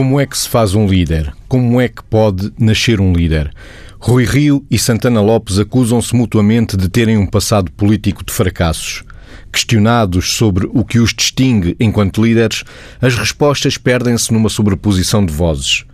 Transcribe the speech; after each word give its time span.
Como 0.00 0.18
é 0.18 0.24
que 0.24 0.38
se 0.38 0.48
faz 0.48 0.74
um 0.74 0.86
líder? 0.86 1.30
Como 1.46 1.78
é 1.78 1.86
que 1.86 2.02
pode 2.02 2.50
nascer 2.58 3.02
um 3.02 3.12
líder? 3.12 3.52
Rui 3.98 4.24
Rio 4.24 4.64
e 4.70 4.78
Santana 4.78 5.20
Lopes 5.20 5.58
acusam-se 5.58 6.16
mutuamente 6.16 6.74
de 6.74 6.88
terem 6.88 7.18
um 7.18 7.26
passado 7.26 7.70
político 7.72 8.24
de 8.24 8.32
fracassos. 8.32 9.04
Questionados 9.52 10.32
sobre 10.32 10.66
o 10.72 10.86
que 10.86 11.00
os 11.00 11.12
distingue 11.12 11.76
enquanto 11.78 12.24
líderes, 12.24 12.64
as 12.98 13.14
respostas 13.14 13.76
perdem-se 13.76 14.32
numa 14.32 14.48
sobreposição 14.48 15.22
de 15.22 15.34
vozes. 15.34 15.84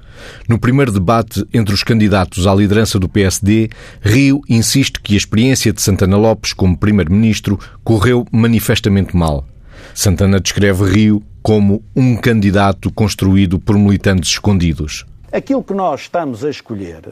No 0.48 0.56
primeiro 0.56 0.92
debate 0.92 1.44
entre 1.52 1.74
os 1.74 1.82
candidatos 1.82 2.46
à 2.46 2.54
liderança 2.54 3.00
do 3.00 3.08
PSD, 3.08 3.70
Rio 4.00 4.40
insiste 4.48 5.00
que 5.00 5.14
a 5.14 5.18
experiência 5.18 5.72
de 5.72 5.82
Santana 5.82 6.16
Lopes 6.16 6.52
como 6.52 6.78
primeiro-ministro 6.78 7.58
correu 7.82 8.24
manifestamente 8.30 9.16
mal. 9.16 9.44
Santana 9.92 10.38
descreve 10.38 10.84
Rio 10.84 11.24
como 11.46 11.80
um 11.94 12.16
candidato 12.16 12.92
construído 12.92 13.60
por 13.60 13.78
militantes 13.78 14.30
escondidos. 14.30 15.06
Aquilo 15.30 15.62
que 15.62 15.72
nós 15.72 16.00
estamos 16.00 16.44
a 16.44 16.50
escolher 16.50 17.02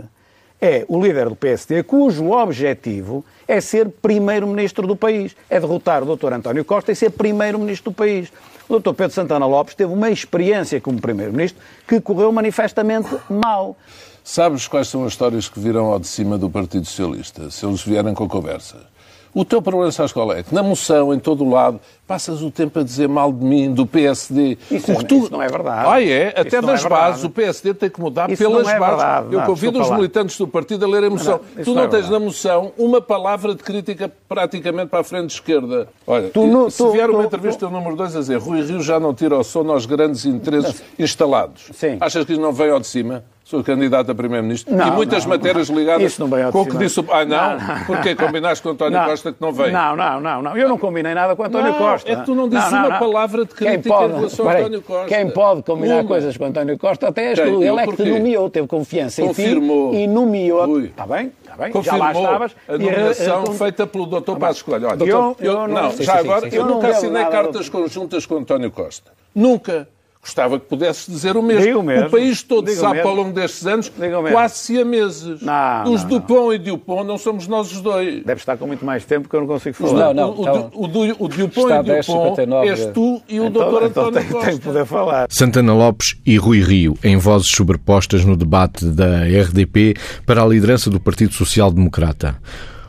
é 0.60 0.84
o 0.88 1.00
líder 1.00 1.28
do 1.28 1.36
PSD, 1.36 1.84
cujo 1.84 2.32
objetivo 2.32 3.24
é 3.46 3.60
ser 3.60 3.88
primeiro-ministro 3.88 4.88
do 4.88 4.96
país. 4.96 5.36
É 5.48 5.60
derrotar 5.60 6.02
o 6.02 6.16
Dr. 6.16 6.32
António 6.32 6.64
Costa 6.64 6.90
e 6.90 6.96
ser 6.96 7.10
primeiro-ministro 7.10 7.92
do 7.92 7.94
país. 7.94 8.32
O 8.68 8.80
Dr. 8.80 8.94
Pedro 8.94 9.12
Santana 9.12 9.46
Lopes 9.46 9.76
teve 9.76 9.92
uma 9.92 10.10
experiência 10.10 10.80
como 10.80 11.00
primeiro-ministro 11.00 11.62
que 11.86 12.00
correu 12.00 12.32
manifestamente 12.32 13.16
mal. 13.30 13.76
Sabes 14.24 14.66
quais 14.66 14.88
são 14.88 15.04
as 15.04 15.12
histórias 15.12 15.48
que 15.48 15.60
virão 15.60 15.92
ao 15.92 16.00
de 16.00 16.08
cima 16.08 16.36
do 16.36 16.50
Partido 16.50 16.86
Socialista, 16.86 17.52
se 17.52 17.64
eles 17.64 17.84
vierem 17.84 18.14
com 18.14 18.28
conversa? 18.28 18.93
O 19.34 19.44
teu 19.44 19.60
problema, 19.60 19.90
sabes 19.90 20.12
qual 20.12 20.32
é? 20.32 20.44
Que 20.44 20.54
na 20.54 20.62
moção, 20.62 21.12
em 21.12 21.18
todo 21.18 21.44
o 21.44 21.50
lado, 21.50 21.80
passas 22.06 22.40
o 22.40 22.52
tempo 22.52 22.78
a 22.78 22.84
dizer 22.84 23.08
mal 23.08 23.32
de 23.32 23.44
mim, 23.44 23.74
do 23.74 23.84
PSD. 23.84 24.56
Isso, 24.70 24.92
é, 24.92 24.94
tu... 24.94 25.16
isso 25.16 25.32
não 25.32 25.42
é 25.42 25.48
verdade. 25.48 25.88
Ah, 25.88 26.00
é? 26.00 26.28
Até 26.28 26.62
das 26.62 26.84
é 26.84 26.88
bases, 26.88 27.24
o 27.24 27.30
PSD 27.30 27.74
tem 27.74 27.90
que 27.90 28.00
mudar 28.00 28.30
isso 28.30 28.40
pelas 28.40 28.68
é 28.68 28.78
bases. 28.78 28.96
Verdade. 28.96 29.34
Eu 29.34 29.42
convido 29.42 29.80
os 29.80 29.90
militantes 29.90 30.38
do 30.38 30.46
partido 30.46 30.84
a 30.84 30.88
ler 30.88 31.02
a 31.02 31.10
moção. 31.10 31.40
Não, 31.56 31.64
tu 31.64 31.74
não, 31.74 31.82
é 31.82 31.88
tens 31.88 32.08
na 32.08 32.20
moção 32.20 32.72
uma 32.78 33.00
palavra 33.00 33.56
de 33.56 33.62
crítica 33.64 34.10
praticamente 34.28 34.86
para 34.86 35.00
a 35.00 35.04
frente 35.04 35.30
esquerda. 35.30 35.88
Olha, 36.06 36.28
tu, 36.28 36.70
se 36.70 36.78
tu, 36.78 36.92
vier 36.92 37.10
uma 37.10 37.24
entrevista 37.24 37.68
número 37.68 37.96
2 37.96 38.14
a 38.14 38.20
dizer 38.20 38.38
Rui 38.38 38.62
Rio 38.62 38.80
já 38.80 39.00
não 39.00 39.12
tira 39.12 39.36
o 39.36 39.42
sono 39.42 39.72
aos 39.72 39.84
grandes 39.84 40.24
interesses 40.24 40.80
instalados, 40.96 41.70
Sim. 41.74 41.96
achas 42.00 42.24
que 42.24 42.32
isso 42.32 42.40
não 42.40 42.52
vem 42.52 42.70
ao 42.70 42.78
de 42.78 42.86
cima? 42.86 43.24
Sou 43.44 43.62
candidato 43.62 44.10
a 44.10 44.14
Primeiro-Ministro 44.14 44.74
e 44.74 44.90
muitas 44.90 45.24
não, 45.24 45.30
matérias 45.36 45.68
não, 45.68 45.76
ligadas 45.76 46.16
com 46.50 46.62
o 46.62 46.66
que 46.66 46.78
disse 46.78 46.98
o... 46.98 47.06
Ah, 47.10 47.26
não? 47.26 47.58
não. 47.58 47.84
Porque 47.84 48.14
combinaste 48.14 48.62
com 48.62 48.70
António 48.70 49.04
Costa 49.04 49.32
que 49.32 49.42
não 49.42 49.52
veio? 49.52 49.70
Não, 49.70 49.94
não, 49.94 50.18
não, 50.18 50.42
não. 50.42 50.56
Eu 50.56 50.66
não 50.66 50.78
combinei 50.78 51.12
nada 51.12 51.36
com 51.36 51.44
António 51.44 51.74
Costa. 51.74 52.10
É 52.10 52.16
que 52.16 52.24
tu 52.24 52.34
não 52.34 52.48
disse 52.48 52.68
uma 52.72 52.98
palavra 52.98 53.44
de 53.44 53.54
crítica 53.54 53.90
pode, 53.90 54.12
em 54.12 54.16
relação 54.16 54.48
a 54.48 54.54
António 54.54 54.80
Costa. 54.80 55.14
Quem 55.14 55.30
pode 55.30 55.62
combinar 55.62 55.96
uma. 55.96 56.04
coisas 56.04 56.34
com 56.38 56.46
António 56.46 56.78
Costa 56.78 57.08
até 57.08 57.26
és 57.26 57.38
tu. 57.38 57.62
Ele 57.62 57.80
é 57.80 57.86
que 57.86 57.96
te 57.96 58.10
nomeou, 58.10 58.48
teve 58.48 58.66
confiança 58.66 59.20
Confirmou. 59.20 59.92
em 59.92 59.96
ti 59.96 60.02
e 60.04 60.06
nomeou. 60.06 60.80
Está 60.80 61.06
bem? 61.06 61.30
Está 61.42 61.56
bem? 61.56 61.70
Confirmou 61.70 61.98
já 61.98 62.04
lá 62.04 62.12
estavas. 62.12 62.56
a 62.66 62.78
nomeação 62.78 63.44
e, 63.44 63.58
feita 63.58 63.86
pelo 63.86 64.06
Dr. 64.06 64.36
Passos 64.38 64.62
Coelho. 64.62 64.88
Olha, 64.88 65.04
eu, 65.04 65.36
eu, 65.38 65.52
eu, 65.52 65.68
não, 65.68 65.90
já 65.90 66.18
agora, 66.18 66.48
eu 66.48 66.64
nunca 66.64 66.88
assinei 66.88 67.24
cartas 67.26 67.68
conjuntas 67.68 68.24
com 68.24 68.38
António 68.38 68.70
Costa. 68.70 69.12
Nunca. 69.34 69.86
Gostava 70.24 70.58
que 70.58 70.64
pudesses 70.64 71.06
dizer 71.06 71.36
o 71.36 71.42
mesmo. 71.42 71.82
mesmo. 71.82 72.06
O 72.06 72.10
país 72.10 72.42
todo 72.42 72.66
Digo 72.66 72.80
sabe 72.80 72.94
mesmo. 72.94 73.10
ao 73.10 73.14
longo 73.14 73.32
destes 73.34 73.66
anos 73.66 73.92
quase 74.32 74.54
siameses. 74.56 75.42
Não, 75.42 75.92
os 75.92 76.02
não, 76.02 76.08
Dupont 76.08 76.54
e 76.54 76.58
Dupont 76.58 77.06
não 77.06 77.18
somos 77.18 77.46
nós 77.46 77.70
os 77.70 77.82
dois. 77.82 78.24
Deve 78.24 78.40
estar 78.40 78.56
com 78.56 78.66
muito 78.66 78.86
mais 78.86 79.04
tempo 79.04 79.28
que 79.28 79.36
eu 79.36 79.40
não 79.40 79.46
consigo 79.46 79.76
falar. 79.76 80.14
Não, 80.14 80.14
não, 80.14 80.30
o, 80.30 80.40
então, 80.40 80.70
o, 80.72 80.86
o, 80.86 81.24
o 81.26 81.28
Dupont 81.28 81.70
e 81.70 81.82
Dupont 81.82 82.40
és 82.66 82.86
tu 82.86 83.20
e 83.28 83.38
o 83.38 83.44
então, 83.44 83.70
Dr. 83.70 83.84
então 83.84 84.06
António 84.06 84.12
tem, 84.12 84.28
Costa. 84.30 84.48
tem 84.48 84.58
que 84.58 84.64
poder 84.64 84.86
falar. 84.86 85.26
Santana 85.28 85.74
Lopes 85.74 86.16
e 86.24 86.38
Rui 86.38 86.62
Rio, 86.62 86.96
em 87.04 87.18
vozes 87.18 87.48
sobrepostas 87.48 88.24
no 88.24 88.34
debate 88.34 88.86
da 88.86 89.24
RDP 89.24 89.94
para 90.24 90.42
a 90.42 90.46
liderança 90.46 90.88
do 90.88 90.98
Partido 90.98 91.34
Social 91.34 91.70
Democrata. 91.70 92.38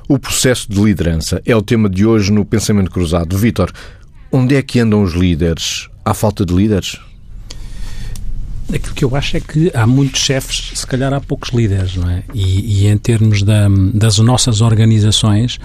O 0.08 0.18
processo 0.18 0.72
de 0.72 0.82
liderança 0.82 1.42
é 1.46 1.54
o 1.54 1.62
tema 1.62 1.90
de 1.90 2.06
hoje 2.06 2.32
no 2.32 2.46
Pensamento 2.46 2.90
Cruzado. 2.90 3.38
Vítor, 3.38 3.74
onde 4.32 4.56
é 4.56 4.62
que 4.62 4.80
andam 4.80 5.04
os 5.04 5.14
líderes? 5.14 5.90
Há 6.06 6.14
falta 6.14 6.46
de 6.46 6.54
líderes? 6.54 6.98
Aquilo 8.74 8.96
que 8.96 9.06
eu 9.06 9.16
acho 9.16 9.38
é 9.38 9.40
que 9.40 9.72
há 9.76 9.86
muitos 9.86 10.22
chefes, 10.22 10.72
se 10.74 10.88
calhar 10.88 11.14
há 11.14 11.22
poucos 11.22 11.52
líderes, 11.52 11.96
não 11.96 12.10
é? 12.10 12.24
E, 12.34 12.84
e 12.84 12.88
em 12.88 12.98
termos 12.98 13.44
da, 13.44 13.68
das 13.94 14.18
nossas 14.18 14.60
organizações, 14.60 15.60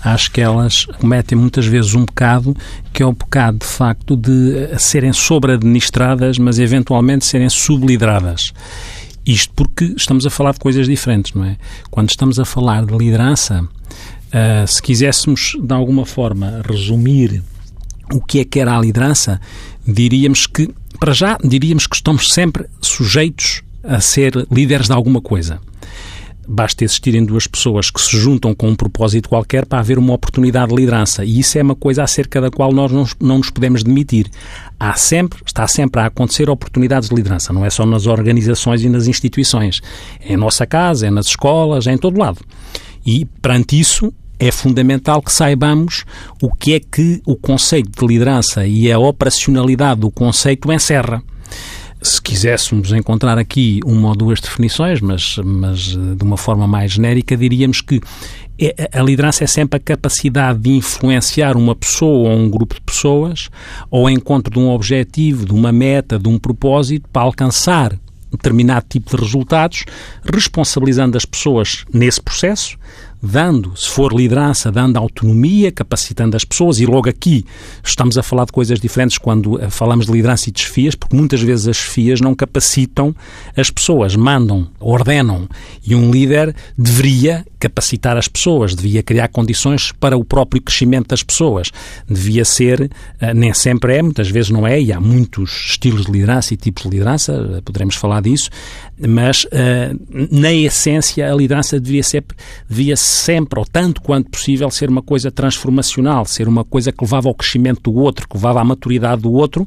acho 0.00 0.30
que 0.30 0.40
elas 0.40 0.84
cometem 0.84 1.36
muitas 1.36 1.66
vezes 1.66 1.94
um 1.94 2.04
pecado 2.04 2.56
que 2.92 3.02
é 3.02 3.06
o 3.06 3.12
pecado, 3.12 3.58
de 3.58 3.66
facto, 3.66 4.16
de 4.16 4.68
serem 4.78 5.12
sobre-administradas, 5.12 6.38
mas 6.38 6.60
eventualmente 6.60 7.26
serem 7.26 7.48
sublideradas. 7.48 8.52
Isto 9.26 9.52
porque 9.54 9.94
estamos 9.96 10.24
a 10.24 10.30
falar 10.30 10.52
de 10.52 10.60
coisas 10.60 10.86
diferentes, 10.86 11.32
não 11.32 11.44
é? 11.44 11.56
Quando 11.90 12.10
estamos 12.10 12.38
a 12.38 12.44
falar 12.44 12.84
de 12.84 12.96
liderança, 12.96 13.62
uh, 13.62 14.66
se 14.66 14.80
quiséssemos, 14.80 15.56
de 15.60 15.74
alguma 15.74 16.06
forma, 16.06 16.62
resumir 16.68 17.42
o 18.12 18.20
que 18.20 18.40
é 18.40 18.44
que 18.44 18.60
era 18.60 18.76
a 18.76 18.80
liderança, 18.80 19.40
diríamos 19.86 20.46
que 20.46 20.68
para 21.04 21.12
já, 21.12 21.36
diríamos 21.44 21.86
que 21.86 21.96
estamos 21.96 22.30
sempre 22.30 22.64
sujeitos 22.80 23.62
a 23.82 24.00
ser 24.00 24.32
líderes 24.50 24.86
de 24.86 24.94
alguma 24.94 25.20
coisa. 25.20 25.60
Basta 26.48 26.82
existirem 26.82 27.22
duas 27.22 27.46
pessoas 27.46 27.90
que 27.90 28.00
se 28.00 28.16
juntam 28.16 28.54
com 28.54 28.70
um 28.70 28.74
propósito 28.74 29.28
qualquer 29.28 29.66
para 29.66 29.80
haver 29.80 29.98
uma 29.98 30.14
oportunidade 30.14 30.70
de 30.70 30.76
liderança. 30.76 31.22
E 31.22 31.40
isso 31.40 31.58
é 31.58 31.62
uma 31.62 31.74
coisa 31.74 32.02
acerca 32.02 32.40
da 32.40 32.50
qual 32.50 32.72
nós 32.72 32.90
não, 32.90 33.04
nos 33.20 33.50
podemos 33.50 33.82
demitir. 33.82 34.30
Há 34.80 34.94
sempre, 34.94 35.42
está 35.44 35.68
sempre 35.68 36.00
a 36.00 36.06
acontecer 36.06 36.48
oportunidades 36.48 37.10
de 37.10 37.14
liderança. 37.14 37.52
Não 37.52 37.66
é 37.66 37.68
só 37.68 37.84
nas 37.84 38.06
organizações 38.06 38.82
e 38.82 38.88
nas 38.88 39.06
instituições. 39.06 39.82
É 40.20 40.32
em 40.32 40.38
nossa 40.38 40.64
casa, 40.64 41.06
é 41.06 41.10
nas 41.10 41.26
escolas, 41.26 41.86
é 41.86 41.92
em 41.92 41.98
todo 41.98 42.18
lado. 42.18 42.40
E, 43.04 43.26
perante 43.42 43.78
isso, 43.78 44.10
é 44.46 44.52
fundamental 44.52 45.22
que 45.22 45.32
saibamos 45.32 46.04
o 46.42 46.54
que 46.54 46.74
é 46.74 46.80
que 46.80 47.22
o 47.24 47.34
conceito 47.34 47.90
de 47.98 48.06
liderança 48.06 48.66
e 48.66 48.92
a 48.92 48.98
operacionalidade 48.98 50.00
do 50.00 50.10
conceito 50.10 50.70
encerra. 50.70 51.22
Se 52.02 52.20
quiséssemos 52.20 52.92
encontrar 52.92 53.38
aqui 53.38 53.80
uma 53.86 54.08
ou 54.08 54.14
duas 54.14 54.38
definições, 54.38 55.00
mas, 55.00 55.36
mas 55.42 55.78
de 55.96 56.22
uma 56.22 56.36
forma 56.36 56.66
mais 56.66 56.92
genérica, 56.92 57.34
diríamos 57.34 57.80
que 57.80 57.98
a 58.92 59.02
liderança 59.02 59.44
é 59.44 59.46
sempre 59.46 59.78
a 59.78 59.80
capacidade 59.80 60.58
de 60.58 60.70
influenciar 60.72 61.56
uma 61.56 61.74
pessoa 61.74 62.28
ou 62.28 62.36
um 62.36 62.50
grupo 62.50 62.74
de 62.74 62.82
pessoas 62.82 63.48
ao 63.90 64.10
encontro 64.10 64.52
de 64.52 64.58
um 64.58 64.68
objetivo, 64.68 65.46
de 65.46 65.52
uma 65.52 65.72
meta, 65.72 66.18
de 66.18 66.28
um 66.28 66.38
propósito 66.38 67.08
para 67.10 67.22
alcançar 67.22 67.98
determinado 68.30 68.84
tipo 68.88 69.16
de 69.16 69.22
resultados, 69.22 69.84
responsabilizando 70.30 71.16
as 71.16 71.24
pessoas 71.24 71.84
nesse 71.92 72.20
processo, 72.20 72.76
dando, 73.24 73.74
se 73.74 73.88
for 73.88 74.12
liderança, 74.12 74.70
dando 74.70 74.98
autonomia, 74.98 75.72
capacitando 75.72 76.36
as 76.36 76.44
pessoas, 76.44 76.78
e 76.78 76.84
logo 76.84 77.08
aqui 77.08 77.44
estamos 77.82 78.18
a 78.18 78.22
falar 78.22 78.44
de 78.44 78.52
coisas 78.52 78.78
diferentes 78.78 79.16
quando 79.16 79.60
eh, 79.60 79.70
falamos 79.70 80.06
de 80.06 80.12
liderança 80.12 80.50
e 80.50 80.52
de 80.52 80.60
chefias, 80.60 80.94
porque 80.94 81.16
muitas 81.16 81.40
vezes 81.40 81.66
as 81.66 81.76
chefias 81.76 82.20
não 82.20 82.34
capacitam 82.34 83.14
as 83.56 83.70
pessoas, 83.70 84.14
mandam, 84.14 84.68
ordenam, 84.78 85.48
e 85.86 85.94
um 85.94 86.10
líder 86.10 86.54
deveria 86.76 87.46
capacitar 87.58 88.16
as 88.18 88.28
pessoas, 88.28 88.74
devia 88.74 89.02
criar 89.02 89.28
condições 89.28 89.90
para 89.92 90.18
o 90.18 90.24
próprio 90.24 90.60
crescimento 90.60 91.08
das 91.08 91.22
pessoas, 91.22 91.70
devia 92.06 92.44
ser, 92.44 92.90
eh, 93.20 93.32
nem 93.32 93.54
sempre 93.54 93.96
é, 93.96 94.02
muitas 94.02 94.28
vezes 94.28 94.50
não 94.50 94.66
é, 94.66 94.78
e 94.78 94.92
há 94.92 95.00
muitos 95.00 95.70
estilos 95.70 96.04
de 96.04 96.12
liderança 96.12 96.52
e 96.52 96.58
tipos 96.58 96.82
de 96.82 96.90
liderança, 96.90 97.32
eh, 97.32 97.60
poderemos 97.62 97.94
falar 97.94 98.20
disso, 98.20 98.50
mas 98.96 99.46
na 100.30 100.52
essência 100.52 101.32
a 101.32 101.34
liderança 101.34 101.80
deveria 101.80 102.02
ser, 102.02 102.24
devia 102.68 102.96
sempre, 103.14 103.58
ou 103.58 103.64
tanto 103.64 104.02
quanto 104.02 104.30
possível, 104.30 104.70
ser 104.70 104.88
uma 104.88 105.02
coisa 105.02 105.30
transformacional, 105.30 106.24
ser 106.24 106.48
uma 106.48 106.64
coisa 106.64 106.92
que 106.92 107.04
levava 107.04 107.28
ao 107.28 107.34
crescimento 107.34 107.90
do 107.90 107.94
outro, 107.94 108.28
que 108.28 108.36
levava 108.36 108.60
à 108.60 108.64
maturidade 108.64 109.22
do 109.22 109.32
outro 109.32 109.66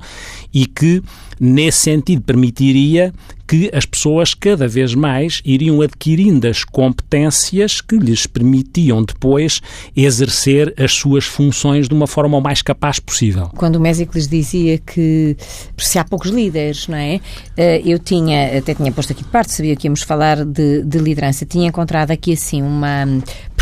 e 0.53 0.65
que, 0.65 1.01
nesse 1.39 1.79
sentido, 1.79 2.21
permitiria 2.21 3.13
que 3.47 3.71
as 3.73 3.85
pessoas 3.85 4.33
cada 4.33 4.67
vez 4.67 4.94
mais 4.94 5.41
iriam 5.45 5.81
adquirindo 5.81 6.47
as 6.47 6.63
competências 6.63 7.79
que 7.81 7.97
lhes 7.97 8.27
permitiam 8.27 9.03
depois 9.03 9.61
exercer 9.95 10.73
as 10.77 10.91
suas 10.91 11.25
funções 11.25 11.88
de 11.88 11.94
uma 11.94 12.07
forma 12.07 12.38
o 12.38 12.41
mais 12.41 12.61
capaz 12.61 12.99
possível. 12.99 13.49
Quando 13.55 13.77
o 13.77 13.79
Mésicles 13.79 14.27
dizia 14.27 14.77
que 14.77 15.38
se 15.77 15.97
há 15.97 16.03
poucos 16.03 16.29
líderes, 16.31 16.88
não 16.88 16.97
é? 16.97 17.19
Eh, 17.55 17.81
eu 17.85 17.99
tinha, 17.99 18.57
até 18.57 18.73
tinha 18.73 18.91
posto 18.91 19.13
aqui 19.13 19.23
de 19.23 19.29
parte, 19.29 19.53
sabia 19.53 19.75
que 19.75 19.88
íamos 19.88 20.01
falar 20.01 20.43
de, 20.43 20.83
de 20.83 20.97
liderança, 20.97 21.45
tinha 21.45 21.67
encontrado 21.67 22.11
aqui 22.11 22.33
assim 22.33 22.61
uma 22.61 23.05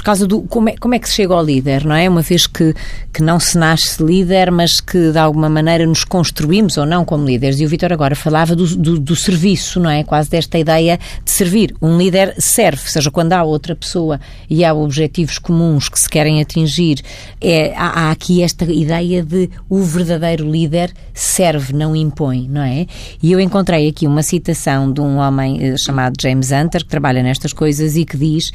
causa 0.06 0.28
do 0.28 0.44
como 0.44 0.70
é, 0.70 0.78
como 0.78 0.94
é 0.94 1.00
que 1.00 1.10
se 1.10 1.16
chega 1.16 1.34
ao 1.34 1.44
líder, 1.44 1.84
não 1.84 1.96
é? 1.96 2.08
Uma 2.08 2.22
vez 2.22 2.46
que, 2.46 2.76
que 3.12 3.24
não 3.24 3.40
se 3.40 3.58
nasce 3.58 4.02
líder, 4.04 4.52
mas 4.52 4.80
que 4.80 5.12
de 5.12 5.18
alguma 5.18 5.50
maneira 5.50 5.84
nos 5.86 6.04
construímos 6.04 6.78
ou 6.78 6.86
não 6.86 7.04
como 7.04 7.26
líderes. 7.26 7.60
E 7.60 7.66
o 7.66 7.68
Vitor 7.70 7.92
agora 7.92 8.16
falava 8.16 8.56
do, 8.56 8.68
do, 8.78 9.00
do 9.00 9.16
serviço, 9.16 9.80
não 9.80 9.90
é? 9.90 10.04
Quase 10.04 10.30
desta 10.30 10.60
ideia 10.60 11.00
de 11.24 11.32
servir. 11.32 11.76
Um 11.82 11.98
líder 11.98 12.36
serve, 12.38 12.88
seja, 12.88 13.10
quando 13.10 13.34
há 13.34 13.44
outra 13.44 13.76
pessoa 13.76 14.20
e 14.48 14.64
há 14.64 14.76
objetivos 14.76 15.40
comuns 15.40 15.90
que 15.90 16.00
se 16.00 16.08
querem 16.08 16.40
atingir, 16.40 17.02
é, 17.42 17.74
há, 17.76 18.08
há 18.08 18.12
aqui 18.12 18.44
esta 18.44 18.64
ideia 18.66 19.24
de 19.24 19.50
o 19.68 19.82
verdadeiro 19.82 20.50
líder 20.50 20.94
serve, 21.16 21.74
não 21.74 21.96
impõe, 21.96 22.48
não 22.48 22.62
é? 22.62 22.86
E 23.24 23.32
eu 23.32 23.40
encontrei 23.40 23.90
aqui 23.90 24.06
uma 24.06 24.22
citação 24.22 24.92
de 24.92 25.02
um 25.02 25.18
homem 25.18 25.64
eh, 25.64 25.78
chamado 25.78 26.14
James 26.22 26.52
Hunter, 26.52 26.84
que 26.84 26.90
trabalha 26.90 27.24
nestas 27.24 27.54
coisas 27.54 27.98
e 27.98 28.06
que 28.06 28.16
diz 28.18 28.52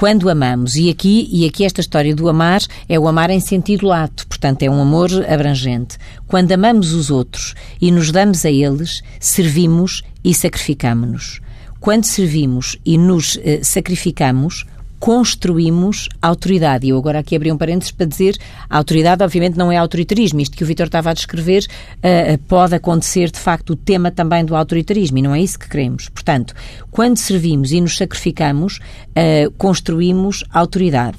quando 0.00 0.30
amamos. 0.30 0.76
E 0.76 0.88
aqui, 0.88 1.28
e 1.30 1.44
aqui 1.44 1.62
esta 1.62 1.82
história 1.82 2.14
do 2.14 2.26
amar 2.26 2.62
é 2.88 2.98
o 2.98 3.06
amar 3.06 3.28
em 3.28 3.38
sentido 3.38 3.86
lato, 3.86 4.26
portanto 4.26 4.62
é 4.62 4.70
um 4.70 4.80
amor 4.80 5.10
abrangente. 5.30 5.98
Quando 6.26 6.52
amamos 6.52 6.94
os 6.94 7.10
outros 7.10 7.54
e 7.78 7.92
nos 7.92 8.10
damos 8.10 8.46
a 8.46 8.50
eles, 8.50 9.02
servimos 9.20 10.02
e 10.24 10.32
sacrificamos-nos. 10.32 11.42
Quando 11.80 12.04
servimos 12.04 12.78
e 12.82 12.96
nos 12.96 13.38
eh, 13.44 13.60
sacrificamos, 13.62 14.64
construímos 15.00 16.08
autoridade. 16.20 16.86
E 16.86 16.90
eu 16.90 16.98
agora 16.98 17.18
aqui 17.18 17.34
abri 17.34 17.50
um 17.50 17.56
parênteses 17.56 17.90
para 17.90 18.06
dizer 18.06 18.36
a 18.68 18.76
autoridade, 18.76 19.24
obviamente, 19.24 19.56
não 19.56 19.72
é 19.72 19.78
autoritarismo. 19.78 20.40
Isto 20.40 20.56
que 20.56 20.62
o 20.62 20.66
Vitor 20.66 20.86
estava 20.86 21.10
a 21.10 21.14
descrever 21.14 21.66
uh, 21.96 22.38
pode 22.46 22.74
acontecer, 22.74 23.30
de 23.30 23.38
facto, 23.38 23.70
o 23.70 23.76
tema 23.76 24.10
também 24.10 24.44
do 24.44 24.54
autoritarismo 24.54 25.18
e 25.18 25.22
não 25.22 25.34
é 25.34 25.40
isso 25.40 25.58
que 25.58 25.68
queremos. 25.68 26.10
Portanto, 26.10 26.54
quando 26.90 27.16
servimos 27.16 27.72
e 27.72 27.80
nos 27.80 27.96
sacrificamos, 27.96 28.78
uh, 28.78 29.50
construímos 29.52 30.44
autoridade. 30.52 31.16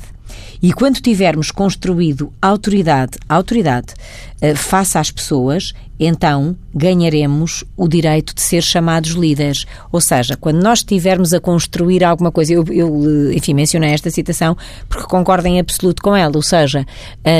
E 0.62 0.72
quando 0.72 1.02
tivermos 1.02 1.52
construído 1.52 2.32
autoridade, 2.42 3.18
autoridade 3.28 3.94
face 4.56 4.98
às 4.98 5.12
pessoas, 5.12 5.74
então 6.00 6.56
ganharemos 6.74 7.64
o 7.78 7.88
direito 7.88 8.34
de 8.34 8.42
ser 8.42 8.64
chamados 8.64 9.12
líderes. 9.12 9.68
Ou 9.92 10.02
seja, 10.02 10.36
quando 10.36 10.62
nós 10.62 10.80
estivermos 10.80 11.32
a 11.32 11.40
construir 11.40 12.04
alguma 12.04 12.32
coisa, 12.32 12.54
eu, 12.54 12.66
eu 12.72 13.32
enfim, 13.32 13.54
mencionei 13.54 13.92
esta 13.92 14.10
citação 14.10 14.58
porque 14.90 15.06
concordo 15.06 15.48
em 15.48 15.60
absoluto 15.60 16.02
com 16.02 16.16
ela, 16.16 16.32
ou 16.36 16.42
seja, 16.42 16.86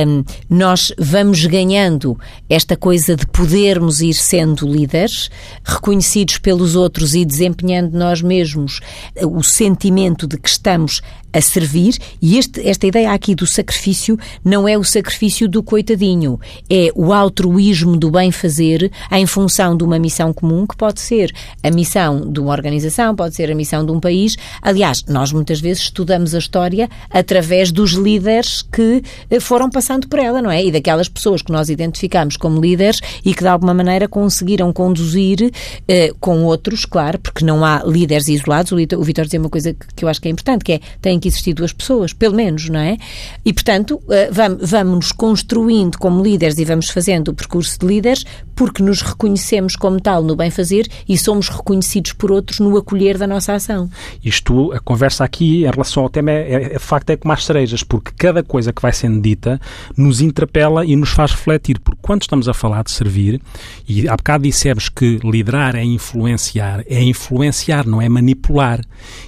um, 0.08 0.24
nós 0.48 0.94
vamos 1.00 1.44
ganhando 1.46 2.16
esta 2.48 2.78
coisa 2.78 3.16
de 3.16 3.26
podermos 3.26 4.00
ir 4.00 4.14
sendo 4.14 4.68
líderes, 4.68 5.32
reconhecidos 5.64 6.38
pelos 6.38 6.76
outros 6.76 7.16
e 7.16 7.26
desempenhando 7.26 7.98
nós 7.98 8.22
mesmos 8.22 8.80
o 9.24 9.42
sentimento 9.42 10.28
de 10.28 10.38
que 10.38 10.50
estamos 10.50 11.02
a 11.34 11.42
servir, 11.42 11.98
e 12.22 12.38
este, 12.38 12.68
esta 12.68 12.86
ideia 12.86 13.12
aqui 13.12 13.34
do 13.34 13.48
sacrifício 13.48 14.20
não 14.44 14.68
é 14.68 14.78
o 14.78 14.84
sacrifício 14.84 15.48
do 15.48 15.64
coitadinho, 15.64 16.40
é 16.70 16.91
o 16.96 17.14
altruísmo 17.14 17.98
do 17.98 18.12
bem 18.12 18.32
fazer 18.32 18.92
em 19.12 19.26
função 19.26 19.76
de 19.76 19.84
uma 19.84 20.00
missão 20.00 20.34
comum, 20.34 20.66
que 20.66 20.76
pode 20.76 21.00
ser 21.00 21.34
a 21.64 21.70
missão 21.70 22.32
de 22.32 22.40
uma 22.40 22.52
organização, 22.52 23.16
pode 23.16 23.36
ser 23.36 23.52
a 23.52 23.56
missão 23.56 23.86
de 23.86 23.92
um 23.92 24.00
país. 24.00 24.38
Aliás, 24.62 25.04
nós 25.08 25.32
muitas 25.32 25.60
vezes 25.60 25.84
estudamos 25.84 26.34
a 26.36 26.40
história 26.40 26.90
através 27.10 27.72
dos 27.72 27.92
líderes 27.92 28.62
que 28.62 29.02
eh, 29.30 29.40
foram 29.40 29.70
passando 29.70 30.08
por 30.08 30.20
ela, 30.20 30.42
não 30.42 30.52
é? 30.52 30.64
E 30.64 30.72
daquelas 30.72 31.08
pessoas 31.08 31.42
que 31.42 31.52
nós 31.52 31.70
identificamos 31.70 32.38
como 32.38 32.62
líderes 32.62 33.00
e 33.24 33.34
que 33.34 33.42
de 33.42 33.48
alguma 33.48 33.74
maneira 33.74 34.08
conseguiram 34.08 34.72
conduzir 34.74 35.52
eh, 35.88 36.14
com 36.20 36.44
outros, 36.44 36.86
claro, 36.86 37.20
porque 37.20 37.46
não 37.46 37.66
há 37.66 37.84
líderes 37.86 38.28
isolados. 38.28 38.72
O 38.72 39.04
Vitor 39.04 39.26
dizia 39.26 39.40
uma 39.40 39.50
coisa 39.50 39.76
que 39.96 40.04
eu 40.04 40.10
acho 40.10 40.22
que 40.22 40.28
é 40.28 40.32
importante, 40.32 40.64
que 40.64 40.74
é 40.74 40.80
tem 41.02 41.20
que 41.20 41.28
existir 41.28 41.54
duas 41.54 41.74
pessoas, 41.74 42.14
pelo 42.14 42.36
menos, 42.36 42.70
não 42.70 42.80
é? 42.80 42.98
E, 43.46 43.54
portanto, 43.54 44.02
eh, 44.10 44.30
vamos, 44.32 44.70
vamos 44.70 44.96
nos 44.96 45.12
construindo 45.12 45.98
como 45.98 46.24
líderes 46.24 46.58
e 46.58 46.66
vamos 46.66 46.81
fazendo 46.90 47.30
o 47.30 47.34
percurso 47.34 47.78
de 47.80 47.88
líderes 47.88 48.26
porque 48.62 48.84
nos 48.84 49.02
reconhecemos 49.02 49.76
como 49.76 50.00
tal 50.00 50.22
no 50.22 50.36
bem-fazer 50.36 50.88
e 51.10 51.18
somos 51.18 51.50
reconhecidos 51.50 52.14
por 52.14 52.32
outros 52.32 52.60
no 52.60 52.78
acolher 52.78 53.18
da 53.18 53.26
nossa 53.26 53.56
ação. 53.56 53.90
Isto, 54.24 54.72
a 54.72 54.80
conversa 54.80 55.24
aqui 55.24 55.66
em 55.66 55.72
relação 55.72 56.04
ao 56.04 56.10
tema, 56.12 56.30
é, 56.30 56.76
é, 56.76 56.78
facto, 56.78 57.10
é 57.10 57.18
como 57.18 57.34
as 57.34 57.44
cerejas, 57.44 57.82
porque 57.82 58.12
cada 58.16 58.44
coisa 58.44 58.72
que 58.72 58.80
vai 58.80 58.94
sendo 58.94 59.20
dita 59.20 59.60
nos 59.98 60.22
interpela 60.22 60.86
e 60.86 60.96
nos 60.96 61.10
faz 61.10 61.32
refletir, 61.32 61.80
porque 61.80 62.02
quando 62.04 62.22
estamos 62.22 62.48
a 62.48 62.54
falar 62.54 62.84
de 62.84 62.92
servir, 62.92 63.42
e 63.88 64.08
há 64.08 64.16
bocado 64.16 64.44
dissemos 64.44 64.90
que 64.90 65.20
liderar 65.24 65.76
é 65.76 65.84
influenciar, 65.84 66.84
é 66.86 67.02
influenciar, 67.02 67.88
não 67.88 68.00
é 68.00 68.08
manipular. 68.08 68.80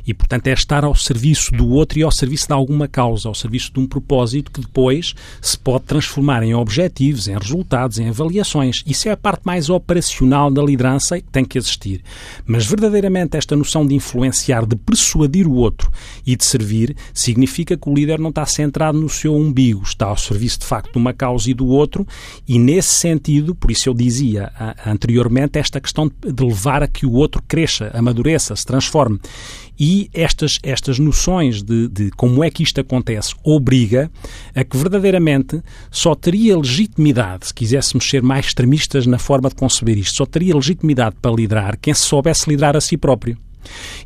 E, 0.06 0.14
portanto, 0.14 0.46
é 0.46 0.54
estar 0.54 0.84
ao 0.84 0.94
serviço 0.94 1.52
do 1.52 1.70
outro 1.70 1.98
e 1.98 2.04
ao 2.04 2.12
serviço 2.12 2.46
de 2.46 2.54
alguma 2.54 2.88
causa, 2.88 3.28
ao 3.28 3.34
serviço 3.34 3.74
de 3.74 3.80
um 3.80 3.88
propósito 3.88 4.52
que 4.52 4.62
depois 4.62 5.16
se 5.42 5.58
pode 5.58 5.86
transformar 5.86 6.44
em 6.44 6.54
objetivos, 6.54 7.28
em 7.28 7.36
resultados, 7.36 7.98
em 7.98 8.10
avaliações. 8.10 8.84
Isso 8.86 9.10
é 9.10 9.23
parte 9.24 9.44
mais 9.46 9.70
operacional 9.70 10.52
da 10.52 10.62
liderança 10.62 11.20
tem 11.32 11.46
que 11.46 11.58
existir. 11.58 12.04
Mas 12.46 12.66
verdadeiramente 12.66 13.38
esta 13.38 13.56
noção 13.56 13.88
de 13.88 13.96
influenciar, 13.96 14.66
de 14.66 14.76
persuadir 14.76 15.48
o 15.48 15.54
outro 15.54 15.90
e 16.26 16.36
de 16.36 16.44
servir, 16.44 16.96
significa 17.14 17.78
que 17.78 17.90
o 17.90 17.94
líder 17.94 18.20
não 18.20 18.30
está 18.30 18.46
centrado 18.46 19.00
no 19.00 19.08
seu 19.08 19.34
umbigo, 19.34 19.82
está 19.84 20.08
ao 20.08 20.18
serviço 20.18 20.60
de 20.60 20.66
facto 20.66 20.92
de 20.92 20.98
uma 20.98 21.14
causa 21.14 21.50
e 21.50 21.54
do 21.54 21.68
outro, 21.68 22.06
e 22.46 22.60
nesse 22.60 22.90
sentido, 22.90 23.56
por 23.56 23.72
isso 23.72 23.88
eu 23.88 23.94
dizia 23.94 24.52
anteriormente, 24.86 25.58
esta 25.58 25.80
questão 25.80 26.12
de 26.22 26.44
levar 26.44 26.84
a 26.84 26.88
que 26.88 27.06
o 27.06 27.14
outro 27.14 27.42
cresça, 27.48 27.90
amadureça, 27.94 28.54
se 28.56 28.66
transforme. 28.66 29.20
E 29.86 30.10
estas, 30.14 30.60
estas 30.64 30.98
noções 30.98 31.62
de, 31.62 31.90
de 31.90 32.10
como 32.12 32.42
é 32.42 32.50
que 32.50 32.64
isto 32.64 32.80
acontece 32.80 33.36
obriga 33.44 34.10
a 34.56 34.64
que 34.64 34.78
verdadeiramente 34.78 35.62
só 35.92 36.16
teria 36.16 36.58
legitimidade, 36.58 37.48
se 37.48 37.54
quiséssemos 37.54 38.10
ser 38.10 38.24
mais 38.24 38.46
extremistas 38.46 39.06
na 39.06 39.20
forma 39.20 39.50
de 39.50 39.56
conceber 39.56 39.98
isto, 39.98 40.16
só 40.16 40.26
teria 40.26 40.56
legitimidade 40.56 41.18
para 41.22 41.36
liderar 41.36 41.78
quem 41.78 41.94
se 41.94 42.00
soubesse 42.00 42.50
liderar 42.50 42.78
a 42.78 42.80
si 42.80 42.96
próprio. 42.96 43.38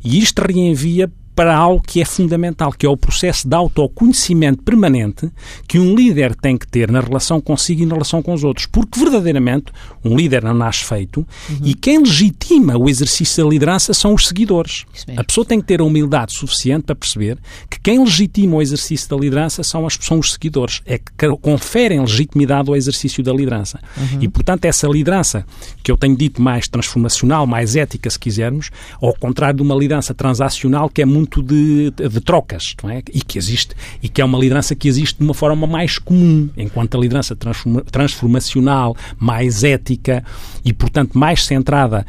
E 0.04 0.18
isto 0.18 0.42
reenvia 0.42 1.08
para 1.38 1.56
algo 1.56 1.80
que 1.80 2.00
é 2.00 2.04
fundamental, 2.04 2.72
que 2.72 2.84
é 2.84 2.88
o 2.88 2.96
processo 2.96 3.46
de 3.46 3.54
autoconhecimento 3.54 4.60
permanente 4.60 5.30
que 5.68 5.78
um 5.78 5.94
líder 5.94 6.34
tem 6.34 6.58
que 6.58 6.66
ter 6.66 6.90
na 6.90 6.98
relação 6.98 7.40
consigo 7.40 7.80
e 7.80 7.86
na 7.86 7.94
relação 7.94 8.20
com 8.20 8.34
os 8.34 8.42
outros. 8.42 8.66
Porque, 8.66 8.98
verdadeiramente, 8.98 9.66
um 10.04 10.16
líder 10.16 10.42
não 10.42 10.52
nasce 10.52 10.84
feito 10.84 11.18
uhum. 11.48 11.60
e 11.62 11.74
quem 11.74 12.00
legitima 12.00 12.76
o 12.76 12.90
exercício 12.90 13.44
da 13.44 13.48
liderança 13.48 13.94
são 13.94 14.14
os 14.14 14.26
seguidores. 14.26 14.84
A 15.16 15.22
pessoa 15.22 15.44
tem 15.44 15.60
que 15.60 15.66
ter 15.68 15.80
a 15.80 15.84
humildade 15.84 16.32
suficiente 16.32 16.86
para 16.86 16.96
perceber 16.96 17.38
que 17.70 17.78
quem 17.78 18.00
legitima 18.00 18.56
o 18.56 18.60
exercício 18.60 19.08
da 19.08 19.16
liderança 19.16 19.62
são, 19.62 19.86
as, 19.86 19.96
são 20.00 20.18
os 20.18 20.32
seguidores. 20.32 20.82
É 20.84 20.98
que 20.98 21.28
conferem 21.40 22.00
legitimidade 22.00 22.68
ao 22.68 22.74
exercício 22.74 23.22
da 23.22 23.32
liderança. 23.32 23.78
Uhum. 23.96 24.22
E, 24.22 24.28
portanto, 24.28 24.64
essa 24.64 24.88
liderança, 24.88 25.46
que 25.84 25.92
eu 25.92 25.96
tenho 25.96 26.16
dito 26.16 26.42
mais 26.42 26.66
transformacional, 26.66 27.46
mais 27.46 27.76
ética, 27.76 28.10
se 28.10 28.18
quisermos, 28.18 28.70
ao 29.00 29.14
contrário 29.14 29.58
de 29.58 29.62
uma 29.62 29.76
liderança 29.76 30.12
transacional 30.12 30.88
que 30.88 31.00
é 31.00 31.04
muito 31.04 31.27
de, 31.36 31.90
de 31.90 32.20
trocas, 32.20 32.74
não 32.82 32.90
é? 32.90 33.02
E 33.12 33.22
que 33.22 33.38
existe, 33.38 33.74
e 34.02 34.08
que 34.08 34.20
é 34.20 34.24
uma 34.24 34.38
liderança 34.38 34.74
que 34.74 34.88
existe 34.88 35.18
de 35.18 35.24
uma 35.24 35.34
forma 35.34 35.66
mais 35.66 35.98
comum, 35.98 36.48
enquanto 36.56 36.96
a 36.96 37.00
liderança 37.00 37.36
transforma, 37.36 37.82
transformacional, 37.82 38.96
mais 39.18 39.62
ética 39.64 40.24
e, 40.64 40.72
portanto, 40.72 41.18
mais 41.18 41.44
centrada 41.44 42.06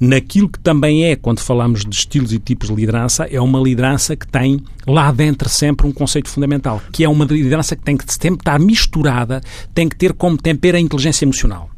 naquilo 0.00 0.48
que 0.48 0.58
também 0.58 1.04
é, 1.04 1.14
quando 1.14 1.40
falamos 1.40 1.84
de 1.84 1.94
estilos 1.94 2.32
e 2.32 2.38
tipos 2.38 2.70
de 2.70 2.74
liderança, 2.74 3.24
é 3.30 3.38
uma 3.38 3.60
liderança 3.60 4.16
que 4.16 4.26
tem 4.26 4.58
lá 4.86 5.12
dentro 5.12 5.46
sempre 5.48 5.86
um 5.86 5.92
conceito 5.92 6.30
fundamental, 6.30 6.80
que 6.90 7.04
é 7.04 7.08
uma 7.08 7.26
liderança 7.26 7.76
que 7.76 7.82
tem 7.82 7.98
que 7.98 8.04
sempre 8.10 8.40
estar 8.40 8.58
misturada, 8.58 9.42
tem 9.74 9.86
que 9.86 9.94
ter 9.94 10.14
como 10.14 10.38
tempero 10.38 10.78
a 10.78 10.80
inteligência 10.80 11.26
emocional. 11.26 11.68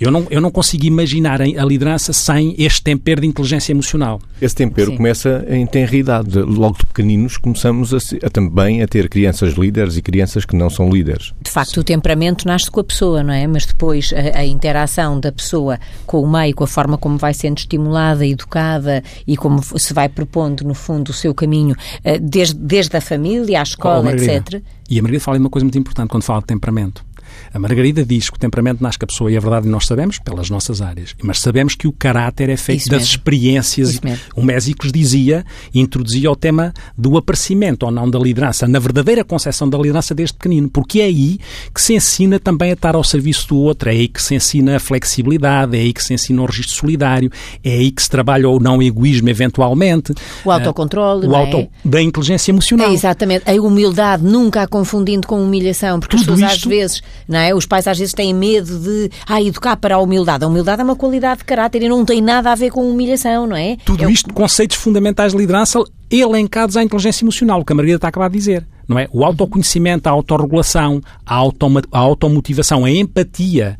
Eu 0.00 0.10
não, 0.10 0.26
eu 0.30 0.40
não 0.40 0.50
consigo 0.50 0.86
imaginar 0.86 1.40
a 1.40 1.64
liderança 1.64 2.12
sem 2.12 2.54
este 2.58 2.82
tempero 2.82 3.20
de 3.20 3.26
inteligência 3.26 3.72
emocional. 3.72 4.20
Esse 4.40 4.54
tempero 4.54 4.90
Sim. 4.90 4.96
começa 4.96 5.44
em 5.48 5.66
tenridade. 5.66 6.38
Logo 6.38 6.78
de 6.78 6.86
pequeninos 6.86 7.36
começamos 7.36 7.92
a, 7.92 7.98
a, 8.24 8.30
também 8.30 8.82
a 8.82 8.86
ter 8.86 9.08
crianças 9.08 9.54
líderes 9.54 9.96
e 9.96 10.02
crianças 10.02 10.44
que 10.44 10.56
não 10.56 10.70
são 10.70 10.88
líderes. 10.88 11.32
De 11.42 11.50
facto, 11.50 11.80
o 11.80 11.84
temperamento 11.84 12.46
nasce 12.46 12.70
com 12.70 12.80
a 12.80 12.84
pessoa, 12.84 13.22
não 13.22 13.32
é? 13.32 13.46
Mas 13.46 13.66
depois 13.66 14.12
a, 14.12 14.38
a 14.38 14.46
interação 14.46 15.18
da 15.20 15.32
pessoa 15.32 15.78
com 16.06 16.22
o 16.22 16.30
meio, 16.30 16.54
com 16.54 16.64
a 16.64 16.68
forma 16.68 16.96
como 16.96 17.18
vai 17.18 17.34
sendo 17.34 17.58
estimulada, 17.58 18.26
educada 18.26 19.02
e 19.26 19.36
como 19.36 19.62
se 19.62 19.92
vai 19.92 20.08
propondo, 20.08 20.62
no 20.62 20.74
fundo, 20.74 21.10
o 21.10 21.12
seu 21.12 21.34
caminho, 21.34 21.74
eh, 22.04 22.18
desde, 22.18 22.54
desde 22.54 22.96
a 22.96 23.00
família 23.00 23.60
à 23.60 23.62
escola, 23.62 24.10
oh, 24.10 24.14
etc. 24.14 24.62
E 24.90 24.98
a 24.98 25.02
Margarida 25.02 25.22
fala 25.22 25.38
uma 25.38 25.50
coisa 25.50 25.64
muito 25.64 25.78
importante 25.78 26.08
quando 26.08 26.22
fala 26.22 26.40
de 26.40 26.46
temperamento 26.46 27.07
A 27.52 27.58
Margarida 27.58 28.04
diz 28.04 28.30
que 28.30 28.36
o 28.36 28.38
temperamento 28.38 28.82
nasce 28.82 28.98
com 28.98 29.04
a 29.04 29.08
pessoa 29.08 29.30
e 29.30 29.36
a 29.36 29.40
verdade 29.40 29.68
nós 29.68 29.86
sabemos 29.86 30.18
pelas 30.18 30.50
nossas 30.50 30.80
áreas, 30.80 31.14
mas 31.22 31.40
sabemos 31.40 31.74
que 31.74 31.86
o 31.86 31.92
caráter 31.92 32.48
é 32.48 32.56
feito 32.56 32.80
Isso 32.80 32.90
das 32.90 33.00
mesmo. 33.00 33.14
experiências. 33.14 34.00
O 34.34 34.42
Mésicos 34.42 34.92
dizia, 34.92 35.44
introduzia 35.74 36.30
o 36.30 36.36
tema 36.36 36.72
do 36.96 37.16
aparecimento 37.16 37.84
ou 37.84 37.92
não 37.92 38.08
da 38.08 38.18
liderança, 38.18 38.66
na 38.66 38.78
verdadeira 38.78 39.24
concepção 39.24 39.68
da 39.68 39.78
liderança 39.78 40.14
desde 40.14 40.34
pequenino, 40.34 40.68
porque 40.68 41.00
é 41.00 41.04
aí 41.04 41.38
que 41.74 41.80
se 41.80 41.94
ensina 41.94 42.38
também 42.38 42.70
a 42.70 42.74
estar 42.74 42.94
ao 42.94 43.04
serviço 43.04 43.48
do 43.48 43.58
outro, 43.58 43.88
é 43.88 43.92
aí 43.92 44.08
que 44.08 44.22
se 44.22 44.34
ensina 44.34 44.76
a 44.76 44.80
flexibilidade, 44.80 45.76
é 45.76 45.80
aí 45.80 45.92
que 45.92 46.02
se 46.02 46.14
ensina 46.14 46.42
o 46.42 46.46
registro 46.46 46.76
solidário, 46.76 47.30
é 47.62 47.70
aí 47.70 47.90
que 47.90 48.02
se 48.02 48.10
trabalha 48.10 48.48
ou 48.48 48.60
não 48.60 48.78
o 48.78 48.82
egoísmo 48.82 49.28
eventualmente. 49.28 50.12
O 50.44 50.50
autocontrole, 50.50 51.26
uh, 51.26 51.30
o 51.30 51.36
auto, 51.36 51.56
é? 51.56 51.68
da 51.84 52.00
inteligência 52.00 52.50
emocional. 52.50 52.90
É, 52.90 52.92
exatamente. 52.92 53.48
A 53.48 53.54
humildade, 53.60 54.24
nunca 54.24 54.62
a 54.62 54.66
confundindo 54.66 55.26
com 55.26 55.42
humilhação, 55.42 56.00
porque 56.00 56.16
Tudo 56.16 56.32
as 56.32 56.38
pessoas 56.38 56.52
isto... 56.52 56.68
às 56.68 56.70
vezes, 56.70 57.02
não 57.28 57.38
é? 57.38 57.54
Os 57.54 57.66
pais 57.66 57.86
às 57.86 57.98
vezes 57.98 58.14
têm 58.14 58.34
medo 58.34 58.78
de 58.78 59.10
ah, 59.26 59.40
educar 59.42 59.76
para 59.76 59.96
a 59.96 59.98
humildade. 59.98 60.44
A 60.44 60.48
humildade 60.48 60.80
é 60.80 60.84
uma 60.84 60.96
qualidade 60.96 61.40
de 61.40 61.44
caráter 61.44 61.82
e 61.82 61.88
não 61.88 62.04
tem 62.04 62.22
nada 62.22 62.50
a 62.50 62.54
ver 62.54 62.70
com 62.70 62.88
humilhação, 62.88 63.46
não 63.46 63.56
é? 63.56 63.76
Tudo 63.84 64.04
é 64.04 64.10
isto, 64.10 64.32
conceitos 64.32 64.76
fundamentais 64.76 65.32
de 65.32 65.38
liderança 65.38 65.78
elencados 66.10 66.76
à 66.76 66.82
inteligência 66.82 67.24
emocional, 67.24 67.60
o 67.60 67.64
que 67.64 67.72
a 67.72 67.76
Margarida 67.76 67.96
está 67.96 68.08
a 68.08 68.10
acabar 68.10 68.28
de 68.30 68.38
dizer. 68.38 68.66
Não 68.88 68.98
é? 68.98 69.06
O 69.12 69.22
autoconhecimento, 69.22 70.08
a 70.08 70.12
autorregulação, 70.12 71.02
a, 71.26 71.34
autom 71.34 71.74
a 71.92 71.98
automotivação, 71.98 72.86
a 72.86 72.90
empatia, 72.90 73.78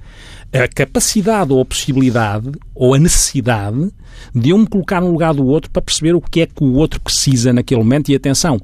a 0.52 0.66
capacidade 0.66 1.52
ou 1.52 1.60
a 1.60 1.64
possibilidade 1.64 2.50
ou 2.74 2.94
a 2.94 2.98
necessidade 2.98 3.90
de 4.34 4.50
eu 4.50 4.58
me 4.58 4.66
colocar 4.66 5.00
no 5.00 5.10
lugar 5.10 5.34
do 5.34 5.46
outro 5.46 5.70
para 5.70 5.82
perceber 5.82 6.14
o 6.14 6.20
que 6.20 6.40
é 6.40 6.46
que 6.46 6.64
o 6.64 6.74
outro 6.74 7.00
precisa 7.00 7.52
naquele 7.52 7.82
momento. 7.82 8.10
E 8.10 8.14
atenção, 8.14 8.58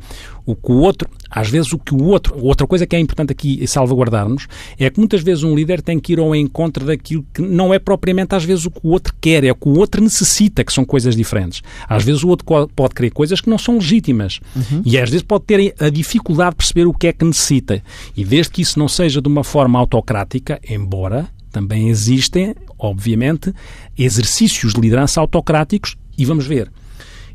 o 0.47 0.55
que 0.55 0.73
o 0.73 0.77
outro, 0.77 1.09
às 1.31 1.49
vezes 1.49 1.73
o 1.73 1.79
que 1.79 1.95
o 1.95 2.05
outro, 2.05 2.37
outra 2.39 2.67
coisa 2.67 2.87
que 2.87 2.95
é 2.95 2.99
importante 2.99 3.33
aqui 3.33 3.67
salvaguardarmos 3.67 4.47
é 4.79 4.89
que 4.91 4.99
muitas 4.99 5.23
vezes 5.23 5.43
um 5.43 5.55
líder 5.55 5.81
tem 5.81 5.99
que 5.99 6.13
ir 6.13 6.19
ao 6.19 6.35
encontro 6.35 6.85
daquilo 6.85 7.25
que 7.33 7.41
não 7.41 7.73
é 7.73 7.79
propriamente 7.79 8.35
às 8.35 8.45
vezes 8.45 8.67
o 8.67 8.71
que 8.71 8.81
o 8.83 8.91
outro 8.91 9.15
quer, 9.21 9.45
é 9.45 9.53
o 9.53 9.55
que 9.55 9.69
o 9.69 9.79
outro 9.79 10.03
necessita, 10.03 10.65
que 10.65 10.73
são 10.73 10.85
coisas 10.85 11.17
diferentes. 11.17 11.63
Às 11.89 12.05
vezes 12.05 12.23
o 12.23 12.29
outro 12.29 12.47
pode 12.75 12.95
querer 12.95 13.11
coisas 13.11 13.41
que 13.41 13.51
não 13.51 13.59
são 13.59 13.77
legítimas 13.77 14.41
uhum. 14.55 14.83
e 14.85 14.99
às 14.99 15.11
vezes 15.11 15.23
pode 15.23 15.45
ter 15.45 15.75
a 15.79 15.89
dificuldade 15.89 16.51
de 16.51 16.57
perceber 16.57 16.87
o 16.87 16.95
que 16.95 17.07
é 17.07 17.13
que 17.13 17.25
necessita. 17.25 17.83
E 18.17 18.25
desde 18.25 18.53
que 18.53 18.63
isso 18.63 18.79
não 18.79 18.89
seja 18.89 19.21
de 19.21 19.29
uma 19.29 19.45
forma 19.45 19.79
autocrática, 19.79 20.61
embora 20.69 21.29
também 21.55 21.89
existem, 21.89 22.53
obviamente, 22.77 23.55
exercícios 23.97 24.75
de 24.75 24.81
liderança 24.81 25.21
autocráticos 25.21 25.97
e 26.19 26.25
vamos 26.25 26.49
ver. 26.49 26.69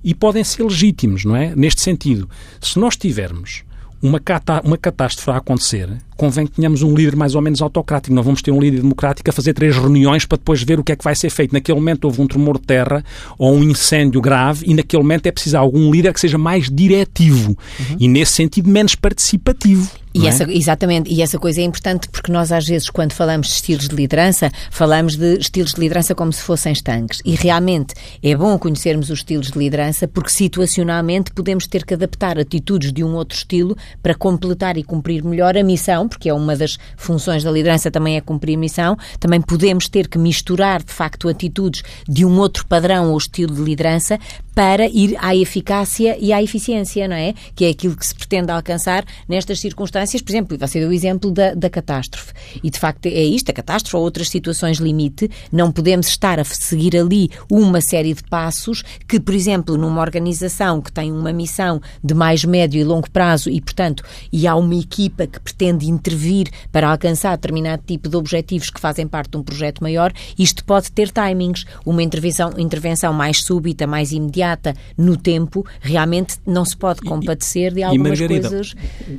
E 0.04 0.14
podem 0.14 0.44
ser 0.44 0.64
legítimos, 0.64 1.24
não 1.24 1.38
é? 1.38 1.56
Neste 1.56 1.80
sentido, 1.80 2.30
se 2.60 2.78
nós 2.78 2.98
tivermos 2.98 3.64
uma, 4.02 4.20
cata 4.20 4.62
uma 4.62 4.78
catástrofe 4.78 5.32
a 5.32 5.38
acontecer, 5.38 5.90
convém 6.20 6.46
que 6.46 6.52
tenhamos 6.52 6.84
um 6.84 6.94
líder 6.94 7.16
mais 7.16 7.34
ou 7.34 7.42
menos 7.42 7.62
autocrático. 7.62 8.14
Não 8.14 8.22
vamos 8.22 8.42
ter 8.42 8.52
um 8.52 8.60
líder 8.60 8.82
democrático 8.82 9.30
a 9.30 9.34
fazer 9.34 9.54
três 9.54 9.78
reuniões 9.78 10.26
para 10.26 10.38
depois 10.38 10.62
ver 10.62 10.78
o 10.78 10.84
que 10.84 10.92
é 10.92 10.96
que 10.98 11.04
vai 11.04 11.16
ser 11.16 11.30
feito. 11.30 11.54
Naquele 11.54 11.80
momento 11.80 12.04
houve 12.04 12.22
um 12.22 12.28
tremor 12.28 12.60
de 12.60 12.66
terra 12.66 13.02
ou 13.38 13.56
um 13.56 13.64
incêndio 13.64 14.20
grave 14.20 14.66
e 14.68 14.74
naquele 14.74 15.02
momento 15.02 15.28
é 15.28 15.32
preciso 15.32 15.58
algum 15.58 15.90
líder 15.90 16.14
que 16.14 16.20
seja 16.20 16.38
mais 16.38 16.70
diretivo 16.70 17.52
uhum. 17.52 17.98
e, 17.98 18.08
nesse 18.10 18.34
sentido, 18.34 18.70
menos 18.70 18.96
participativo. 18.96 19.90
E 20.14 20.26
é? 20.26 20.30
essa, 20.30 20.52
exatamente, 20.52 21.14
e 21.14 21.22
essa 21.22 21.38
coisa 21.38 21.62
é 21.62 21.64
importante 21.64 22.10
porque 22.10 22.32
nós 22.32 22.52
às 22.52 22.66
vezes 22.66 22.90
quando 22.90 23.14
falamos 23.14 23.48
de 23.48 23.54
estilos 23.54 23.88
de 23.88 23.96
liderança, 23.96 24.52
falamos 24.72 25.16
de 25.16 25.38
estilos 25.38 25.74
de 25.74 25.80
liderança 25.80 26.16
como 26.16 26.34
se 26.34 26.42
fossem 26.42 26.74
estanques. 26.74 27.22
E 27.24 27.36
realmente 27.36 27.94
é 28.24 28.36
bom 28.36 28.58
conhecermos 28.58 29.10
os 29.10 29.20
estilos 29.20 29.52
de 29.52 29.60
liderança 29.60 30.08
porque 30.08 30.32
situacionalmente 30.32 31.32
podemos 31.32 31.68
ter 31.68 31.86
que 31.86 31.94
adaptar 31.94 32.40
atitudes 32.40 32.92
de 32.92 33.04
um 33.04 33.14
outro 33.14 33.38
estilo 33.38 33.78
para 34.02 34.16
completar 34.16 34.78
e 34.78 34.84
cumprir 34.84 35.24
melhor 35.24 35.56
a 35.56 35.64
missão, 35.64 36.09
porque 36.10 36.30
é 36.30 36.34
uma 36.34 36.56
das 36.56 36.78
funções 36.98 37.44
da 37.44 37.52
liderança 37.52 37.90
também 37.90 38.18
é 38.18 38.22
cumprir 38.22 38.56
a 38.56 38.60
missão. 38.60 38.98
Também 39.20 39.40
podemos 39.40 39.88
ter 39.88 40.08
que 40.08 40.18
misturar 40.18 40.84
de 40.84 40.92
facto 40.92 41.30
atitudes 41.30 41.84
de 42.08 42.26
um 42.26 42.38
outro 42.40 42.66
padrão 42.66 43.12
ou 43.12 43.18
estilo 43.18 43.56
de 43.56 43.62
liderança 43.62 44.20
para 44.60 44.88
ir 44.88 45.16
à 45.20 45.34
eficácia 45.34 46.18
e 46.20 46.34
à 46.34 46.44
eficiência, 46.44 47.08
não 47.08 47.16
é? 47.16 47.34
Que 47.56 47.64
é 47.64 47.70
aquilo 47.70 47.96
que 47.96 48.06
se 48.06 48.14
pretende 48.14 48.52
alcançar 48.52 49.06
nestas 49.26 49.62
circunstâncias. 49.62 50.22
Por 50.22 50.32
exemplo, 50.32 50.58
você 50.58 50.82
deu 50.82 50.90
o 50.90 50.94
exemplo 50.94 51.32
da, 51.32 51.54
da 51.54 51.70
catástrofe. 51.70 52.34
E, 52.62 52.70
de 52.70 52.78
facto, 52.78 53.06
é 53.06 53.24
isto, 53.24 53.50
a 53.50 53.54
catástrofe 53.54 53.96
ou 53.96 54.04
outras 54.04 54.28
situações 54.28 54.80
limite. 54.80 55.32
Não 55.50 55.72
podemos 55.72 56.08
estar 56.08 56.42
a 56.42 56.44
seguir 56.44 56.98
ali 56.98 57.30
uma 57.50 57.80
série 57.80 58.14
de 58.14 58.24
passos 58.24 58.84
que, 59.08 59.18
por 59.18 59.34
exemplo, 59.34 59.78
numa 59.78 60.02
organização 60.02 60.82
que 60.82 60.92
tem 60.92 61.10
uma 61.10 61.32
missão 61.32 61.82
de 62.04 62.14
mais 62.14 62.44
médio 62.44 62.82
e 62.82 62.84
longo 62.84 63.10
prazo 63.10 63.50
e, 63.50 63.62
portanto, 63.62 64.04
e 64.30 64.46
há 64.46 64.56
uma 64.58 64.76
equipa 64.76 65.26
que 65.26 65.40
pretende 65.40 65.88
intervir 66.00 66.50
para 66.72 66.90
alcançar 66.90 67.36
determinado 67.36 67.84
tipo 67.86 68.10
de 68.10 68.16
objetivos 68.16 68.70
que 68.70 68.80
fazem 68.80 69.08
parte 69.08 69.32
de 69.32 69.38
um 69.38 69.44
projeto 69.44 69.82
maior, 69.82 70.12
isto 70.38 70.64
pode 70.64 70.92
ter 70.92 71.12
timings. 71.12 71.66
Uma 71.86 72.02
intervenção, 72.02 72.54
intervenção 72.58 73.14
mais 73.14 73.44
súbita, 73.44 73.86
mais 73.86 74.12
imediata, 74.12 74.74
no 74.98 75.18
tempo, 75.18 75.66
realmente 75.82 76.38
não 76.46 76.64
se 76.66 76.76
pode 76.76 77.02
compadecer 77.02 77.74
de 77.74 77.84
algumas 77.84 78.20
coisas. 78.20 78.74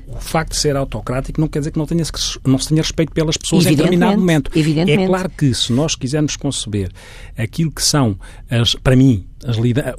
O 0.09 0.21
facto 0.21 0.53
de 0.53 0.59
ser 0.59 0.77
autocrático 0.77 1.41
não 1.41 1.49
quer 1.49 1.61
dizer 1.61 1.71
que 1.71 1.79
não, 1.79 1.87
tenha, 1.87 2.05
não 2.47 2.59
se 2.59 2.69
tenha 2.69 2.83
respeito 2.83 3.13
pelas 3.13 3.37
pessoas 3.37 3.67
em 3.67 3.75
determinado 3.75 4.19
momento. 4.19 4.51
É 4.55 5.07
claro 5.07 5.31
que 5.31 5.53
se 5.55 5.73
nós 5.73 5.95
quisermos 5.95 6.37
conceber 6.37 6.91
aquilo 7.37 7.71
que 7.71 7.83
são, 7.83 8.19
as, 8.51 8.75
para 8.75 8.97
mim, 8.97 9.27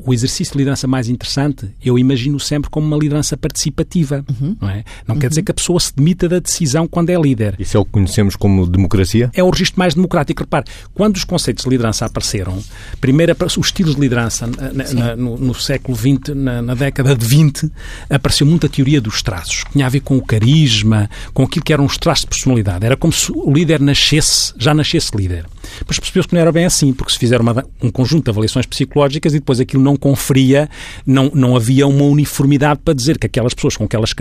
o 0.04 0.14
exercício 0.14 0.54
de 0.54 0.60
liderança 0.60 0.88
mais 0.88 1.10
interessante, 1.10 1.70
eu 1.84 1.98
imagino 1.98 2.40
sempre 2.40 2.70
como 2.70 2.86
uma 2.86 2.98
liderança 2.98 3.36
participativa. 3.36 4.24
Uhum. 4.30 4.56
Não, 4.60 4.70
é? 4.70 4.84
não 5.08 5.16
uhum. 5.16 5.22
quer 5.22 5.30
dizer 5.30 5.42
que 5.42 5.52
a 5.52 5.54
pessoa 5.54 5.80
se 5.80 5.96
demita 5.96 6.30
da 6.30 6.40
decisão 6.40 6.88
quando 6.88 7.10
é 7.10 7.20
líder. 7.20 7.56
Isso 7.60 7.76
é 7.76 7.80
o 7.80 7.86
que 7.86 7.92
conhecemos 7.92 8.36
como 8.36 8.68
democracia? 8.68 9.32
É 9.34 9.44
o 9.44 9.50
registro 9.50 9.80
mais 9.80 9.96
democrático. 9.96 10.42
Repare, 10.44 10.66
quando 10.94 11.16
os 11.16 11.24
conceitos 11.24 11.64
de 11.64 11.70
liderança 11.70 12.06
apareceram, 12.06 12.62
primeiro 13.00 13.32
os 13.42 13.58
estilos 13.58 13.96
de 13.96 14.02
liderança 14.02 14.48
na, 14.48 14.94
na, 14.94 15.16
no, 15.16 15.38
no, 15.38 15.54
século 15.54 15.98
XX, 15.98 16.36
na, 16.36 16.62
na, 16.62 16.76
década 16.76 17.16
de 17.16 17.26
20, 17.26 17.72
apareceu 18.10 18.46
muita 18.46 18.70
teoria 18.70 19.02
dos 19.02 19.22
traços, 19.22 19.64
que 19.64 19.72
tinha 19.72 19.86
a 19.86 19.90
ver 19.90 20.02
com 20.02 20.18
o 20.18 20.22
carisma, 20.22 21.10
com 21.34 21.44
aquilo 21.44 21.64
que 21.64 21.74
eram 21.74 21.86
os 21.86 21.98
traços 21.98 22.22
de 22.22 22.28
personalidade. 22.28 22.86
Era 22.86 22.96
como 22.96 23.12
se 23.12 23.32
o 23.32 23.52
líder 23.52 23.80
nascesse, 23.80 24.54
já 24.58 24.74
nascesse 24.74 25.16
líder. 25.16 25.46
Mas 25.92 26.00
percebeu-se 26.00 26.30
que 26.30 26.36
não 26.36 26.42
era 26.42 26.54
bem 26.54 26.64
assim, 26.64 26.94
porque 26.94 27.12
se 27.12 27.20
fizeram 27.20 27.44
uma, 27.44 27.66
um 27.84 27.92
conjunto 27.92 28.24
de 28.24 28.32
avaliações 28.32 28.66
psicológicas 28.66 29.34
e 29.34 29.40
depois 29.40 29.60
aquilo 29.60 29.84
não 29.84 29.98
conferia, 29.98 30.70
não, 31.06 31.30
não 31.34 31.54
havia 31.54 31.86
uma 31.86 32.06
uniformidade 32.06 32.80
para 32.82 32.94
dizer 32.94 33.18
que 33.18 33.26
aquelas 33.26 33.54
pessoas 33.54 33.76
com 33.76 33.84
aquelas, 33.84 34.14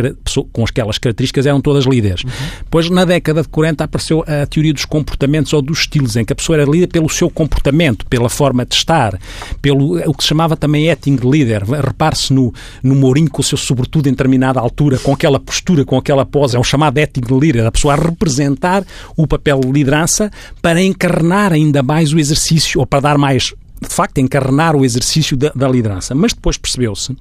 com 0.52 0.64
aquelas 0.64 0.98
características 0.98 1.46
eram 1.46 1.60
todas 1.60 1.84
líderes. 1.84 2.24
Uhum. 2.24 2.30
Depois, 2.64 2.90
na 2.90 3.04
década 3.04 3.42
de 3.42 3.48
40, 3.48 3.84
apareceu 3.84 4.24
a 4.26 4.44
teoria 4.46 4.72
dos 4.72 4.84
comportamentos 4.84 5.52
ou 5.52 5.62
dos 5.62 5.78
estilos, 5.78 6.16
em 6.16 6.24
que 6.24 6.32
a 6.32 6.36
pessoa 6.36 6.60
era 6.60 6.68
líder 6.68 6.88
pelo 6.88 7.08
seu 7.08 7.30
comportamento, 7.30 8.04
pela 8.06 8.28
forma 8.28 8.66
de 8.66 8.74
estar, 8.74 9.16
pelo 9.62 10.00
o 10.10 10.12
que 10.12 10.24
se 10.24 10.28
chamava 10.28 10.56
também 10.56 10.90
acting 10.90 11.20
leader. 11.22 11.62
Repare-se 11.64 12.32
no, 12.32 12.52
no 12.82 12.96
Mourinho 12.96 13.30
com 13.30 13.42
o 13.42 13.44
seu 13.44 13.56
sobretudo 13.56 14.08
em 14.08 14.10
determinada 14.10 14.58
altura, 14.58 14.98
com 14.98 15.12
aquela 15.12 15.38
postura, 15.38 15.84
com 15.84 15.96
aquela 15.96 16.26
pose, 16.26 16.56
é 16.56 16.58
o 16.58 16.64
chamado 16.64 16.98
acting 16.98 17.22
leader, 17.30 17.64
a 17.64 17.70
pessoa 17.70 17.94
a 17.94 17.96
representar 17.96 18.84
o 19.16 19.24
papel 19.24 19.60
de 19.60 19.70
liderança 19.70 20.32
para 20.60 20.82
encarnar 20.82 21.52
ainda 21.60 21.82
mais 21.82 22.12
o 22.12 22.18
exercício, 22.18 22.80
ou 22.80 22.86
para 22.86 23.00
dar 23.00 23.18
mais 23.18 23.54
de 23.80 23.88
facto, 23.88 24.18
encarnar 24.18 24.76
o 24.76 24.84
exercício 24.84 25.36
da, 25.36 25.50
da 25.54 25.66
liderança. 25.66 26.14
Mas 26.14 26.34
depois 26.34 26.58
percebeu-se, 26.58 27.16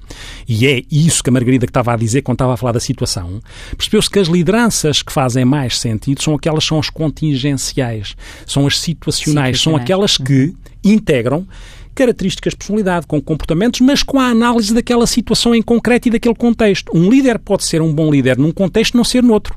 e 0.46 0.66
é 0.66 0.82
isso 0.90 1.22
que 1.22 1.30
a 1.30 1.32
Margarida 1.32 1.66
que 1.66 1.70
estava 1.70 1.94
a 1.94 1.96
dizer 1.96 2.20
quando 2.22 2.34
estava 2.36 2.52
a 2.52 2.56
falar 2.56 2.72
da 2.72 2.80
situação, 2.80 3.40
percebeu-se 3.76 4.10
que 4.10 4.18
as 4.18 4.28
lideranças 4.28 5.02
que 5.02 5.12
fazem 5.12 5.44
mais 5.44 5.78
sentido 5.78 6.22
são 6.22 6.34
aquelas 6.34 6.64
que 6.64 6.68
são 6.68 6.78
as 6.78 6.90
contingenciais, 6.90 8.14
são 8.46 8.66
as 8.66 8.78
situacionais, 8.78 9.60
são 9.60 9.74
aquelas 9.74 10.18
que 10.18 10.54
integram 10.84 11.46
características 11.94 12.52
de 12.52 12.58
personalidade, 12.58 13.06
com 13.06 13.20
comportamentos, 13.20 13.80
mas 13.80 14.02
com 14.02 14.18
a 14.18 14.26
análise 14.26 14.72
daquela 14.72 15.06
situação 15.06 15.54
em 15.54 15.60
concreto 15.60 16.08
e 16.08 16.10
daquele 16.10 16.34
contexto. 16.34 16.90
Um 16.94 17.10
líder 17.10 17.38
pode 17.38 17.64
ser 17.64 17.82
um 17.82 17.92
bom 17.92 18.10
líder 18.10 18.38
num 18.38 18.52
contexto, 18.52 18.96
não 18.96 19.04
ser 19.04 19.22
noutro. 19.22 19.54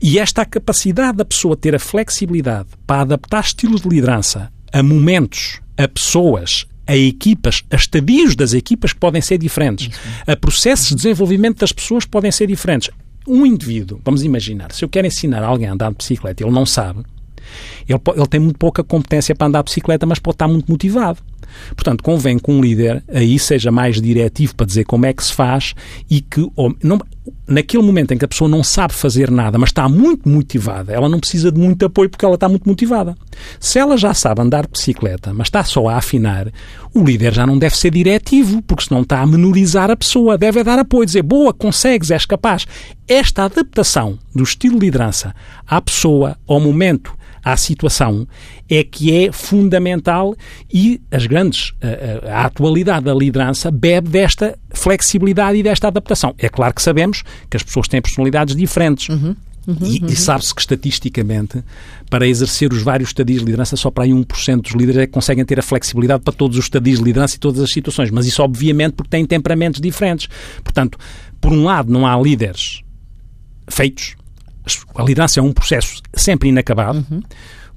E 0.00 0.18
esta 0.18 0.44
capacidade 0.44 1.18
da 1.18 1.24
pessoa 1.24 1.56
ter 1.56 1.74
a 1.74 1.78
flexibilidade 1.78 2.68
para 2.86 3.02
adaptar 3.02 3.40
estilos 3.40 3.80
de 3.80 3.88
liderança 3.88 4.52
a 4.72 4.82
momentos, 4.82 5.60
a 5.76 5.88
pessoas, 5.88 6.66
a 6.86 6.96
equipas, 6.96 7.62
a 7.70 7.76
estadios 7.76 8.36
das 8.36 8.52
equipas 8.52 8.92
que 8.92 9.00
podem 9.00 9.22
ser 9.22 9.38
diferentes, 9.38 9.90
a 10.26 10.36
processos 10.36 10.88
de 10.88 10.96
desenvolvimento 10.96 11.58
das 11.60 11.72
pessoas 11.72 12.04
que 12.04 12.10
podem 12.10 12.30
ser 12.30 12.46
diferentes. 12.46 12.90
Um 13.26 13.44
indivíduo, 13.44 14.00
vamos 14.04 14.22
imaginar, 14.22 14.70
se 14.72 14.84
eu 14.84 14.88
quero 14.88 15.06
ensinar 15.06 15.42
alguém 15.42 15.66
a 15.66 15.72
andar 15.72 15.90
de 15.90 15.96
bicicleta 15.96 16.42
e 16.42 16.46
ele 16.46 16.54
não 16.54 16.66
sabe, 16.66 17.02
ele, 17.88 18.00
ele, 18.14 18.26
tem 18.26 18.40
muito 18.40 18.58
pouca 18.58 18.84
competência 18.84 19.34
para 19.34 19.46
andar 19.46 19.62
de 19.62 19.70
bicicleta, 19.70 20.06
mas 20.06 20.18
pode 20.18 20.34
estar 20.34 20.48
muito 20.48 20.70
motivado. 20.70 21.18
Portanto, 21.74 22.02
convém 22.02 22.38
que 22.38 22.50
um 22.50 22.60
líder 22.60 23.02
aí 23.08 23.38
seja 23.38 23.70
mais 23.70 24.00
diretivo 24.00 24.54
para 24.54 24.66
dizer 24.66 24.84
como 24.84 25.06
é 25.06 25.12
que 25.12 25.24
se 25.24 25.32
faz 25.32 25.74
e 26.10 26.20
que 26.20 26.46
não, 26.82 27.00
naquele 27.46 27.82
momento 27.82 28.12
em 28.12 28.18
que 28.18 28.24
a 28.24 28.28
pessoa 28.28 28.48
não 28.48 28.62
sabe 28.62 28.92
fazer 28.92 29.30
nada, 29.30 29.58
mas 29.58 29.70
está 29.70 29.88
muito 29.88 30.28
motivada, 30.28 30.92
ela 30.92 31.08
não 31.08 31.20
precisa 31.20 31.50
de 31.50 31.58
muito 31.58 31.86
apoio 31.86 32.10
porque 32.10 32.24
ela 32.24 32.34
está 32.34 32.48
muito 32.48 32.68
motivada. 32.68 33.16
Se 33.60 33.78
ela 33.78 33.96
já 33.96 34.12
sabe 34.14 34.42
andar 34.42 34.66
de 34.66 34.72
bicicleta, 34.72 35.32
mas 35.32 35.48
está 35.48 35.62
só 35.64 35.88
a 35.88 35.96
afinar, 35.96 36.48
o 36.94 37.04
líder 37.04 37.32
já 37.34 37.46
não 37.46 37.58
deve 37.58 37.76
ser 37.76 37.90
diretivo, 37.90 38.62
porque 38.62 38.84
senão 38.84 39.02
está 39.02 39.20
a 39.20 39.26
menorizar 39.26 39.90
a 39.90 39.96
pessoa. 39.96 40.38
Deve 40.38 40.64
dar 40.64 40.78
apoio, 40.78 41.06
dizer, 41.06 41.22
boa, 41.22 41.52
consegues, 41.52 42.10
és 42.10 42.24
capaz. 42.24 42.66
Esta 43.06 43.44
adaptação 43.44 44.18
do 44.34 44.42
estilo 44.42 44.78
de 44.78 44.86
liderança 44.86 45.34
à 45.66 45.80
pessoa, 45.80 46.36
ao 46.46 46.58
momento, 46.58 47.14
à 47.46 47.56
situação 47.56 48.26
é 48.68 48.82
que 48.82 49.14
é 49.14 49.30
fundamental 49.30 50.34
e 50.72 51.00
as 51.12 51.26
grandes 51.26 51.72
a, 51.80 52.40
a, 52.40 52.44
atualidade 52.46 53.04
da 53.04 53.14
liderança 53.14 53.70
bebe 53.70 54.08
desta 54.08 54.58
flexibilidade 54.70 55.56
e 55.56 55.62
desta 55.62 55.86
adaptação. 55.86 56.34
É 56.38 56.48
claro 56.48 56.74
que 56.74 56.82
sabemos 56.82 57.22
que 57.48 57.56
as 57.56 57.62
pessoas 57.62 57.86
têm 57.86 58.02
personalidades 58.02 58.56
diferentes. 58.56 59.08
Uhum. 59.08 59.36
Uhum, 59.64 59.76
e, 59.80 60.00
uhum. 60.00 60.06
e 60.06 60.16
sabe-se 60.16 60.54
que 60.54 60.60
estatisticamente, 60.60 61.62
para 62.08 62.26
exercer 62.26 62.72
os 62.72 62.82
vários 62.82 63.10
estadios 63.10 63.40
de 63.40 63.46
liderança, 63.46 63.76
só 63.76 63.90
para 63.90 64.04
aí 64.04 64.10
1% 64.10 64.62
dos 64.62 64.72
líderes 64.72 65.02
é 65.02 65.06
que 65.06 65.12
conseguem 65.12 65.44
ter 65.44 65.58
a 65.58 65.62
flexibilidade 65.62 66.22
para 66.22 66.32
todos 66.32 66.56
os 66.56 66.64
estadios 66.64 66.98
de 66.98 67.04
liderança 67.04 67.36
e 67.36 67.38
todas 67.38 67.60
as 67.60 67.72
situações. 67.72 68.10
Mas 68.10 68.26
isso, 68.26 68.42
obviamente, 68.42 68.94
porque 68.94 69.10
têm 69.10 69.26
temperamentos 69.26 69.80
diferentes. 69.80 70.28
Portanto, 70.62 70.98
por 71.40 71.52
um 71.52 71.64
lado, 71.64 71.92
não 71.92 72.06
há 72.06 72.16
líderes 72.20 72.82
feitos, 73.68 74.16
a 74.94 75.02
liderança 75.02 75.40
é 75.40 75.42
um 75.42 75.52
processo 75.52 76.00
sempre 76.14 76.48
inacabado. 76.48 77.04
Uhum. 77.10 77.22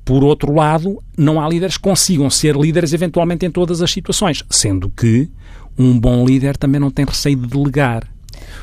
Por 0.03 0.23
outro 0.23 0.53
lado, 0.53 1.01
não 1.17 1.39
há 1.39 1.47
líderes 1.47 1.77
que 1.77 1.83
consigam 1.83 2.29
ser 2.29 2.55
líderes 2.55 2.93
eventualmente 2.93 3.45
em 3.45 3.51
todas 3.51 3.81
as 3.81 3.91
situações, 3.91 4.43
sendo 4.49 4.89
que 4.89 5.29
um 5.77 5.99
bom 5.99 6.25
líder 6.25 6.57
também 6.57 6.79
não 6.81 6.89
tem 6.89 7.05
receio 7.05 7.35
de 7.35 7.47
delegar. 7.47 8.07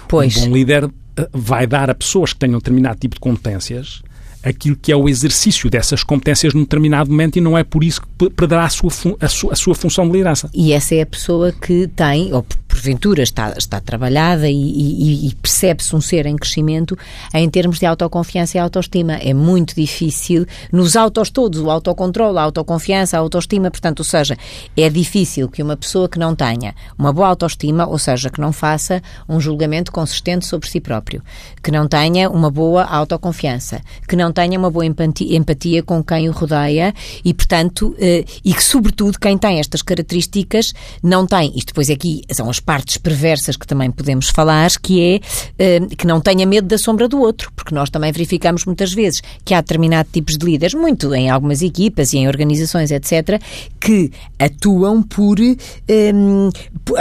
Pois. 0.09 0.37
Um 0.37 0.47
bom 0.47 0.55
líder 0.55 0.91
eh, 1.17 1.29
vai 1.33 1.67
dar 1.67 1.89
a 1.89 1.95
pessoas 1.95 2.33
que 2.33 2.39
tenham 2.41 2.59
determinado 2.59 2.99
tipo 2.99 3.15
de 3.15 3.21
competências 3.21 4.03
aquilo 4.47 4.77
que 4.77 4.93
é 4.93 4.97
o 4.97 5.09
exercício 5.09 5.69
dessas 5.69 6.05
competências 6.05 6.55
num 6.55 6.61
determinado 6.61 7.11
momento 7.11 7.37
e 7.37 7.41
não 7.41 7.59
é 7.59 7.65
por 7.65 7.83
isso 7.83 8.01
que 8.01 8.31
perderá 8.31 8.65
a 8.65 8.71
sua, 8.71 8.91
a 9.21 9.29
sua, 9.29 9.53
a 9.53 9.57
sua 9.57 9.75
função 9.75 10.07
de 10.07 10.13
liderança. 10.13 10.49
E 10.55 10.73
essa 10.73 10.95
é 10.95 11.03
a 11.03 11.07
pessoa 11.07 11.53
que 11.53 11.89
tem, 11.89 12.33
ou 12.33 12.47
porventura 12.77 13.23
está, 13.23 13.55
está 13.57 13.81
trabalhada 13.81 14.49
e, 14.49 14.55
e, 14.55 15.29
e 15.29 15.35
percebe-se 15.37 15.97
um 15.97 16.01
ser 16.01 16.27
em 16.27 16.37
crescimento 16.37 16.97
em 17.33 17.49
termos 17.49 17.79
de 17.79 17.87
autoconfiança 17.87 18.59
e 18.59 18.61
autoestima. 18.61 19.15
É 19.15 19.33
muito 19.33 19.75
difícil, 19.75 20.47
nos 20.71 20.95
autos 20.95 21.31
todos, 21.31 21.61
o 21.61 21.71
autocontrole, 21.71 22.39
a 22.39 22.43
autoconfiança, 22.43 23.17
a 23.17 23.21
autoestima, 23.21 23.71
portanto, 23.71 24.01
ou 24.01 24.05
seja, 24.05 24.37
é 24.77 24.91
difícil 24.91 25.49
que 25.49 25.63
uma 25.63 25.77
pessoa 25.77 26.09
que 26.09 26.19
não 26.19 26.35
tenha 26.35 26.75
uma 26.99 27.13
boa 27.13 27.29
autoestima, 27.29 27.87
ou 27.87 27.99
seja, 27.99 28.29
que 28.29 28.41
não 28.41 28.53
faça 28.53 29.03
um 29.29 29.41
julgamento 29.41 29.91
consistente 29.91 30.45
sobre 30.45 30.69
si 30.69 30.81
próprio, 30.81 31.23
que 31.63 31.71
não 31.71 31.89
tenha 31.89 32.29
uma 32.29 32.51
boa 32.51 32.85
autoconfiança, 32.85 33.81
que 34.07 34.17
não 34.17 34.33
tenha 34.37 34.59
uma 34.59 34.71
boa 34.71 34.85
empatia, 34.85 35.35
empatia 35.35 35.83
com 35.83 36.05
quem 36.05 36.29
o 36.29 36.33
rodeia 36.33 36.95
e, 37.25 37.33
portanto, 37.33 37.97
eh, 37.99 38.23
e 38.45 38.53
que, 38.53 38.63
sobretudo, 38.63 39.19
quem 39.19 39.39
tem 39.39 39.59
estas 39.59 39.81
características 39.81 40.75
não 41.03 41.27
tem, 41.27 41.53
isto 41.57 41.69
depois 41.69 41.89
aqui 41.89 42.21
são 42.31 42.51
as 42.51 42.61
partes 42.61 42.99
perversas 42.99 43.57
que 43.57 43.67
também 43.67 43.91
podemos 43.91 44.29
falar, 44.29 44.71
que 44.83 45.01
é 45.01 45.21
eh, 45.59 45.81
que 45.97 46.07
não 46.07 46.21
tenha 46.21 46.45
medo 46.47 46.69
da 46.69 46.77
sombra 46.77 47.09
do 47.09 47.19
outro, 47.19 47.51
porque 47.57 47.75
nós 47.75 47.89
também 47.89 48.13
verificamos 48.13 48.67
muitas 48.67 48.93
vezes 48.93 49.23
que 49.43 49.55
há 49.55 49.61
determinados 49.63 50.13
tipos 50.13 50.37
de 50.37 50.45
líderes, 50.45 50.75
muito 50.75 51.15
em 51.15 51.31
algumas 51.31 51.63
equipas 51.63 52.13
e 52.13 52.19
em 52.19 52.29
organizações, 52.29 52.91
etc., 52.91 53.41
que 53.81 54.13
atuam 54.39 55.03
por 55.03 55.39
eh, 55.41 56.13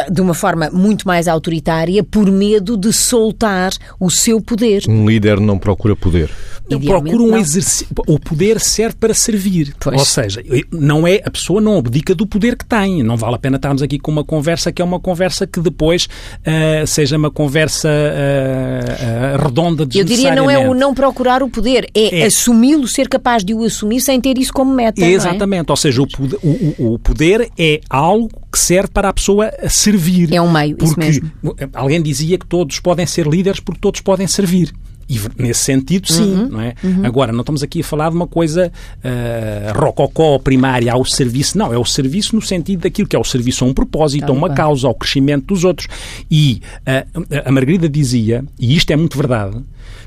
de 0.10 0.22
uma 0.22 0.34
forma 0.34 0.70
muito 0.72 1.06
mais 1.06 1.28
autoritária 1.28 2.02
por 2.02 2.32
medo 2.32 2.78
de 2.78 2.94
soltar 2.94 3.74
o 4.00 4.10
seu 4.10 4.40
poder. 4.40 4.84
Um 4.88 5.06
líder 5.06 5.40
não 5.40 5.58
procura 5.58 5.96
poder. 5.96 6.32
Não 6.70 6.80
procura 6.80 7.15
um 7.22 7.38
exercício. 7.38 7.88
O 8.08 8.20
poder 8.20 8.60
serve 8.60 8.96
para 9.00 9.14
servir. 9.14 9.76
Pois. 9.80 10.00
Ou 10.00 10.06
seja, 10.06 10.44
não 10.72 11.08
é 11.08 11.22
a 11.26 11.32
pessoa 11.32 11.62
não 11.62 11.78
abdica 11.78 12.14
do 12.14 12.26
poder 12.26 12.56
que 12.56 12.66
tem. 12.66 13.04
Não 13.04 13.18
vale 13.18 13.36
a 13.36 13.40
pena 13.40 13.56
estarmos 13.58 13.82
aqui 13.82 14.00
com 14.00 14.12
uma 14.12 14.24
conversa 14.24 14.72
que 14.72 14.82
é 14.82 14.86
uma 14.86 15.00
conversa 15.00 15.48
que 15.48 15.60
depois 15.60 16.06
uh, 16.06 16.88
seja 16.88 17.18
uma 17.18 17.32
conversa 17.32 17.90
uh, 17.90 19.40
uh, 19.40 19.44
redonda 19.44 19.88
Eu 19.94 20.04
diria 20.04 20.36
não 20.36 20.50
é 20.50 20.58
o 20.58 20.74
não 20.74 20.94
procurar 20.94 21.44
o 21.44 21.50
poder, 21.50 21.90
é, 21.94 22.22
é. 22.22 22.26
assumi-lo, 22.26 22.88
ser 22.88 23.08
capaz 23.08 23.44
de 23.44 23.54
o 23.54 23.64
assumir 23.64 24.02
sem 24.02 24.20
ter 24.20 24.38
isso 24.38 24.54
como 24.54 24.74
meta. 24.74 25.04
É? 25.04 25.12
Exatamente. 25.12 25.70
É? 25.70 25.72
Ou 25.72 25.78
seja, 25.78 26.02
o 26.02 26.08
poder, 26.08 26.40
o, 26.44 26.94
o 26.94 27.00
poder 27.00 27.50
é 27.58 27.82
algo 27.90 28.30
que 28.52 28.60
serve 28.60 28.90
para 28.90 29.10
a 29.10 29.14
pessoa 29.14 29.52
servir. 29.70 30.34
É 30.34 30.42
um 30.42 30.52
meio, 30.52 30.78
porque. 30.78 31.22
Alguém 31.74 32.02
dizia 32.02 32.38
que 32.38 32.46
todos 32.46 32.80
podem 32.80 33.06
ser 33.06 33.28
líderes 33.28 33.60
porque 33.60 33.80
todos 33.82 34.02
podem 34.02 34.28
servir. 34.28 34.74
E 35.08 35.20
nesse 35.38 35.64
sentido, 35.64 36.12
sim, 36.12 36.34
uhum, 36.34 36.50
não 36.50 36.62
é? 36.62 36.74
Uhum. 36.84 37.06
Agora, 37.06 37.32
não 37.32 37.42
estamos 37.42 37.62
aqui 37.62 37.82
a 37.82 37.84
falar 37.84 38.10
de 38.10 38.16
uma 38.16 38.26
coisa 38.28 38.72
uh, 39.04 39.80
rococó 39.80 40.40
primária 40.40 40.92
ao 40.92 41.06
serviço, 41.06 41.58
não, 41.58 41.72
é 41.72 41.78
o 41.78 41.86
serviço 41.86 42.36
no 42.36 42.42
sentido 42.42 42.82
daquilo 42.82 43.08
que 43.08 43.16
é 43.16 43.20
o 43.20 43.24
serviço 43.24 43.64
a 43.64 43.68
um 43.68 43.74
propósito, 43.74 44.30
a 44.30 44.32
uma 44.32 44.50
causa, 44.50 44.88
ao 44.88 44.96
crescimento 44.96 45.46
dos 45.48 45.64
outros. 45.64 45.88
E 46.30 46.62
uh, 46.82 47.26
a 47.46 47.52
Margarida 47.52 47.88
dizia, 47.88 48.44
e 48.60 48.76
isto 48.76 48.92
é 48.92 48.96
muito 48.96 49.16
verdade, 49.18 49.58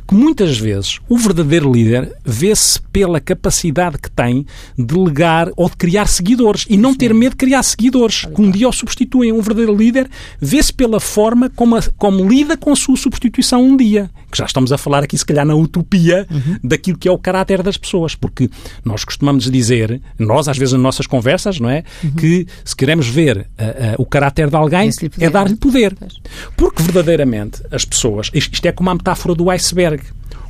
que 0.09 0.15
muitas 0.15 0.59
vezes 0.59 1.01
o 1.07 1.19
verdadeiro 1.19 1.71
líder 1.71 2.17
vê-se 2.25 2.81
pela 2.81 3.21
capacidade 3.21 3.99
que 3.99 4.11
tem 4.11 4.47
de 4.77 4.87
delegar 4.87 5.51
ou 5.55 5.69
de 5.69 5.77
criar 5.77 6.07
seguidores 6.07 6.65
e 6.69 6.79
não 6.79 6.95
ter 6.95 7.13
medo 7.13 7.33
de 7.33 7.37
criar 7.37 7.63
seguidores, 7.63 8.25
que 8.25 8.41
um 8.41 8.51
dia 8.51 8.67
o 8.67 8.73
substituem. 8.73 9.33
Um 9.33 9.43
verdadeiro 9.43 9.77
líder 9.77 10.09
vê-se 10.41 10.73
pela 10.73 10.99
forma 10.99 11.51
como, 11.51 11.77
a, 11.77 11.83
como 11.99 12.27
lida 12.27 12.57
com 12.57 12.73
a 12.73 12.77
sua 12.77 12.97
substituição 12.97 13.63
um 13.63 13.77
dia. 13.77 14.11
Que 14.31 14.39
já 14.39 14.47
estamos 14.47 14.73
a 14.73 14.79
falar 14.79 15.05
aqui, 15.05 15.17
se 15.17 15.27
calhar, 15.27 15.45
na 15.45 15.55
utopia 15.55 16.27
uhum. 16.31 16.59
daquilo 16.65 16.97
que 16.97 17.07
é 17.07 17.13
o 17.13 17.19
caráter 17.19 17.63
das 17.63 17.77
pessoas. 17.77 18.15
Porque 18.15 18.51
nós 18.83 19.05
costumamos 19.05 19.51
dizer, 19.51 20.01
nós 20.19 20.49
às 20.49 20.57
vezes 20.57 20.73
nas 20.73 20.83
nossas 20.83 21.07
conversas, 21.07 21.61
não 21.61 21.69
é? 21.69 21.85
Uhum. 22.03 22.11
Que 22.13 22.47
se 22.65 22.75
queremos 22.75 23.07
ver 23.07 23.39
uh, 23.39 23.43
uh, 23.43 23.47
o 23.99 24.07
caráter 24.07 24.49
de 24.49 24.57
alguém, 24.57 24.91
é 25.21 25.29
dar-lhe 25.29 25.57
poder. 25.57 25.95
Porque 26.57 26.83
verdadeiramente 26.83 27.63
as 27.71 27.85
pessoas, 27.85 28.31
isto 28.33 28.65
é 28.65 28.73
como 28.73 28.89
a 28.89 28.95
metáfora 28.95 29.35
do 29.35 29.51
iceberg 29.51 29.98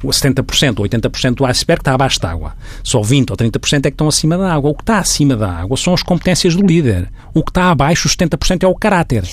70% 0.04 0.78
ou 0.78 0.86
80% 0.86 1.34
do 1.34 1.46
iceberg 1.46 1.80
está 1.80 1.94
abaixo 1.94 2.20
da 2.20 2.30
água. 2.30 2.54
Só 2.82 3.00
20% 3.00 3.30
ou 3.30 3.36
30% 3.36 3.78
é 3.78 3.80
que 3.82 3.88
estão 3.88 4.08
acima 4.08 4.38
da 4.38 4.52
água. 4.52 4.70
O 4.70 4.74
que 4.74 4.82
está 4.82 4.98
acima 4.98 5.36
da 5.36 5.50
água 5.50 5.76
são 5.76 5.94
as 5.94 6.02
competências 6.02 6.54
do 6.54 6.64
líder. 6.64 7.10
O 7.34 7.42
que 7.42 7.50
está 7.50 7.70
abaixo, 7.70 8.06
os 8.06 8.16
70%, 8.16 8.62
é 8.62 8.66
o 8.66 8.74
caráter. 8.74 9.24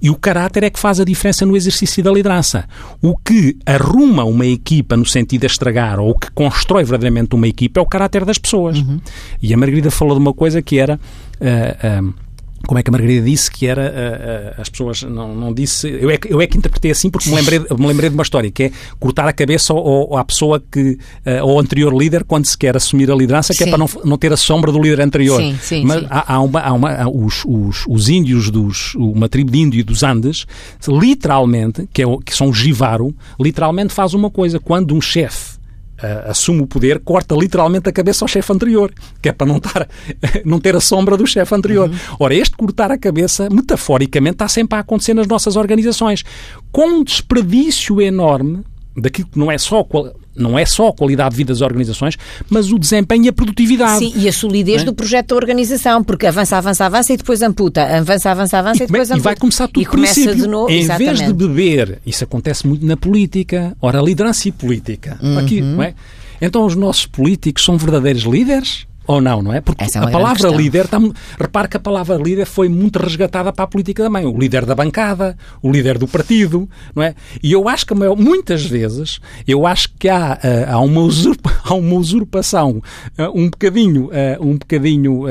E 0.00 0.10
o 0.10 0.16
caráter 0.16 0.64
é 0.64 0.70
que 0.70 0.78
faz 0.78 1.00
a 1.00 1.04
diferença 1.04 1.44
no 1.44 1.56
exercício 1.56 2.02
da 2.02 2.10
liderança. 2.10 2.68
O 3.02 3.16
que 3.16 3.56
arruma 3.64 4.24
uma 4.24 4.46
equipa 4.46 4.96
no 4.96 5.06
sentido 5.06 5.42
de 5.42 5.46
estragar 5.46 5.98
ou 5.98 6.10
o 6.10 6.18
que 6.18 6.30
constrói 6.32 6.84
verdadeiramente 6.84 7.34
uma 7.34 7.48
equipa 7.48 7.80
é 7.80 7.82
o 7.82 7.86
caráter 7.86 8.24
das 8.24 8.38
pessoas. 8.38 8.78
Uhum. 8.78 9.00
E 9.42 9.52
a 9.52 9.56
Margarida 9.56 9.90
falou 9.90 10.14
de 10.14 10.20
uma 10.20 10.34
coisa 10.34 10.60
que 10.62 10.78
era... 10.78 10.98
Uh, 11.40 12.04
uh, 12.08 12.25
como 12.66 12.78
é 12.78 12.82
que 12.82 12.90
a 12.90 12.92
Margarida 12.92 13.24
disse 13.24 13.50
que 13.50 13.66
era 13.66 13.82
uh, 13.82 14.58
uh, 14.58 14.60
as 14.60 14.68
pessoas 14.68 15.02
não, 15.02 15.34
não 15.34 15.52
disse 15.52 15.88
eu 15.88 16.10
é, 16.10 16.16
que, 16.16 16.32
eu 16.32 16.40
é 16.40 16.46
que 16.46 16.58
interpretei 16.58 16.90
assim 16.90 17.10
porque 17.10 17.28
me 17.28 17.36
lembrei, 17.36 17.58
me 17.58 17.86
lembrei 17.86 18.10
de 18.10 18.14
uma 18.14 18.22
história 18.22 18.50
que 18.50 18.64
é 18.64 18.72
cortar 18.98 19.28
a 19.28 19.32
cabeça 19.32 19.72
ao, 19.72 19.78
ao, 19.78 20.16
à 20.16 20.24
pessoa 20.24 20.60
que 20.60 20.98
uh, 21.26 21.40
ao 21.42 21.58
anterior 21.58 21.96
líder 21.96 22.24
quando 22.24 22.46
se 22.46 22.56
quer 22.56 22.76
assumir 22.76 23.10
a 23.10 23.14
liderança 23.14 23.52
que 23.52 23.58
sim. 23.58 23.64
é 23.64 23.68
para 23.68 23.78
não, 23.78 23.88
não 24.04 24.18
ter 24.18 24.32
a 24.32 24.36
sombra 24.36 24.72
do 24.72 24.80
líder 24.80 25.00
anterior 25.00 25.40
sim, 25.40 25.56
sim, 25.60 25.84
mas 25.84 26.00
sim. 26.00 26.06
Há, 26.10 26.34
há, 26.34 26.40
uma, 26.40 26.60
há 26.60 26.72
uma 26.72 26.92
há 26.92 27.08
os, 27.08 27.44
os, 27.44 27.84
os, 27.88 28.08
índios 28.08 28.50
dos 28.50 28.94
uma 28.96 29.28
tribo 29.28 29.50
de 29.50 29.58
índio 29.58 29.84
dos 29.84 30.02
Andes 30.02 30.46
literalmente 30.88 31.88
que, 31.92 32.02
é, 32.02 32.06
que 32.24 32.34
são 32.34 32.48
os 32.48 32.56
Jivaro 32.56 33.14
literalmente 33.40 33.92
faz 33.92 34.14
uma 34.14 34.30
coisa 34.30 34.58
quando 34.58 34.94
um 34.94 35.00
chefe 35.00 35.55
assume 36.26 36.62
o 36.62 36.66
poder, 36.66 37.00
corta 37.00 37.34
literalmente 37.34 37.88
a 37.88 37.92
cabeça 37.92 38.24
ao 38.24 38.28
chefe 38.28 38.52
anterior, 38.52 38.92
que 39.20 39.28
é 39.28 39.32
para 39.32 39.46
não, 39.46 39.58
tar, 39.60 39.88
não 40.44 40.60
ter 40.60 40.76
a 40.76 40.80
sombra 40.80 41.16
do 41.16 41.26
chefe 41.26 41.54
anterior. 41.54 41.88
Uhum. 41.88 41.96
Ora, 42.20 42.34
este 42.34 42.56
cortar 42.56 42.90
a 42.90 42.98
cabeça, 42.98 43.48
metaforicamente, 43.50 44.34
está 44.34 44.48
sempre 44.48 44.76
a 44.76 44.80
acontecer 44.80 45.14
nas 45.14 45.26
nossas 45.26 45.56
organizações, 45.56 46.24
com 46.70 46.86
um 46.86 47.04
desperdício 47.04 48.00
enorme 48.00 48.64
daquilo 48.96 49.28
que 49.28 49.38
não 49.38 49.50
é 49.50 49.58
só 49.58 49.86
não 50.36 50.58
é 50.58 50.66
só 50.66 50.88
a 50.88 50.92
qualidade 50.92 51.30
de 51.30 51.36
vida 51.36 51.52
das 51.52 51.62
organizações, 51.62 52.16
mas 52.48 52.70
o 52.70 52.78
desempenho 52.78 53.24
e 53.24 53.28
a 53.28 53.32
produtividade. 53.32 53.98
Sim, 53.98 54.12
e 54.16 54.28
a 54.28 54.32
solidez 54.32 54.82
é? 54.82 54.84
do 54.84 54.94
projeto 54.94 55.28
da 55.28 55.36
organização, 55.36 56.04
porque 56.04 56.26
avança, 56.26 56.58
avança, 56.58 56.84
avança 56.84 57.12
e 57.12 57.16
depois 57.16 57.42
amputa, 57.42 57.82
avança, 57.82 58.30
avança, 58.30 58.58
avança 58.58 58.82
e, 58.82 58.84
e 58.84 58.86
depois 58.86 59.10
amputa. 59.10 59.20
E 59.20 59.22
vai 59.22 59.36
começar 59.36 59.66
tudo 59.68 59.82
e 59.82 59.86
começa 59.86 60.34
de 60.34 60.46
novo. 60.46 60.70
Em 60.70 60.80
exatamente. 60.80 61.16
vez 61.16 61.26
de 61.26 61.32
beber, 61.32 62.00
isso 62.04 62.22
acontece 62.22 62.66
muito 62.66 62.84
na 62.84 62.96
política, 62.96 63.74
ora, 63.80 64.00
liderança 64.00 64.48
e 64.48 64.52
política. 64.52 65.18
Uhum. 65.22 65.38
Aqui, 65.38 65.60
não 65.60 65.82
é? 65.82 65.94
Então 66.40 66.64
os 66.66 66.76
nossos 66.76 67.06
políticos 67.06 67.64
são 67.64 67.78
verdadeiros 67.78 68.24
líderes? 68.24 68.86
Ou 69.06 69.20
não, 69.20 69.42
não 69.42 69.52
é? 69.52 69.60
Porque 69.60 69.84
é 69.84 69.98
a 69.98 70.10
palavra 70.10 70.48
líder, 70.50 70.84
está, 70.84 70.98
repare 71.38 71.68
que 71.68 71.76
a 71.76 71.80
palavra 71.80 72.16
líder 72.16 72.46
foi 72.46 72.68
muito 72.68 72.98
resgatada 72.98 73.52
para 73.52 73.64
a 73.64 73.68
política 73.68 74.02
também. 74.02 74.26
O 74.26 74.36
líder 74.36 74.66
da 74.66 74.74
bancada, 74.74 75.36
o 75.62 75.70
líder 75.70 75.98
do 75.98 76.08
partido, 76.08 76.68
não 76.94 77.02
é? 77.02 77.14
E 77.42 77.52
eu 77.52 77.68
acho 77.68 77.86
que 77.86 77.94
muitas 77.94 78.64
vezes, 78.64 79.20
eu 79.46 79.66
acho 79.66 79.90
que 79.98 80.08
há, 80.08 80.38
eh, 80.42 80.66
há, 80.68 80.78
uma, 80.80 81.00
usurpa, 81.00 81.52
há 81.64 81.74
uma 81.74 81.94
usurpação, 81.94 82.82
eh, 83.16 83.28
um 83.28 83.48
bocadinho, 83.48 84.08
eh, 84.12 84.38
um 84.40 84.56
bocadinho, 84.56 85.24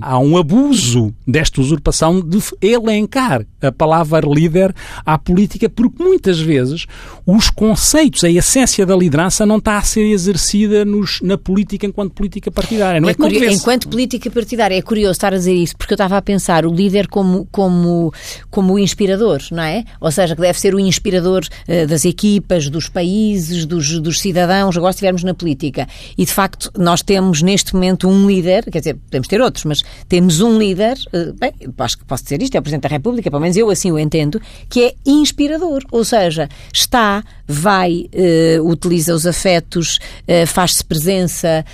há 0.00 0.18
um 0.18 0.36
abuso 0.36 1.14
desta 1.26 1.60
usurpação 1.60 2.20
de 2.20 2.38
elencar 2.60 3.44
a 3.60 3.70
palavra 3.70 4.26
líder 4.26 4.74
à 5.04 5.18
política, 5.18 5.68
porque 5.68 6.02
muitas 6.02 6.40
vezes 6.40 6.86
os 7.26 7.50
conceitos, 7.50 8.24
a 8.24 8.30
essência 8.30 8.84
da 8.84 8.96
liderança 8.96 9.46
não 9.46 9.58
está 9.58 9.78
a 9.78 9.82
ser 9.82 10.02
exercida 10.02 10.84
nos, 10.84 11.20
na 11.20 11.38
política 11.38 11.86
enquanto 11.86 12.12
política 12.12 12.50
partidária. 12.50 13.00
Não 13.00 13.08
é, 13.08 13.12
é 13.12 13.52
enquanto 13.52 13.88
política 13.88 14.30
partidária, 14.30 14.76
é 14.76 14.82
curioso 14.82 15.12
estar 15.12 15.32
a 15.32 15.36
dizer 15.36 15.54
isso, 15.54 15.76
porque 15.76 15.92
eu 15.92 15.96
estava 15.96 16.16
a 16.16 16.22
pensar 16.22 16.66
o 16.66 16.72
líder 16.72 17.06
como, 17.08 17.46
como, 17.50 18.12
como 18.50 18.74
o 18.74 18.78
inspirador, 18.78 19.40
não 19.52 19.62
é? 19.62 19.84
Ou 20.00 20.10
seja, 20.10 20.34
que 20.34 20.40
deve 20.40 20.58
ser 20.58 20.74
o 20.74 20.80
inspirador 20.80 21.42
uh, 21.68 21.86
das 21.86 22.04
equipas, 22.04 22.68
dos 22.68 22.88
países, 22.88 23.66
dos, 23.66 24.00
dos 24.00 24.20
cidadãos, 24.20 24.76
agora 24.76 24.90
estivermos 24.90 25.22
na 25.22 25.34
política. 25.34 25.86
E, 26.18 26.24
de 26.24 26.32
facto, 26.32 26.72
nós 26.76 27.02
temos 27.02 27.42
neste 27.42 27.74
momento 27.74 28.08
um 28.08 28.26
líder, 28.26 28.64
quer 28.70 28.78
dizer, 28.78 28.94
podemos 28.94 29.28
ter 29.28 29.40
outros, 29.40 29.64
mas 29.64 29.82
temos 30.08 30.40
um 30.40 30.58
líder, 30.58 30.96
uh, 31.12 31.32
bem, 31.38 31.52
acho 31.78 31.98
que 31.98 32.04
posso 32.04 32.24
dizer 32.24 32.42
isto, 32.42 32.56
é 32.56 32.58
o 32.58 32.62
Presidente 32.62 32.82
da 32.82 32.88
República, 32.88 33.30
pelo 33.30 33.42
menos 33.42 33.56
eu 33.56 33.70
assim 33.70 33.92
o 33.92 33.98
entendo, 33.98 34.40
que 34.68 34.84
é 34.84 34.94
inspirador, 35.06 35.82
ou 35.90 36.04
seja, 36.04 36.48
está, 36.72 37.11
vai, 37.46 38.08
uh, 38.14 38.68
utiliza 38.68 39.14
os 39.14 39.26
afetos, 39.26 39.98
faz-se 40.46 40.84
presença, 40.84 41.64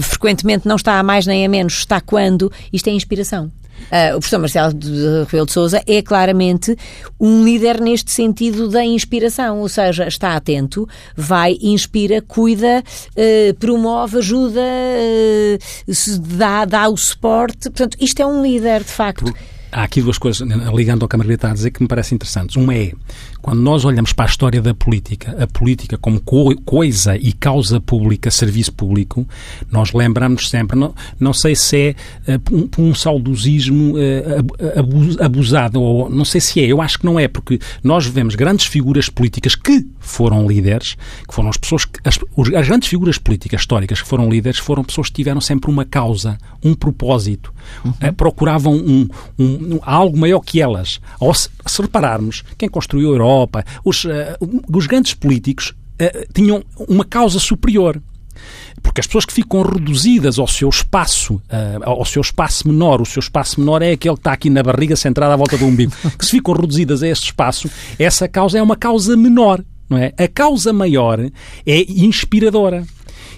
frequentemente 0.00 0.68
não 0.68 0.76
está 0.76 0.98
a 0.98 1.02
mais 1.02 1.26
nem 1.26 1.44
a 1.44 1.48
menos, 1.48 1.74
está 1.74 2.00
quando, 2.00 2.52
isto 2.72 2.88
é 2.88 2.92
inspiração. 2.92 3.50
Uh, 3.82 4.16
o 4.16 4.20
professor 4.20 4.38
Marcelo 4.38 4.74
de 4.74 5.24
Rebelo 5.26 5.46
de 5.46 5.52
Sousa 5.52 5.82
é 5.86 6.00
claramente 6.02 6.76
um 7.18 7.44
líder 7.44 7.80
neste 7.80 8.10
sentido 8.10 8.68
da 8.68 8.84
inspiração, 8.84 9.60
ou 9.60 9.68
seja, 9.68 10.06
está 10.06 10.36
atento, 10.36 10.88
vai, 11.16 11.58
inspira, 11.60 12.22
cuida, 12.22 12.82
uh, 13.10 13.54
promove, 13.54 14.18
ajuda, 14.18 14.60
uh, 14.60 16.18
dá, 16.36 16.64
dá 16.64 16.88
o 16.88 16.96
suporte. 16.96 17.70
Portanto, 17.70 17.96
isto 18.00 18.20
é 18.22 18.26
um 18.26 18.42
líder, 18.42 18.84
de 18.84 18.90
facto. 18.90 19.34
Há 19.70 19.84
aqui 19.84 20.02
duas 20.02 20.18
coisas, 20.18 20.46
ligando 20.74 21.02
ao 21.02 21.08
que 21.08 21.16
a 21.16 21.18
Margarida 21.18 21.38
está 21.38 21.50
a 21.50 21.54
dizer, 21.54 21.70
que 21.70 21.82
me 21.82 21.88
parecem 21.88 22.16
interessantes. 22.16 22.56
Uma 22.56 22.74
é 22.74 22.92
quando 23.42 23.60
nós 23.60 23.84
olhamos 23.84 24.12
para 24.12 24.24
a 24.24 24.28
história 24.28 24.62
da 24.62 24.72
política, 24.72 25.36
a 25.42 25.46
política 25.48 25.98
como 25.98 26.20
co 26.20 26.54
coisa 26.62 27.16
e 27.16 27.32
causa 27.32 27.80
pública, 27.80 28.30
serviço 28.30 28.72
público, 28.72 29.26
nós 29.70 29.92
lembramos 29.92 30.48
sempre, 30.48 30.78
não, 30.78 30.94
não 31.18 31.32
sei 31.32 31.56
se 31.56 31.96
é 32.26 32.36
uh, 32.36 32.54
um, 32.78 32.90
um 32.90 32.94
saudosismo 32.94 33.94
uh, 33.94 35.24
abusado, 35.24 35.82
ou 35.82 36.08
não 36.08 36.24
sei 36.24 36.40
se 36.40 36.60
é, 36.60 36.66
eu 36.66 36.80
acho 36.80 37.00
que 37.00 37.04
não 37.04 37.18
é, 37.18 37.26
porque 37.26 37.58
nós 37.82 38.06
vemos 38.06 38.36
grandes 38.36 38.66
figuras 38.66 39.08
políticas 39.08 39.56
que 39.56 39.84
foram 39.98 40.46
líderes, 40.46 40.96
que 41.28 41.34
foram 41.34 41.48
as 41.48 41.56
pessoas 41.56 41.84
que, 41.84 41.98
as, 42.04 42.18
as 42.54 42.68
grandes 42.68 42.88
figuras 42.88 43.18
políticas 43.18 43.62
históricas 43.62 44.00
que 44.00 44.08
foram 44.08 44.30
líderes 44.30 44.60
foram 44.60 44.84
pessoas 44.84 45.08
que 45.08 45.14
tiveram 45.14 45.40
sempre 45.40 45.68
uma 45.68 45.84
causa, 45.84 46.38
um 46.62 46.74
propósito, 46.74 47.52
uhum. 47.84 47.90
uh, 47.90 48.12
procuravam 48.12 48.74
um, 48.74 49.08
um, 49.36 49.44
um, 49.44 49.80
algo 49.82 50.16
maior 50.16 50.40
que 50.40 50.60
elas. 50.60 51.00
Ou 51.18 51.34
se, 51.34 51.48
se 51.66 51.82
repararmos, 51.82 52.44
quem 52.56 52.68
construiu 52.68 53.10
a 53.10 53.12
Europa, 53.14 53.31
Europa, 53.32 53.64
os, 53.84 54.04
uh, 54.04 54.10
os 54.72 54.86
grandes 54.86 55.14
políticos 55.14 55.70
uh, 56.00 56.32
tinham 56.32 56.62
uma 56.88 57.04
causa 57.04 57.38
superior 57.38 58.00
porque 58.82 59.00
as 59.00 59.06
pessoas 59.06 59.24
que 59.24 59.32
ficam 59.32 59.62
reduzidas 59.62 60.38
ao 60.38 60.46
seu 60.46 60.68
espaço, 60.68 61.34
uh, 61.34 61.82
ao 61.82 62.04
seu 62.04 62.20
espaço 62.20 62.66
menor, 62.66 63.00
o 63.00 63.06
seu 63.06 63.20
espaço 63.20 63.60
menor 63.60 63.82
é 63.82 63.92
aquele 63.92 64.14
que 64.14 64.20
está 64.20 64.32
aqui 64.32 64.50
na 64.50 64.62
barriga 64.62 64.96
centrado 64.96 65.32
à 65.32 65.36
volta 65.36 65.56
do 65.56 65.66
umbigo, 65.66 65.92
que 66.18 66.24
se 66.24 66.32
ficam 66.32 66.54
reduzidas 66.54 67.02
a 67.02 67.08
este 67.08 67.26
espaço, 67.26 67.70
essa 67.98 68.28
causa 68.28 68.58
é 68.58 68.62
uma 68.62 68.76
causa 68.76 69.16
menor, 69.16 69.62
não 69.88 69.98
é? 69.98 70.12
A 70.18 70.26
causa 70.26 70.72
maior 70.72 71.20
é 71.20 71.30
inspiradora. 71.88 72.84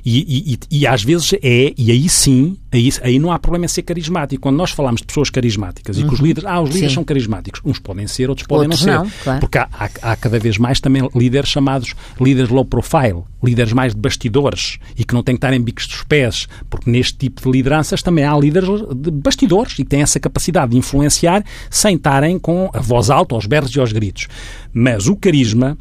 E, 0.04 0.58
e, 0.70 0.80
e, 0.80 0.86
às 0.86 1.02
vezes 1.02 1.32
é, 1.42 1.72
e 1.78 1.90
aí 1.90 2.08
sim, 2.10 2.58
aí, 2.70 2.90
aí 3.02 3.18
não 3.18 3.32
há 3.32 3.38
problema 3.38 3.64
em 3.64 3.68
ser 3.68 3.82
carismático. 3.82 4.42
Quando 4.42 4.56
nós 4.56 4.70
falamos 4.70 5.00
de 5.00 5.06
pessoas 5.06 5.30
carismáticas 5.30 5.96
uhum. 5.96 6.02
e 6.02 6.06
que 6.06 6.14
os 6.14 6.20
uhum. 6.20 6.26
líderes, 6.26 6.50
ah, 6.50 6.60
os 6.60 6.68
líderes 6.68 6.90
sim. 6.90 6.94
são 6.96 7.04
carismáticos, 7.04 7.62
uns 7.64 7.78
podem 7.78 8.06
ser, 8.06 8.28
outros 8.28 8.46
podem 8.46 8.64
outros 8.66 8.84
não 8.84 9.04
ser. 9.04 9.04
Não, 9.04 9.10
claro. 9.22 9.40
Porque 9.40 9.56
há, 9.56 9.68
há, 9.72 9.90
há, 10.02 10.16
cada 10.16 10.38
vez 10.38 10.58
mais 10.58 10.78
também 10.78 11.08
líderes 11.14 11.48
chamados 11.48 11.94
líderes 12.20 12.50
low 12.50 12.66
profile, 12.66 13.22
líderes 13.42 13.72
mais 13.72 13.94
de 13.94 14.00
bastidores 14.00 14.78
e 14.94 15.04
que 15.04 15.14
não 15.14 15.22
têm 15.22 15.36
que 15.36 15.38
estar 15.38 15.54
em 15.54 15.60
bicos 15.60 15.86
dos 15.86 16.02
pés, 16.02 16.48
porque 16.68 16.90
neste 16.90 17.16
tipo 17.16 17.40
de 17.42 17.50
lideranças 17.50 18.02
também 18.02 18.24
há 18.24 18.36
líderes 18.36 18.68
de 18.94 19.10
bastidores 19.10 19.72
e 19.72 19.76
que 19.76 19.84
têm 19.86 20.02
essa 20.02 20.20
capacidade 20.20 20.72
de 20.72 20.76
influenciar 20.76 21.42
sem 21.70 21.96
estarem 21.96 22.38
com 22.38 22.68
a 22.74 22.80
voz 22.80 23.08
alta, 23.08 23.34
aos 23.34 23.46
berros 23.46 23.74
e 23.74 23.80
aos 23.80 23.90
gritos. 23.90 24.28
Mas 24.70 25.06
o 25.06 25.16
carisma 25.16 25.78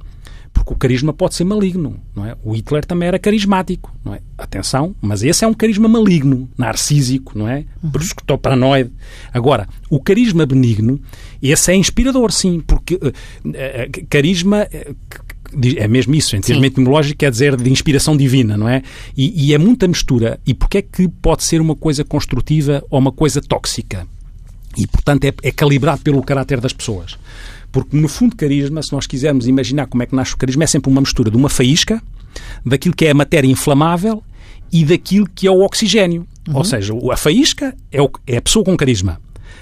porque 0.53 0.71
o 0.71 0.77
carisma 0.77 1.11
pode 1.11 1.33
ser 1.33 1.43
maligno, 1.43 1.99
não 2.15 2.25
é? 2.25 2.37
O 2.43 2.55
Hitler 2.55 2.85
também 2.85 3.07
era 3.07 3.17
carismático, 3.17 3.91
não 4.05 4.13
é? 4.13 4.19
Atenção, 4.37 4.95
mas 5.01 5.23
esse 5.23 5.43
é 5.43 5.47
um 5.47 5.53
carisma 5.53 5.87
maligno, 5.89 6.47
narcísico, 6.57 7.37
não 7.37 7.49
é? 7.49 7.65
Uhum. 7.83 8.37
paranoide. 8.37 8.91
Agora, 9.33 9.67
o 9.89 9.99
carisma 9.99 10.45
benigno, 10.45 11.01
esse 11.41 11.71
é 11.71 11.75
inspirador, 11.75 12.31
sim, 12.31 12.61
porque 12.65 12.95
uh, 12.95 13.07
uh, 13.07 14.07
carisma 14.07 14.67
uh, 14.71 14.95
é 15.77 15.87
mesmo 15.87 16.15
isso, 16.15 16.35
em 16.35 16.41
termos 16.41 16.65
etimológicos, 16.65 17.17
quer 17.17 17.31
dizer 17.31 17.55
de 17.55 17.69
inspiração 17.69 18.15
divina, 18.15 18.55
não 18.55 18.67
é? 18.69 18.81
E, 19.17 19.47
e, 19.47 19.53
é 19.53 19.57
muita 19.57 19.87
mistura. 19.87 20.39
E 20.45 20.53
porquê 20.53 20.79
é 20.79 20.81
que 20.81 21.07
pode 21.07 21.43
ser 21.43 21.61
uma 21.61 21.75
coisa 21.75 22.03
construtiva 22.03 22.83
ou 22.89 22.99
uma 22.99 23.11
coisa 23.11 23.41
tóxica? 23.41 24.07
E, 24.75 24.87
portanto, 24.87 25.25
é, 25.25 25.33
é 25.43 25.51
calibrado 25.51 26.01
pelo 26.01 26.23
caráter 26.23 26.59
das 26.59 26.73
pessoas. 26.73 27.17
Porque, 27.73 27.97
no 27.97 28.07
fundo, 28.07 28.35
carisma, 28.35 28.83
se 28.83 28.93
nós 28.93 29.07
quisermos 29.07 29.47
imaginar 29.47 29.87
como 29.87 30.03
é 30.03 30.05
que 30.05 30.15
nasce 30.15 30.35
o 30.35 30.37
carisma, 30.37 30.63
é 30.63 30.67
sempre 30.67 30.91
uma 30.91 31.01
mistura 31.01 31.31
de 31.31 31.35
uma 31.35 31.49
faísca, 31.49 32.01
daquilo 32.63 32.95
que 32.95 33.03
é 33.03 33.09
a 33.09 33.15
matéria 33.15 33.47
inflamável 33.47 34.23
e 34.71 34.85
daquilo 34.85 35.27
que 35.27 35.47
é 35.47 35.51
o 35.51 35.61
oxigênio. 35.61 36.27
Uhum. 36.47 36.57
Ou 36.57 36.63
seja, 36.63 36.93
a 37.11 37.17
faísca 37.17 37.75
é, 37.91 37.99
o, 37.99 38.11
é 38.27 38.37
a 38.37 38.41
pessoa 38.41 38.63
com 38.63 38.77
carisma. 38.77 39.19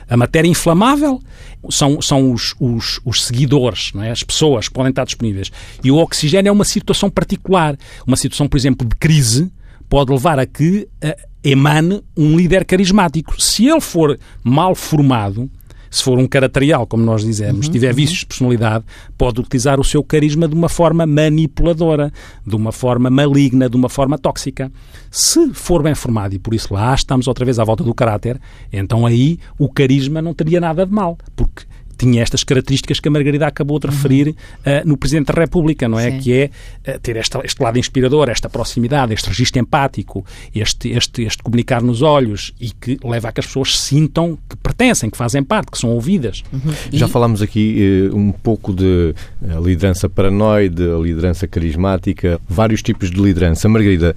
A 0.10 0.18
matéria 0.18 0.50
inflamável 0.50 1.22
são, 1.70 2.02
são 2.02 2.34
os, 2.34 2.54
os, 2.60 3.00
os, 3.06 3.24
seguidores, 3.24 3.94
não 3.94 4.04
é? 4.04 4.12
as 4.12 4.24
pessoas 4.24 4.68
que 4.68 4.74
podem 4.74 4.90
estar 4.90 5.06
disponíveis. 5.06 5.50
E 5.82 5.90
o 5.90 5.96
oxigênio 5.96 6.50
é 6.50 6.52
uma 6.52 6.66
situação 6.66 7.10
particular. 7.10 7.78
Uma 8.06 8.18
situação, 8.18 8.46
por 8.46 8.58
exemplo, 8.58 8.86
de 8.86 8.96
crise 8.98 9.50
pode 9.88 10.12
levar 10.12 10.38
a 10.38 10.46
que 10.46 10.86
uh, 11.02 11.30
emane 11.42 12.04
um 12.18 12.36
líder 12.36 12.66
carismático. 12.66 13.42
Se 13.42 13.68
ele 13.68 13.80
for 13.80 14.20
mal 14.44 14.76
formado, 14.76 15.50
se 15.92 16.02
for 16.02 16.18
um 16.18 16.26
caraterial, 16.26 16.88
como 16.88 17.04
nós 17.04 17.24
dizemos, 17.24 17.68
uhum, 17.68 17.72
tiver 17.72 17.90
uhum. 17.90 17.96
vícios 17.96 18.20
de 18.20 18.26
personalidade, 18.26 18.86
pode 19.18 19.42
utilizar 19.42 19.80
o 19.80 19.84
seu 19.84 20.02
carisma 20.02 20.48
de 20.48 20.56
uma 20.56 20.70
forma 20.70 21.06
manipuladora, 21.06 22.12
de 22.48 22.56
uma 22.56 22.72
forma 22.72 23.10
maligna, 23.10 23.70
de 23.70 23.76
uma 23.76 23.90
forma 23.90 24.18
tóxica. 24.18 24.72
Se 25.12 25.54
for 25.54 25.84
bem 25.84 25.94
formado, 25.94 26.34
e 26.34 26.40
por 26.40 26.54
isso 26.54 26.74
lá 26.74 26.96
estamos 26.96 27.28
outra 27.28 27.44
vez 27.44 27.60
à 27.60 27.64
volta 27.66 27.84
do 27.84 27.94
caráter, 27.94 28.40
então 28.72 29.06
aí 29.06 29.38
o 29.60 29.68
carisma 29.68 30.22
não 30.22 30.34
teria 30.34 30.62
nada 30.62 30.86
de 30.86 30.94
mal, 30.94 31.18
porque 31.36 31.66
tinha 32.02 32.24
estas 32.24 32.44
características 32.44 33.00
que 33.00 33.08
a 33.08 33.12
Margarida 33.12 33.46
acabou 33.46 33.78
de 33.78 33.86
referir 33.86 34.30
uhum. 34.30 34.34
uh, 34.34 34.88
no 34.88 34.98
Presidente 34.98 35.28
da 35.28 35.40
República, 35.40 35.88
não 35.88 36.00
é? 36.00 36.12
Sim. 36.12 36.20
Que 36.20 36.34
é 36.34 36.50
uh, 36.96 37.00
ter 37.00 37.16
esta, 37.16 37.40
este 37.44 37.62
lado 37.62 37.78
inspirador, 37.78 38.28
esta 38.28 38.50
proximidade, 38.50 39.14
este 39.14 39.30
registro 39.30 39.62
empático, 39.62 40.26
este, 40.54 40.90
este, 40.90 41.22
este 41.24 41.44
comunicar 41.44 41.84
nos 41.84 42.02
olhos 42.02 42.54
e 42.60 42.72
que 42.72 42.98
leva 43.04 43.30
a 43.30 43.32
que 43.32 43.40
as 43.40 43.46
pessoas 43.46 43.80
sintam 43.80 44.36
que 44.50 44.58
pertencem, 44.58 45.12
que 45.12 45.18
fazem 45.18 45.44
parte, 45.44 45.70
que 45.70 45.78
são 45.78 45.92
ouvidas. 45.92 46.44
Uhum. 46.52 46.74
Já 46.92 47.08
falámos 47.08 47.42
aqui 47.42 48.10
uh, 48.12 48.18
um 48.18 48.32
pouco 48.32 48.74
de 48.74 49.14
liderança 49.64 50.10
paranoide, 50.10 50.82
liderança 51.04 51.48
carismática, 51.48 52.42
vários 52.50 52.82
tipos 52.82 53.12
de 53.12 53.22
liderança. 53.22 53.70
Margarida, 53.70 54.16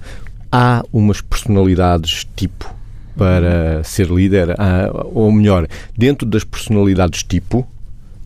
há 0.51 0.83
umas 0.91 1.21
personalidades 1.21 2.25
tipo 2.35 2.73
para 3.15 3.81
ser 3.83 4.07
líder, 4.07 4.49
ou 5.13 5.31
melhor, 5.31 5.67
dentro 5.97 6.27
das 6.27 6.43
personalidades 6.43 7.23
tipo, 7.23 7.65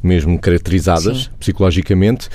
mesmo 0.02 0.40
caracterizadas 0.40 1.24
Sim. 1.24 1.30
psicologicamente, 1.40 2.30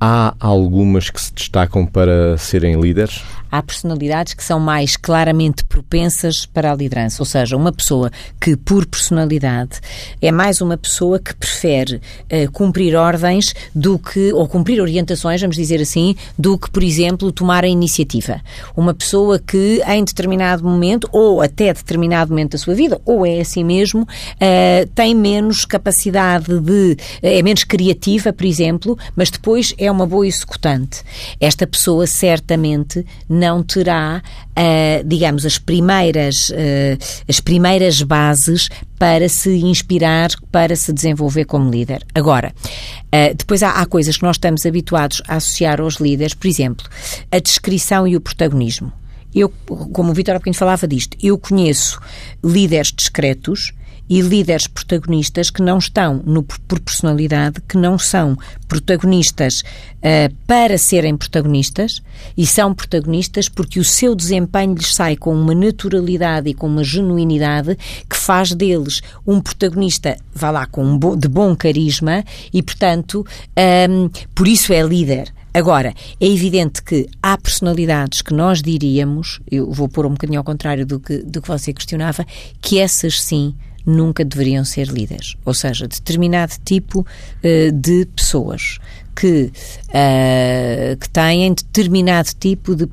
há 0.00 0.34
algumas 0.38 1.10
que 1.10 1.20
se 1.20 1.32
destacam 1.32 1.86
para 1.86 2.36
serem 2.38 2.80
líderes? 2.80 3.22
Há 3.50 3.62
personalidades 3.62 4.34
que 4.34 4.44
são 4.44 4.60
mais 4.60 4.96
claramente 4.96 5.64
propensas 5.64 6.46
para 6.46 6.72
a 6.72 6.74
liderança. 6.74 7.22
Ou 7.22 7.26
seja, 7.26 7.56
uma 7.56 7.72
pessoa 7.72 8.10
que, 8.40 8.56
por 8.56 8.86
personalidade, 8.86 9.80
é 10.20 10.30
mais 10.30 10.60
uma 10.60 10.76
pessoa 10.76 11.18
que 11.18 11.34
prefere 11.34 11.96
uh, 11.96 12.50
cumprir 12.52 12.94
ordens 12.94 13.54
do 13.74 13.98
que, 13.98 14.32
ou 14.32 14.46
cumprir 14.46 14.80
orientações, 14.80 15.40
vamos 15.40 15.56
dizer 15.56 15.80
assim, 15.80 16.14
do 16.38 16.58
que, 16.58 16.70
por 16.70 16.82
exemplo, 16.82 17.32
tomar 17.32 17.64
a 17.64 17.68
iniciativa. 17.68 18.40
Uma 18.76 18.94
pessoa 18.94 19.38
que, 19.38 19.82
em 19.86 20.04
determinado 20.04 20.62
momento, 20.62 21.08
ou 21.12 21.40
até 21.40 21.72
determinado 21.72 22.30
momento 22.30 22.52
da 22.52 22.58
sua 22.58 22.74
vida, 22.74 23.00
ou 23.04 23.26
é 23.26 23.40
assim 23.40 23.64
mesmo, 23.64 24.02
uh, 24.02 24.88
tem 24.94 25.14
menos 25.14 25.64
capacidade 25.64 26.60
de. 26.60 26.96
Uh, 27.22 27.30
é 27.40 27.42
menos 27.42 27.64
criativa, 27.64 28.32
por 28.32 28.44
exemplo, 28.44 28.98
mas 29.16 29.30
depois 29.30 29.74
é 29.78 29.90
uma 29.90 30.06
boa 30.06 30.26
executante. 30.26 31.02
Esta 31.40 31.66
pessoa 31.66 32.06
certamente 32.06 33.04
não 33.28 33.39
terá, 33.62 34.22
uh, 34.50 35.06
digamos, 35.06 35.44
as 35.44 35.58
primeiras, 35.58 36.50
uh, 36.50 36.98
as 37.28 37.40
primeiras 37.40 38.02
bases 38.02 38.68
para 38.98 39.28
se 39.28 39.56
inspirar, 39.56 40.30
para 40.52 40.76
se 40.76 40.92
desenvolver 40.92 41.46
como 41.46 41.70
líder. 41.70 42.04
Agora, 42.14 42.52
uh, 42.54 43.34
depois 43.34 43.62
há, 43.62 43.80
há 43.80 43.86
coisas 43.86 44.16
que 44.16 44.22
nós 44.22 44.36
estamos 44.36 44.64
habituados 44.66 45.22
a 45.26 45.36
associar 45.36 45.80
aos 45.80 45.96
líderes, 45.96 46.34
por 46.34 46.46
exemplo, 46.46 46.86
a 47.32 47.38
descrição 47.38 48.06
e 48.06 48.16
o 48.16 48.20
protagonismo. 48.20 48.92
Eu, 49.34 49.48
como 49.92 50.10
o 50.10 50.14
Vitor 50.14 50.36
há 50.36 50.52
falava 50.52 50.88
disto, 50.88 51.16
eu 51.22 51.38
conheço 51.38 52.00
líderes 52.44 52.92
discretos 52.92 53.72
e 54.10 54.20
líderes 54.20 54.66
protagonistas 54.66 55.50
que 55.50 55.62
não 55.62 55.78
estão 55.78 56.20
no, 56.26 56.42
por 56.42 56.80
personalidade, 56.80 57.60
que 57.68 57.78
não 57.78 57.96
são 57.96 58.36
protagonistas 58.66 59.60
uh, 59.60 60.34
para 60.48 60.76
serem 60.76 61.16
protagonistas 61.16 62.02
e 62.36 62.44
são 62.44 62.74
protagonistas 62.74 63.48
porque 63.48 63.78
o 63.78 63.84
seu 63.84 64.16
desempenho 64.16 64.74
lhes 64.74 64.96
sai 64.96 65.14
com 65.16 65.32
uma 65.32 65.54
naturalidade 65.54 66.50
e 66.50 66.54
com 66.54 66.66
uma 66.66 66.82
genuinidade 66.82 67.78
que 68.08 68.16
faz 68.16 68.52
deles 68.52 69.00
um 69.24 69.40
protagonista, 69.40 70.16
vá 70.34 70.50
lá, 70.50 70.66
com 70.66 70.84
um 70.84 70.98
bo, 70.98 71.16
de 71.16 71.28
bom 71.28 71.54
carisma 71.54 72.24
e, 72.52 72.64
portanto, 72.64 73.24
um, 73.24 73.24
ehm, 73.56 74.10
por 74.34 74.48
isso 74.48 74.72
é 74.72 74.82
líder. 74.82 75.32
Agora, 75.52 75.94
é 76.20 76.26
evidente 76.26 76.82
que 76.82 77.08
há 77.22 77.36
personalidades 77.36 78.22
que 78.22 78.32
nós 78.32 78.62
diríamos, 78.62 79.40
eu 79.50 79.70
vou 79.70 79.88
pôr 79.88 80.06
um 80.06 80.10
bocadinho 80.10 80.38
ao 80.38 80.44
contrário 80.44 80.86
do 80.86 80.98
que, 80.98 81.18
do 81.18 81.42
que 81.42 81.48
você 81.48 81.72
questionava, 81.72 82.24
que 82.60 82.78
essas 82.78 83.20
sim 83.20 83.54
nunca 83.86 84.24
deveriam 84.24 84.64
ser 84.64 84.88
líderes. 84.88 85.36
Ou 85.44 85.54
seja, 85.54 85.88
determinado 85.88 86.54
tipo 86.64 87.00
uh, 87.00 87.72
de 87.72 88.06
pessoas 88.06 88.78
que, 89.14 89.52
uh, 89.88 90.96
que 90.98 91.08
têm 91.10 91.52
determinado 91.52 92.30
tipo 92.38 92.74
de 92.74 92.88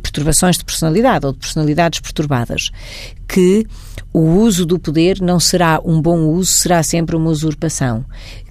perturbações 0.00 0.56
de 0.56 0.64
personalidade 0.64 1.26
ou 1.26 1.32
de 1.32 1.38
personalidades 1.38 2.00
perturbadas, 2.00 2.70
que 3.28 3.66
o 4.12 4.20
uso 4.20 4.64
do 4.64 4.78
poder 4.78 5.20
não 5.20 5.38
será 5.38 5.80
um 5.84 6.00
bom 6.00 6.20
uso, 6.20 6.50
será 6.50 6.82
sempre 6.82 7.16
uma 7.16 7.30
usurpação, 7.30 8.04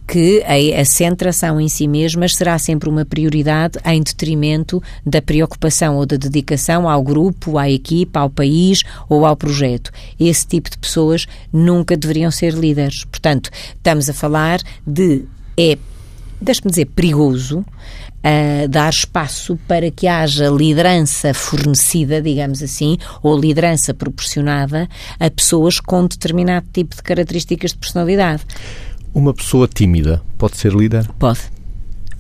que 0.08 0.44
a, 0.44 0.82
a 0.82 0.86
centração 0.86 1.60
em 1.60 1.68
si 1.68 1.88
mesma 1.88 2.28
será 2.28 2.58
sempre 2.58 2.90
uma 2.90 3.06
prioridade 3.06 3.80
em 3.86 4.02
detrimento 4.02 4.82
da 5.06 5.22
preocupação 5.22 5.98
ou 5.98 6.06
da 6.06 6.18
dedicação 6.18 6.90
ao 6.90 7.02
grupo, 7.02 7.58
à 7.58 7.70
equipa, 7.70 8.20
ao 8.20 8.30
país 8.30 8.84
ou 9.10 9.26
ao 9.26 9.36
projeto. 9.36 9.92
Esse 10.20 10.46
tipo 10.48 10.70
de 10.70 10.78
pessoas 10.78 11.26
nunca 11.52 11.98
deveriam 11.98 12.32
ser 12.32 12.54
líderes. 12.54 13.04
Portanto, 13.06 13.50
estamos 13.76 14.10
a 14.10 14.14
falar 14.14 14.60
de 14.86 15.24
é 15.58 15.78
deixe-me 16.42 16.70
dizer, 16.70 16.86
perigoso 16.88 17.60
uh, 17.60 18.68
dar 18.70 18.90
espaço 18.90 19.58
para 19.68 19.90
que 19.92 20.08
haja 20.08 20.50
liderança 20.50 21.34
fornecida, 21.34 22.22
digamos 22.22 22.62
assim, 22.62 22.98
ou 23.22 23.40
liderança 23.40 23.94
proporcionada 23.94 24.88
a 25.20 25.30
pessoas 25.30 25.80
com 25.80 26.06
determinado 26.08 26.66
tipo 26.74 26.96
de 26.96 27.04
características 27.04 27.72
de 27.72 27.78
personalidade. 27.78 28.44
Uma 29.16 29.34
pessoa 29.34 29.66
tímida 29.66 30.22
pode 30.38 30.58
ser 30.58 30.74
líder? 30.74 31.08
Pode. 31.18 31.40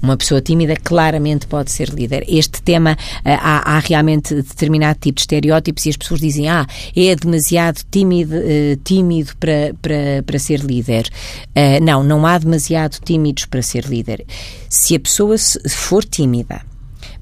Uma 0.02 0.16
pessoa 0.16 0.40
tímida 0.40 0.78
claramente 0.78 1.46
pode 1.46 1.70
ser 1.70 1.90
líder. 1.90 2.24
Este 2.26 2.62
tema, 2.62 2.98
eh, 3.26 3.34
há, 3.34 3.76
há, 3.76 3.80
realmente 3.80 4.34
determinado 4.34 4.98
tipo 5.02 5.16
de 5.16 5.22
estereótipos 5.24 5.86
e 5.86 5.90
as 5.90 5.98
pessoas 5.98 6.22
dizem, 6.22 6.48
ah, 6.48 6.66
é 6.96 7.14
demasiado 7.14 7.82
tímido, 7.92 8.36
uh, 8.38 8.78
tímido 8.86 9.36
para, 9.38 9.76
para, 9.82 10.24
para 10.26 10.40
ser 10.40 10.62
líder. 10.62 11.10
Uh, 11.50 11.84
não, 11.84 12.02
não 12.02 12.26
há 12.26 12.38
demasiado 12.38 12.98
tímidos 13.04 13.46
para 13.46 13.62
ser 13.62 13.84
líder. 13.86 14.26
Se 14.70 14.96
a 14.96 15.00
pessoa 15.00 15.36
for 15.68 16.06
tímida, 16.06 16.62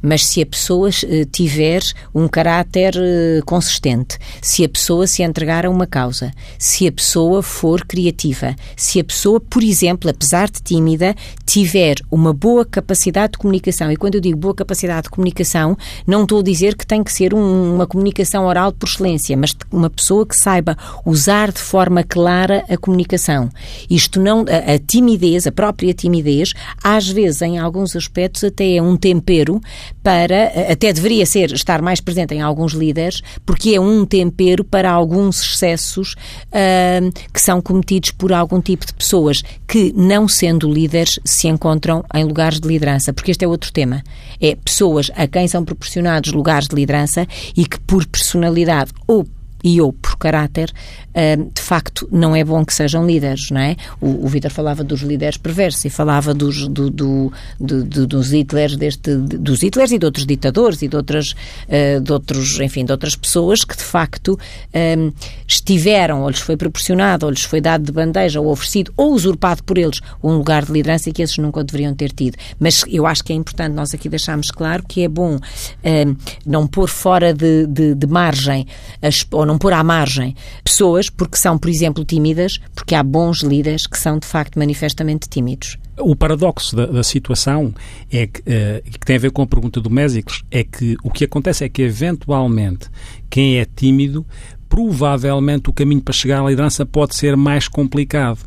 mas 0.03 0.25
se 0.25 0.41
a 0.41 0.45
pessoa 0.45 0.89
eh, 0.89 1.25
tiver 1.31 1.81
um 2.13 2.27
caráter 2.27 2.93
eh, 2.97 3.39
consistente, 3.45 4.19
se 4.41 4.65
a 4.65 4.69
pessoa 4.69 5.07
se 5.07 5.23
entregar 5.23 5.65
a 5.65 5.69
uma 5.69 5.87
causa, 5.87 6.33
se 6.59 6.85
a 6.85 6.91
pessoa 6.91 7.41
for 7.41 7.85
criativa, 7.85 8.53
se 8.75 8.99
a 8.99 9.03
pessoa, 9.03 9.39
por 9.39 9.63
exemplo, 9.63 10.09
apesar 10.09 10.49
de 10.49 10.61
tímida, 10.61 11.15
tiver 11.45 11.95
uma 12.11 12.33
boa 12.33 12.65
capacidade 12.65 13.33
de 13.33 13.37
comunicação, 13.37 13.89
e 13.89 13.95
quando 13.95 14.15
eu 14.15 14.21
digo 14.21 14.37
boa 14.37 14.53
capacidade 14.53 15.03
de 15.03 15.09
comunicação, 15.09 15.77
não 16.05 16.23
estou 16.23 16.41
a 16.41 16.43
dizer 16.43 16.75
que 16.75 16.85
tem 16.85 17.01
que 17.01 17.13
ser 17.13 17.33
um, 17.33 17.75
uma 17.75 17.87
comunicação 17.87 18.45
oral 18.45 18.73
por 18.73 18.89
excelência, 18.89 19.37
mas 19.37 19.55
uma 19.71 19.89
pessoa 19.89 20.25
que 20.25 20.35
saiba 20.35 20.77
usar 21.05 21.49
de 21.49 21.59
forma 21.59 22.03
clara 22.03 22.65
a 22.67 22.75
comunicação. 22.75 23.49
Isto 23.89 24.19
não, 24.19 24.41
a, 24.41 24.73
a 24.73 24.79
timidez, 24.79 25.47
a 25.47 25.51
própria 25.51 25.93
timidez, 25.93 26.53
às 26.83 27.07
vezes, 27.07 27.41
em 27.41 27.57
alguns 27.57 27.95
aspectos, 27.95 28.43
até 28.43 28.75
é 28.75 28.81
um 28.81 28.97
tempero 28.97 29.61
para, 30.01 30.51
até 30.69 30.91
deveria 30.91 31.25
ser, 31.25 31.51
estar 31.53 31.81
mais 31.81 32.01
presente 32.01 32.33
em 32.33 32.41
alguns 32.41 32.73
líderes, 32.73 33.21
porque 33.45 33.75
é 33.75 33.79
um 33.79 34.05
tempero 34.05 34.63
para 34.63 34.91
alguns 34.91 35.41
excessos 35.41 36.13
uh, 36.13 37.11
que 37.31 37.41
são 37.41 37.61
cometidos 37.61 38.11
por 38.11 38.33
algum 38.33 38.59
tipo 38.59 38.85
de 38.85 38.93
pessoas 38.93 39.41
que, 39.67 39.93
não 39.95 40.27
sendo 40.27 40.71
líderes, 40.71 41.19
se 41.23 41.47
encontram 41.47 42.03
em 42.13 42.23
lugares 42.23 42.59
de 42.59 42.67
liderança. 42.67 43.13
Porque 43.13 43.31
este 43.31 43.45
é 43.45 43.47
outro 43.47 43.71
tema. 43.71 44.03
É 44.41 44.55
pessoas 44.55 45.09
a 45.15 45.27
quem 45.27 45.47
são 45.47 45.63
proporcionados 45.63 46.33
lugares 46.33 46.67
de 46.67 46.75
liderança 46.75 47.27
e 47.55 47.65
que, 47.65 47.79
por 47.79 48.05
personalidade 48.05 48.91
ou 49.07 49.25
e 49.63 49.79
ou 49.81 49.93
por 49.93 50.17
caráter, 50.17 50.71
de 51.53 51.61
facto 51.61 52.07
não 52.11 52.35
é 52.35 52.43
bom 52.43 52.65
que 52.65 52.73
sejam 52.73 53.05
líderes, 53.05 53.51
não 53.51 53.61
é? 53.61 53.75
O, 54.01 54.25
o 54.25 54.27
Vitor 54.27 54.51
falava 54.51 54.83
dos 54.83 55.01
líderes 55.01 55.37
perversos 55.37 55.85
e 55.85 55.89
falava 55.89 56.33
dos, 56.33 56.67
do, 56.67 56.89
do, 56.89 57.31
do, 57.59 57.83
do, 57.83 58.07
dos 58.07 58.33
Hitlers, 58.33 58.75
deste, 58.75 59.15
dos 59.15 59.61
Hitlers 59.61 59.91
e 59.91 59.99
de 59.99 60.05
outros 60.05 60.25
ditadores 60.25 60.81
e 60.81 60.87
de 60.87 60.95
outras, 60.95 61.31
uh, 61.31 62.01
de 62.01 62.11
outros, 62.11 62.59
enfim, 62.59 62.83
de 62.83 62.91
outras 62.91 63.15
pessoas 63.15 63.63
que 63.63 63.77
de 63.77 63.83
facto 63.83 64.39
um, 64.97 65.11
estiveram 65.47 66.23
ou 66.23 66.29
lhes 66.29 66.39
foi 66.39 66.57
proporcionado 66.57 67.25
ou 67.25 67.31
lhes 67.31 67.43
foi 67.43 67.61
dado 67.61 67.83
de 67.83 67.91
bandeja 67.91 68.41
ou 68.41 68.47
oferecido 68.47 68.91
ou 68.97 69.13
usurpado 69.13 69.63
por 69.63 69.77
eles 69.77 70.01
um 70.23 70.33
lugar 70.33 70.65
de 70.65 70.71
liderança 70.71 71.11
que 71.11 71.21
esses 71.21 71.37
nunca 71.37 71.63
deveriam 71.63 71.93
ter 71.93 72.11
tido. 72.11 72.37
Mas 72.59 72.83
eu 72.87 73.05
acho 73.05 73.23
que 73.23 73.31
é 73.31 73.35
importante 73.35 73.73
nós 73.73 73.93
aqui 73.93 74.09
deixarmos 74.09 74.51
claro 74.51 74.83
que 74.87 75.03
é 75.03 75.07
bom 75.07 75.37
um, 75.37 76.15
não 76.45 76.67
pôr 76.67 76.89
fora 76.89 77.33
de, 77.33 77.67
de, 77.67 77.95
de 77.95 78.07
margem 78.07 78.65
as, 79.01 79.25
ou 79.31 79.45
não 79.45 79.52
não 79.53 79.57
pôr 79.59 79.73
à 79.73 79.83
margem 79.83 80.35
pessoas 80.63 81.09
porque 81.09 81.37
são, 81.37 81.57
por 81.57 81.69
exemplo, 81.69 82.03
tímidas, 82.03 82.59
porque 82.73 82.95
há 82.95 83.03
bons 83.03 83.41
líderes 83.41 83.85
que 83.85 83.97
são, 83.97 84.17
de 84.17 84.25
facto, 84.25 84.57
manifestamente 84.57 85.29
tímidos. 85.29 85.77
O 85.99 86.15
paradoxo 86.15 86.75
da, 86.75 86.87
da 86.87 87.03
situação 87.03 87.73
é 88.11 88.25
que, 88.25 88.39
uh, 88.41 88.91
que 88.91 89.05
tem 89.05 89.15
a 89.15 89.19
ver 89.19 89.31
com 89.31 89.43
a 89.43 89.47
pergunta 89.47 89.79
do 89.79 89.91
Mésicles, 89.91 90.43
é 90.49 90.63
que 90.63 90.97
o 91.03 91.11
que 91.11 91.25
acontece 91.25 91.63
é 91.63 91.69
que, 91.69 91.83
eventualmente, 91.83 92.89
quem 93.29 93.59
é 93.59 93.65
tímido 93.65 94.25
provavelmente 94.67 95.69
o 95.69 95.73
caminho 95.73 96.01
para 96.01 96.15
chegar 96.15 96.41
à 96.41 96.49
liderança 96.49 96.83
pode 96.83 97.13
ser 97.13 97.37
mais 97.37 97.67
complicado. 97.67 98.39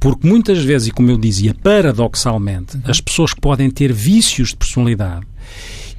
Porque 0.00 0.26
muitas 0.26 0.58
vezes, 0.64 0.88
e 0.88 0.90
como 0.90 1.08
eu 1.08 1.16
dizia, 1.16 1.54
paradoxalmente, 1.54 2.76
uhum. 2.76 2.82
as 2.86 3.00
pessoas 3.00 3.32
podem 3.32 3.70
ter 3.70 3.92
vícios 3.92 4.48
de 4.48 4.56
personalidade 4.56 5.24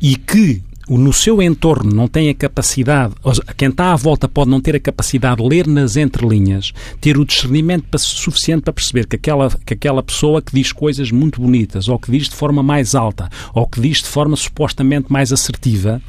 e 0.01 0.17
que 0.17 0.61
no 0.97 1.13
seu 1.13 1.41
entorno 1.41 1.93
não 1.93 2.07
tem 2.07 2.29
a 2.29 2.33
capacidade, 2.33 3.13
quem 3.55 3.69
está 3.69 3.93
à 3.93 3.95
volta 3.95 4.27
pode 4.27 4.49
não 4.49 4.59
ter 4.59 4.75
a 4.75 4.79
capacidade 4.79 5.41
de 5.41 5.47
ler 5.47 5.67
nas 5.67 5.95
entrelinhas, 5.95 6.73
ter 6.99 7.17
o 7.17 7.25
discernimento 7.25 7.97
suficiente 7.97 8.63
para 8.63 8.73
perceber 8.73 9.05
que 9.05 9.15
aquela, 9.15 9.49
que 9.65 9.73
aquela 9.73 10.01
pessoa 10.01 10.41
que 10.41 10.53
diz 10.53 10.71
coisas 10.71 11.11
muito 11.11 11.41
bonitas, 11.41 11.87
ou 11.87 11.99
que 11.99 12.11
diz 12.11 12.29
de 12.29 12.35
forma 12.35 12.63
mais 12.63 12.95
alta, 12.95 13.29
ou 13.53 13.67
que 13.67 13.79
diz 13.79 13.97
de 13.97 14.07
forma 14.07 14.35
supostamente 14.35 15.11
mais 15.11 15.31
assertiva, 15.31 16.01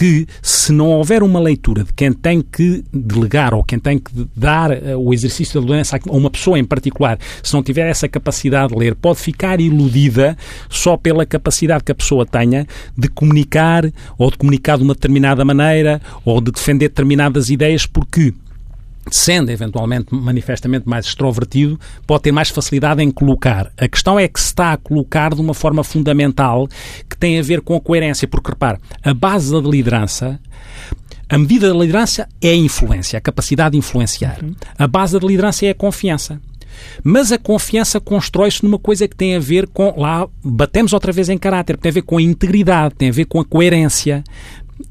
que 0.00 0.26
se 0.40 0.72
não 0.72 0.86
houver 0.92 1.22
uma 1.22 1.38
leitura 1.38 1.84
de 1.84 1.92
quem 1.92 2.10
tem 2.10 2.40
que 2.40 2.82
delegar 2.90 3.52
ou 3.52 3.62
quem 3.62 3.78
tem 3.78 3.98
que 3.98 4.10
dar 4.34 4.70
uh, 4.70 4.98
o 4.98 5.12
exercício 5.12 5.60
da 5.60 5.66
doença 5.66 5.98
a 5.98 6.12
uma 6.12 6.30
pessoa 6.30 6.58
em 6.58 6.64
particular, 6.64 7.18
se 7.42 7.52
não 7.52 7.62
tiver 7.62 7.86
essa 7.86 8.08
capacidade 8.08 8.72
de 8.72 8.78
ler, 8.78 8.94
pode 8.94 9.18
ficar 9.18 9.60
iludida 9.60 10.38
só 10.70 10.96
pela 10.96 11.26
capacidade 11.26 11.84
que 11.84 11.92
a 11.92 11.94
pessoa 11.94 12.24
tenha 12.24 12.66
de 12.96 13.08
comunicar 13.08 13.84
ou 14.20 14.30
de 14.30 14.36
comunicar 14.36 14.76
de 14.76 14.84
uma 14.84 14.92
determinada 14.92 15.44
maneira 15.46 16.00
ou 16.26 16.42
de 16.42 16.52
defender 16.52 16.88
determinadas 16.90 17.48
ideias, 17.48 17.86
porque 17.86 18.34
sendo 19.10 19.50
eventualmente 19.50 20.14
manifestamente 20.14 20.86
mais 20.86 21.06
extrovertido, 21.06 21.80
pode 22.06 22.24
ter 22.24 22.32
mais 22.32 22.50
facilidade 22.50 23.02
em 23.02 23.10
colocar. 23.10 23.72
A 23.78 23.88
questão 23.88 24.18
é 24.18 24.28
que 24.28 24.38
se 24.38 24.48
está 24.48 24.74
a 24.74 24.76
colocar 24.76 25.34
de 25.34 25.40
uma 25.40 25.54
forma 25.54 25.82
fundamental 25.82 26.68
que 27.08 27.16
tem 27.16 27.38
a 27.38 27.42
ver 27.42 27.62
com 27.62 27.74
a 27.74 27.80
coerência, 27.80 28.28
porque 28.28 28.50
repare, 28.50 28.78
a 29.02 29.14
base 29.14 29.50
da 29.50 29.58
liderança 29.58 30.38
a 31.30 31.38
medida 31.38 31.72
da 31.72 31.78
liderança 31.78 32.28
é 32.42 32.50
a 32.50 32.56
influência, 32.56 33.16
a 33.16 33.20
capacidade 33.20 33.72
de 33.72 33.78
influenciar. 33.78 34.42
Uhum. 34.42 34.52
A 34.76 34.88
base 34.88 35.16
da 35.18 35.24
liderança 35.24 35.64
é 35.64 35.70
a 35.70 35.74
confiança. 35.74 36.40
Mas 37.02 37.32
a 37.32 37.38
confiança 37.38 38.00
constrói-se 38.00 38.64
numa 38.64 38.78
coisa 38.78 39.08
que 39.08 39.16
tem 39.16 39.36
a 39.36 39.40
ver 39.40 39.66
com. 39.68 39.94
Lá 39.96 40.28
batemos 40.42 40.92
outra 40.92 41.12
vez 41.12 41.28
em 41.28 41.38
caráter, 41.38 41.76
tem 41.76 41.90
a 41.90 41.94
ver 41.94 42.02
com 42.02 42.18
a 42.18 42.22
integridade, 42.22 42.94
tem 42.94 43.08
a 43.08 43.12
ver 43.12 43.24
com 43.24 43.40
a 43.40 43.44
coerência, 43.44 44.24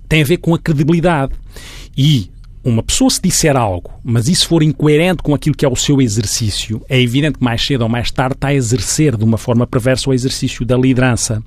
tem 0.08 0.22
a 0.22 0.26
ver 0.26 0.38
com 0.38 0.54
a 0.54 0.60
credibilidade. 0.60 1.34
E 1.98 2.30
uma 2.70 2.84
pessoa 2.84 3.10
se 3.10 3.22
disser 3.22 3.56
algo, 3.56 3.92
mas 4.04 4.28
isso 4.28 4.48
for 4.48 4.64
incoerente 4.64 5.24
com 5.24 5.34
aquilo 5.34 5.56
que 5.56 5.66
é 5.66 5.70
o 5.70 5.76
seu 5.76 6.02
exercício, 6.02 6.82
é 6.88 7.00
evidente 7.00 7.38
que 7.38 7.44
mais 7.44 7.66
cedo 7.66 7.82
ou 7.82 7.90
mais 7.90 8.12
tarde 8.12 8.36
está 8.36 8.50
a 8.50 8.54
exercer 8.54 9.18
de 9.18 9.24
uma 9.24 9.38
forma 9.38 9.66
perversa 9.66 10.10
o 10.10 10.14
exercício 10.14 10.66
da 10.66 10.78
liderança. 10.78 11.44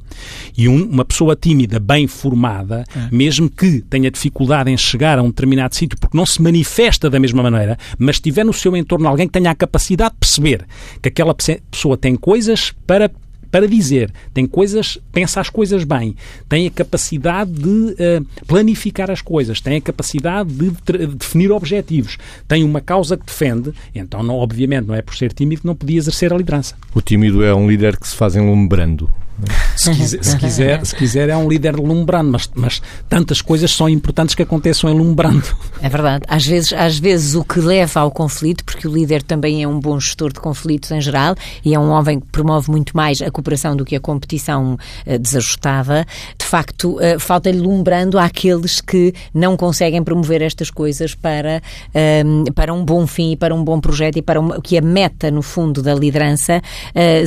E 0.57 0.69
um, 0.69 0.85
uma 0.85 1.05
pessoa 1.05 1.37
tímida, 1.37 1.79
bem 1.79 2.07
formada, 2.07 2.85
é. 2.95 3.09
mesmo 3.11 3.49
que 3.49 3.81
tenha 3.83 4.11
dificuldade 4.11 4.71
em 4.71 4.77
chegar 4.77 5.19
a 5.19 5.23
um 5.23 5.29
determinado 5.29 5.75
sítio 5.75 5.99
porque 5.99 6.17
não 6.17 6.27
se 6.27 6.43
manifesta 6.43 7.09
da 7.09 7.19
mesma 7.19 7.43
maneira, 7.43 7.79
mas 7.99 8.21
tiver 8.21 8.45
no 8.45 8.53
seu 8.53 8.77
entorno 8.77 9.09
alguém 9.09 9.27
que 9.27 9.33
tenha 9.33 9.51
a 9.51 9.55
capacidade 9.55 10.15
de 10.15 10.21
perceber 10.21 10.67
que 11.01 11.09
aquela 11.09 11.35
pessoa 11.35 11.97
tem 11.97 12.17
coisas 12.17 12.73
para 12.87 13.11
para 13.53 13.69
dizer, 13.69 14.11
tem 14.33 14.47
coisas, 14.47 14.99
pensa 15.13 15.39
as 15.39 15.51
coisas 15.51 15.85
bem, 15.85 16.17
tem 16.49 16.67
a 16.67 16.71
capacidade 16.71 17.53
de 17.53 17.69
uh, 17.69 18.27
planificar 18.47 19.11
as 19.11 19.21
coisas, 19.21 19.61
tem 19.61 19.77
a 19.77 19.81
capacidade 19.81 20.51
de, 20.51 20.71
de 20.71 21.07
definir 21.09 21.53
objetivos, 21.53 22.17
tem 22.49 22.65
uma 22.65 22.81
causa 22.81 23.15
que 23.15 23.27
defende, 23.27 23.73
então, 23.95 24.23
não, 24.23 24.37
obviamente, 24.37 24.87
não 24.87 24.95
é 24.95 25.03
por 25.03 25.15
ser 25.15 25.35
tímido 25.35 25.61
que 25.61 25.67
não 25.67 25.77
podia 25.77 25.99
exercer 25.99 26.33
a 26.33 26.37
liderança. 26.37 26.75
O 26.95 27.03
tímido 27.03 27.45
é 27.45 27.55
um 27.55 27.69
líder 27.69 27.99
que 27.99 28.09
se 28.09 28.17
faz 28.17 28.35
enlumbrando. 28.35 29.11
Se 29.77 29.91
quiser, 29.91 30.25
se 30.25 30.37
quiser, 30.37 30.87
se 30.87 30.97
quiser 30.97 31.29
é 31.29 31.37
um 31.37 31.49
líder 31.49 31.77
lumbrando, 31.77 32.31
mas, 32.31 32.49
mas 32.55 32.83
tantas 33.09 33.41
coisas 33.41 33.71
são 33.71 33.89
importantes 33.89 34.35
que 34.35 34.43
aconteçam 34.43 34.91
em 34.91 34.95
lumbrando. 34.95 35.45
É 35.81 35.89
verdade. 35.89 36.25
Às 36.29 36.47
vezes, 36.47 36.73
às 36.73 36.99
vezes 36.99 37.35
o 37.35 37.45
que 37.45 37.61
leva 37.61 38.01
ao 38.01 38.11
conflito, 38.11 38.65
porque 38.65 38.87
o 38.87 38.93
líder 38.93 39.23
também 39.23 39.63
é 39.63 39.69
um 39.69 39.81
bom 39.81 39.99
gestor 39.99 40.33
de 40.33 40.41
conflitos 40.41 40.91
em 40.91 41.01
geral 41.01 41.35
e 41.65 41.75
é 41.75 41.79
um 41.79 41.91
homem 41.91 42.21
que 42.21 42.27
promove 42.27 42.71
muito 42.71 42.97
mais 42.97 43.21
a 43.21 43.31
cooperação 43.31 43.77
do 43.77 43.85
que 43.85 43.97
a 43.97 44.01
competição 44.01 44.75
uh, 45.07 45.19
desajustada, 45.19 46.07
de 46.39 46.47
facto, 46.47 46.97
uh, 46.97 47.19
falta-lhe 47.19 47.59
lumbrando 47.59 48.19
àqueles 48.19 48.81
que 48.81 49.15
não 49.35 49.57
conseguem 49.57 50.03
promover 50.03 50.43
estas 50.43 50.71
coisas 50.71 51.15
para, 51.15 51.63
uh, 51.89 52.53
para 52.53 52.73
um 52.73 52.85
bom 52.85 53.07
fim 53.07 53.33
e 53.33 53.37
para 53.37 53.55
um 53.55 53.65
bom 53.65 53.81
projeto 53.81 54.19
e 54.19 54.23
para 54.23 54.41
uma, 54.41 54.61
que 54.61 54.77
a 54.79 54.83
meta, 54.83 55.31
no 55.31 55.43
fundo, 55.43 55.83
da 55.83 55.95
liderança 55.95 56.61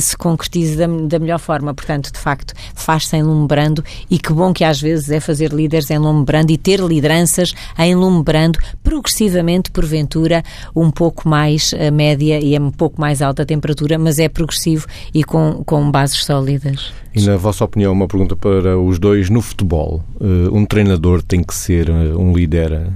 se 0.00 0.16
concretize 0.16 0.76
da, 0.76 0.86
da 0.86 1.18
melhor 1.18 1.38
forma. 1.38 1.74
Portanto, 1.74 2.05
de 2.12 2.18
facto, 2.18 2.54
faz-se 2.74 3.16
enlumbrando 3.16 3.84
e 4.10 4.18
que 4.18 4.32
bom 4.32 4.52
que 4.52 4.64
às 4.64 4.80
vezes 4.80 5.10
é 5.10 5.20
fazer 5.20 5.52
líderes 5.52 5.90
enlumbrando 5.90 6.52
e 6.52 6.58
ter 6.58 6.80
lideranças 6.80 7.52
enlumbrando 7.78 8.58
progressivamente, 8.82 9.70
porventura, 9.70 10.42
um 10.74 10.90
pouco 10.90 11.28
mais 11.28 11.74
a 11.74 11.90
média 11.90 12.40
e 12.40 12.54
é 12.54 12.60
um 12.60 12.70
pouco 12.70 13.00
mais 13.00 13.22
alta 13.22 13.42
a 13.42 13.46
temperatura, 13.46 13.98
mas 13.98 14.18
é 14.18 14.28
progressivo 14.28 14.86
e 15.12 15.24
com, 15.24 15.62
com 15.64 15.90
bases 15.90 16.24
sólidas. 16.24 16.92
E 17.14 17.22
na 17.22 17.36
vossa 17.36 17.64
opinião, 17.64 17.92
uma 17.92 18.06
pergunta 18.06 18.36
para 18.36 18.78
os 18.78 18.98
dois, 18.98 19.30
no 19.30 19.40
futebol, 19.40 20.04
eh, 20.20 20.48
um 20.52 20.66
treinador 20.66 21.22
tem 21.22 21.42
que 21.42 21.54
ser 21.54 21.88
eh, 21.88 22.14
um 22.14 22.34
líder 22.34 22.90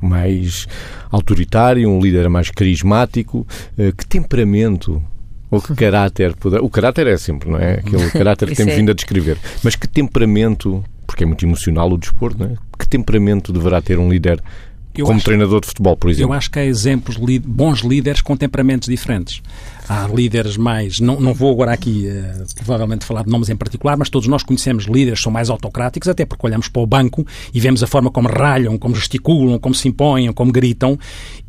mais 0.00 0.66
autoritário, 1.10 1.90
um 1.90 2.00
líder 2.00 2.28
mais 2.28 2.50
carismático. 2.50 3.46
Eh, 3.76 3.92
que 3.92 4.06
temperamento 4.06 5.02
ou 5.54 5.62
que 5.62 5.74
caráter 5.74 6.34
poder... 6.34 6.60
O 6.60 6.68
caráter 6.68 7.06
é 7.06 7.16
sempre, 7.16 7.48
não 7.48 7.58
é? 7.58 7.74
Aquele 7.74 8.10
caráter 8.12 8.48
que 8.48 8.56
temos 8.56 8.72
é. 8.72 8.76
vindo 8.76 8.90
a 8.90 8.94
descrever. 8.94 9.38
Mas 9.62 9.76
que 9.76 9.86
temperamento, 9.86 10.84
porque 11.06 11.24
é 11.24 11.26
muito 11.26 11.44
emocional 11.44 11.90
o 11.90 11.98
desporto, 11.98 12.38
não 12.38 12.46
é? 12.46 12.56
Que 12.78 12.88
temperamento 12.88 13.52
deverá 13.52 13.80
ter 13.80 13.98
um 13.98 14.10
líder 14.10 14.42
eu 14.96 15.06
como 15.06 15.16
acho, 15.16 15.24
treinador 15.24 15.60
de 15.60 15.66
futebol, 15.66 15.96
por 15.96 16.10
exemplo? 16.10 16.32
Eu 16.32 16.36
acho 16.36 16.50
que 16.50 16.58
há 16.58 16.64
exemplos, 16.64 17.16
bons 17.44 17.80
líderes 17.80 18.20
com 18.20 18.36
temperamentos 18.36 18.88
diferentes 18.88 19.42
há 19.88 20.06
líderes 20.06 20.56
mais. 20.56 21.00
Não, 21.00 21.20
não 21.20 21.34
vou 21.34 21.52
agora 21.52 21.72
aqui, 21.72 22.06
uh, 22.08 22.54
provavelmente, 22.56 23.04
falar 23.04 23.24
de 23.24 23.30
nomes 23.30 23.48
em 23.48 23.56
particular, 23.56 23.96
mas 23.96 24.08
todos 24.08 24.28
nós 24.28 24.42
conhecemos 24.42 24.84
líderes 24.84 25.18
que 25.18 25.24
são 25.24 25.32
mais 25.32 25.50
autocráticos, 25.50 26.08
até 26.08 26.24
porque 26.24 26.46
olhamos 26.46 26.68
para 26.68 26.82
o 26.82 26.86
banco 26.86 27.26
e 27.52 27.60
vemos 27.60 27.82
a 27.82 27.86
forma 27.86 28.10
como 28.10 28.28
ralham, 28.28 28.78
como 28.78 28.94
gesticulam, 28.94 29.58
como 29.58 29.74
se 29.74 29.88
impõem, 29.88 30.32
como 30.32 30.52
gritam, 30.52 30.98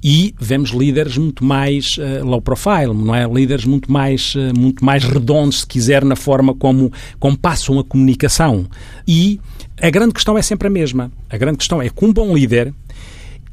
e 0.03 0.35
vemos 0.39 0.71
líderes 0.71 1.17
muito 1.17 1.43
mais 1.43 1.97
uh, 1.97 2.25
low 2.25 2.41
profile, 2.41 2.93
não 2.93 3.15
é? 3.15 3.25
Líderes 3.25 3.65
muito 3.65 3.91
mais, 3.91 4.35
uh, 4.35 4.57
muito 4.57 4.83
mais 4.83 5.03
redondos, 5.03 5.61
se 5.61 5.67
quiser, 5.67 6.03
na 6.03 6.15
forma 6.15 6.53
como, 6.53 6.91
como 7.19 7.37
passam 7.37 7.79
a 7.79 7.83
comunicação. 7.83 8.65
E 9.07 9.39
a 9.81 9.89
grande 9.89 10.13
questão 10.13 10.37
é 10.37 10.41
sempre 10.41 10.67
a 10.67 10.71
mesma. 10.71 11.11
A 11.29 11.37
grande 11.37 11.57
questão 11.57 11.81
é 11.81 11.89
que 11.89 12.05
um 12.05 12.11
bom 12.11 12.35
líder 12.35 12.73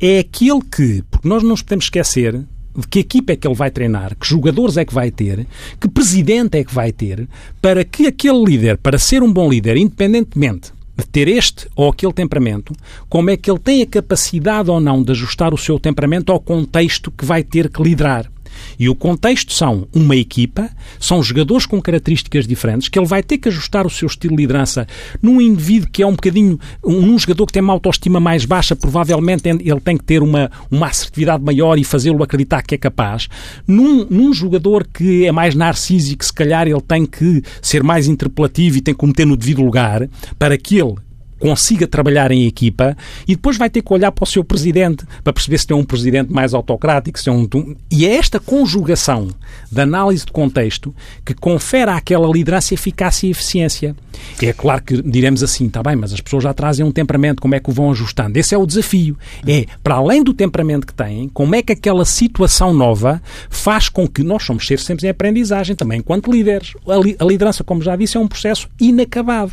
é 0.03 0.19
aquele 0.19 0.61
que, 0.61 1.05
porque 1.09 1.29
nós 1.29 1.45
não 1.45 1.51
nos 1.51 1.63
podemos 1.63 1.85
esquecer 1.85 2.33
de 2.75 2.89
que 2.89 2.99
equipa 2.99 3.35
é 3.35 3.37
que 3.37 3.47
ele 3.47 3.55
vai 3.55 3.71
treinar, 3.71 4.17
que 4.17 4.27
jogadores 4.27 4.77
é 4.77 4.85
que 4.85 4.93
vai 4.93 5.13
ter, 5.13 5.47
que 5.81 5.89
presidente 5.89 6.59
é 6.59 6.65
que 6.65 6.75
vai 6.75 6.91
ter, 6.91 7.29
para 7.61 7.85
que 7.85 8.09
aquele 8.09 8.45
líder, 8.45 8.79
para 8.79 8.99
ser 8.99 9.23
um 9.23 9.33
bom 9.33 9.49
líder, 9.49 9.77
independentemente 9.77 10.73
de 10.97 11.07
ter 11.07 11.29
este 11.29 11.69
ou 11.77 11.89
aquele 11.89 12.13
temperamento, 12.13 12.75
como 13.09 13.31
é 13.31 13.37
que 13.37 13.49
ele 13.49 13.61
tem 13.61 13.83
a 13.83 13.87
capacidade 13.87 14.71
ou 14.71 14.81
não 14.81 15.03
de 15.03 15.13
ajustar 15.13 15.55
o 15.55 15.59
seu 15.59 15.79
temperamento 15.79 16.33
ao 16.33 16.41
contexto 16.41 17.11
que 17.11 17.25
vai 17.25 17.45
ter 17.45 17.71
que 17.71 17.81
liderar. 17.81 18.32
E 18.79 18.89
o 18.89 18.95
contexto 18.95 19.53
são 19.53 19.87
uma 19.95 20.17
equipa, 20.17 20.71
são 20.99 21.23
jogadores 21.23 21.67
com 21.67 21.81
características 21.81 22.47
diferentes, 22.47 22.89
que 22.89 22.99
ele 22.99 23.07
vai 23.07 23.23
ter 23.23 23.39
que 23.39 23.49
ajustar 23.49 23.87
o 23.87 23.91
seu 23.91 24.07
estilo 24.07 24.37
de 24.37 24.43
liderança 24.43 24.87
num 25.21 25.41
indivíduo 25.41 25.89
que 25.91 26.03
é 26.03 26.07
um 26.07 26.13
bocadinho, 26.13 26.59
um, 26.85 27.19
jogador 27.19 27.47
que 27.47 27.53
tem 27.53 27.63
uma 27.63 27.73
autoestima 27.73 28.21
mais 28.21 28.45
baixa, 28.45 28.75
provavelmente 28.75 29.49
ele 29.49 29.81
tem 29.81 29.97
que 29.97 30.05
ter 30.05 30.23
uma, 30.23 30.51
uma 30.71 30.89
assertividade 30.89 31.43
maior 31.43 31.79
e 31.79 31.85
fazê-lo 31.85 32.23
acreditar 32.23 32.63
que 32.63 32.75
é 32.75 32.79
capaz. 32.79 33.29
Num, 33.67 34.07
num 34.09 34.33
jogador 34.33 34.87
que 34.87 35.27
é 35.27 35.33
mais 35.33 35.55
narcísico, 35.55 36.25
se 36.25 36.33
calhar 36.33 36.67
ele 36.67 36.81
tem 36.81 37.07
que 37.07 37.43
ser 37.61 37.83
mais 37.83 38.07
interpelativo 38.07 38.79
e 38.79 38.81
tem 38.81 38.95
que 38.95 39.07
meter 39.07 39.27
no 39.27 39.37
devido 39.37 39.63
lugar 39.63 40.09
para 40.39 40.57
que 40.57 40.79
ele 40.79 40.95
consiga 41.43 41.89
trabalhar 41.89 42.31
em 42.31 42.47
equipa 42.47 42.97
e 43.27 43.35
depois 43.35 43.59
vai 43.59 43.69
ter 43.69 43.83
que 43.83 43.93
olhar 43.93 44.13
para 44.13 44.23
o 44.23 44.27
seu 44.27 44.45
presidente 44.45 45.05
para 45.25 45.33
perceber 45.33 45.59
se 45.59 45.67
tem 45.67 45.77
um 45.77 45.85
presidente 45.85 46.33
mais 46.33 46.55
autocrático, 46.55 47.19
se 47.19 47.29
é 47.29 47.33
um... 47.33 47.49
E 47.91 48.07
é 48.07 48.15
esta 48.15 48.39
conjugação 48.39 49.29
da 49.71 49.83
análise 49.83 50.25
de 50.25 50.31
contexto 50.31 50.95
que 51.25 51.35
confere 51.35 51.91
àquela 51.91 52.29
liderança 52.29 52.75
eficácia 52.75 53.27
e 53.27 53.31
eficiência. 53.31 53.97
É 54.41 54.53
claro 54.53 54.83
que 54.83 55.03
diremos 55.03 55.43
assim, 55.43 55.67
está 55.67 55.83
bem, 55.83 55.97
mas 55.97 56.13
as 56.13 56.21
pessoas 56.21 56.45
já 56.45 56.55
trazem 56.55 56.87
um 56.87 56.93
temperamento, 56.93 57.43
como 57.43 57.55
é 57.55 57.61
que 57.61 57.71
o 57.71 57.73
vão 57.73 57.91
ajustando? 57.91 58.39
Esse 58.39 58.55
é 58.55 58.59
o 58.59 58.65
desafio. 58.65 59.19
É, 59.47 59.67
para 59.83 59.97
além 59.97 60.23
do 60.23 60.33
temperamento 60.33 60.87
que 60.87 60.95
têm, 60.95 61.29
como 61.29 61.55
é 61.55 61.63
que 61.63 61.73
aquela 61.73 62.05
situação 62.05 62.73
nova 62.73 63.21
faz 63.51 63.89
com 63.89 64.07
que 64.07 64.23
nós 64.23 64.45
somos 64.45 64.67
seres 64.67 64.85
sempre 64.85 65.07
em 65.07 65.11
aprendizagem, 65.11 65.75
também 65.75 65.99
enquanto 65.99 66.31
líderes. 66.31 66.75
A 67.21 67.25
liderança, 67.25 67.65
como 67.65 67.83
já 67.83 67.97
disse, 67.97 68.17
é 68.17 68.21
um 68.21 68.29
processo 68.29 68.69
inacabado. 68.81 69.53